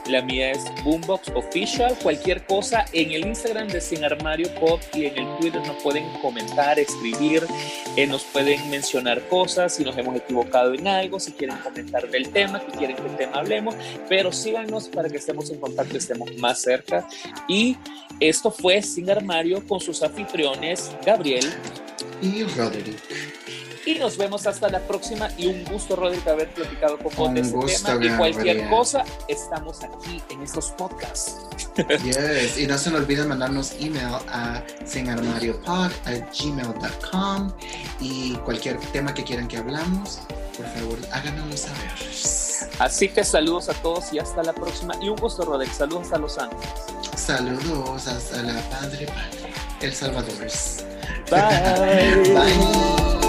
La 0.07 0.21
mía 0.21 0.51
es 0.51 0.65
Boombox 0.85 1.29
Official. 1.35 1.97
Cualquier 2.03 2.45
cosa 2.47 2.85
en 2.93 3.13
el 3.13 3.27
Instagram 3.27 3.69
de 3.69 3.81
Sin 3.81 4.05
Armario 4.05 4.53
Pop 4.57 4.81
y 4.95 5.07
en 5.07 5.17
el 5.17 5.39
Twitter 5.39 5.63
nos 5.65 5.81
pueden 5.83 6.05
comentar, 6.21 6.79
escribir, 6.79 7.47
eh, 7.97 8.07
nos 8.07 8.25
pueden 8.25 8.69
mencionar 8.69 9.27
cosas, 9.29 9.77
si 9.77 9.85
nos 9.85 9.97
hemos 9.97 10.17
equivocado 10.17 10.75
en 10.75 10.89
algo, 10.89 11.21
si 11.21 11.33
quieren 11.33 11.57
comentar 11.59 12.11
del 12.11 12.31
tema, 12.31 12.61
si 12.61 12.77
quieren 12.79 12.97
que 12.97 13.07
el 13.07 13.17
tema 13.17 13.39
hablemos, 13.39 13.77
pero 14.09 14.33
síganos 14.33 14.89
para 14.89 15.09
que 15.09 15.19
estemos 15.19 15.51
en 15.51 15.61
contacto, 15.61 15.97
estemos 15.97 16.35
más 16.39 16.61
cerca. 16.61 17.07
Y 17.49 17.77
esto 18.19 18.51
fue 18.51 18.83
Sin 18.83 19.09
Armario 19.09 19.65
con 19.67 19.81
sus 19.81 20.03
anfitriones 20.03 20.91
Gabriel 21.07 21.47
y 22.21 22.43
Roderick. 22.43 23.42
Y 23.85 23.97
nos 23.97 24.17
vemos 24.17 24.47
hasta 24.47 24.69
la 24.69 24.79
próxima. 24.81 25.29
Y 25.37 25.49
un 25.49 25.65
gusto, 25.65 25.97
Rodrigo, 25.97 26.31
haber 26.31 26.55
platicado 26.55 26.97
con 26.99 27.13
vos 27.15 27.35
de 27.35 27.41
este 27.73 27.99
tema. 27.99 28.05
Y 28.05 28.11
cualquier 28.17 28.69
cosa, 28.69 29.03
estamos 29.29 29.83
aquí 29.83 30.23
en 30.31 30.43
estos 30.43 30.71
podcasts. 30.71 31.37
Yes. 32.05 32.59
Y 32.59 32.67
no 32.67 32.77
se 32.79 32.91
nos 32.91 33.01
olviden 33.01 33.29
mandarnos 33.29 33.73
email 33.81 34.15
a 34.29 34.63
sinarmariopod.gmail.com 34.85 37.53
y 38.01 38.35
cualquier 38.37 38.79
tema 38.93 39.13
que 39.15 39.25
quieran 39.25 39.49
que 39.49 39.57
hablamos, 39.57 40.21
por 40.57 40.67
favor, 40.67 40.99
háganoslo 41.13 41.57
saber. 41.57 41.91
Así 42.79 43.09
que 43.09 43.25
saludos 43.25 43.69
a 43.69 43.75
todos 43.75 44.13
y 44.13 44.19
hasta 44.19 44.43
la 44.43 44.53
próxima. 44.53 44.95
Y 45.01 45.09
un 45.09 45.17
gusto, 45.17 45.45
Roderick. 45.45 45.73
Saludos 45.73 46.13
a 46.13 46.19
Los 46.19 46.39
Ángeles. 46.39 46.69
Saludos 47.17 48.07
hasta 48.07 48.43
la 48.43 48.61
Padre 48.71 49.07
Padre, 49.07 49.53
El 49.81 49.95
Salvador. 49.95 50.35
Bye. 51.31 53.13